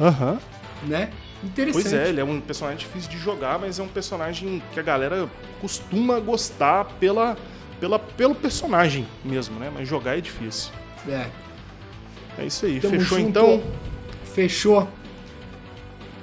Aham. 0.00 0.38
Né? 0.86 1.10
Interessante. 1.42 1.82
Pois 1.82 1.92
é, 1.92 2.08
ele 2.08 2.20
é 2.20 2.24
um 2.24 2.40
personagem 2.40 2.78
difícil 2.78 3.10
de 3.10 3.18
jogar, 3.18 3.58
mas 3.58 3.78
é 3.78 3.82
um 3.82 3.88
personagem 3.88 4.62
que 4.72 4.80
a 4.80 4.82
galera 4.82 5.28
costuma 5.60 6.18
gostar 6.20 6.84
pela, 6.98 7.36
pela, 7.80 7.98
pelo 7.98 8.34
personagem 8.34 9.06
mesmo, 9.24 9.58
né? 9.58 9.70
Mas 9.74 9.86
jogar 9.88 10.16
é 10.16 10.20
difícil. 10.20 10.72
É. 11.08 11.26
É 12.38 12.46
isso 12.46 12.64
aí. 12.64 12.80
Tamo 12.80 12.98
Fechou 12.98 13.18
junto. 13.18 13.28
então? 13.30 13.62
Fechou. 14.34 14.88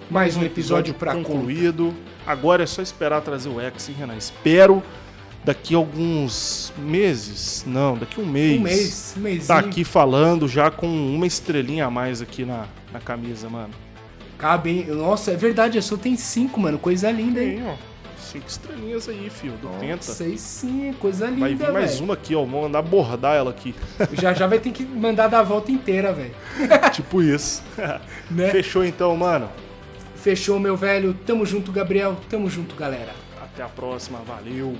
Mais 0.09 0.35
um 0.35 0.43
episódio 0.43 0.93
pra 0.93 1.13
concluir. 1.13 1.37
concluído. 1.37 1.93
Agora 2.25 2.63
é 2.63 2.65
só 2.65 2.81
esperar 2.81 3.21
trazer 3.21 3.49
o 3.49 3.59
X, 3.61 3.89
hein, 3.89 3.95
Renan? 3.97 4.15
Espero 4.15 4.83
daqui 5.43 5.75
alguns 5.75 6.73
meses. 6.77 7.63
Não, 7.67 7.97
daqui 7.97 8.19
um 8.19 8.25
mês. 8.25 8.59
Um 8.59 8.63
mês, 8.63 9.13
um 9.17 9.21
mêsinho. 9.21 9.47
Tá 9.47 9.59
aqui 9.59 9.83
falando 9.83 10.47
já 10.47 10.69
com 10.69 10.87
uma 10.87 11.25
estrelinha 11.25 11.85
a 11.85 11.91
mais 11.91 12.21
aqui 12.21 12.45
na, 12.45 12.65
na 12.91 12.99
camisa, 12.99 13.49
mano. 13.49 13.73
Cabe, 14.37 14.71
hein? 14.71 14.85
Nossa, 14.89 15.31
é 15.31 15.35
verdade, 15.35 15.77
a 15.77 15.81
sua 15.81 15.97
tem 15.97 16.15
cinco, 16.15 16.59
mano. 16.59 16.79
Coisa 16.79 17.11
linda, 17.11 17.43
hein? 17.43 17.57
Tem, 17.57 17.67
ó. 17.67 17.75
Cinco 18.17 18.47
estrelinhas 18.47 19.09
aí, 19.09 19.29
fio, 19.29 19.51
do 19.53 19.67
Penta. 19.79 20.23
Aí 20.23 20.37
sim, 20.37 20.95
coisa 20.99 21.27
linda, 21.27 21.41
Vai 21.41 21.55
vir 21.55 21.71
mais 21.71 21.99
uma 21.99 22.13
aqui, 22.13 22.33
ó. 22.33 22.45
Vou 22.45 22.61
mandar 22.61 22.81
bordar 22.81 23.35
ela 23.35 23.51
aqui. 23.51 23.75
Já 24.13 24.33
já 24.33 24.47
vai 24.47 24.57
ter 24.59 24.71
que 24.71 24.83
mandar 24.83 25.27
dar 25.27 25.39
a 25.39 25.43
volta 25.43 25.71
inteira, 25.71 26.13
velho. 26.13 26.33
tipo 26.93 27.21
isso. 27.21 27.63
Né? 28.31 28.49
Fechou 28.49 28.85
então, 28.85 29.15
mano. 29.17 29.49
Fechou, 30.15 30.57
meu 30.57 30.77
velho. 30.77 31.13
Tamo 31.25 31.45
junto, 31.45 31.69
Gabriel. 31.69 32.15
Tamo 32.29 32.49
junto, 32.49 32.75
galera. 32.75 33.13
Até 33.41 33.61
a 33.61 33.67
próxima. 33.67 34.19
Valeu. 34.25 34.77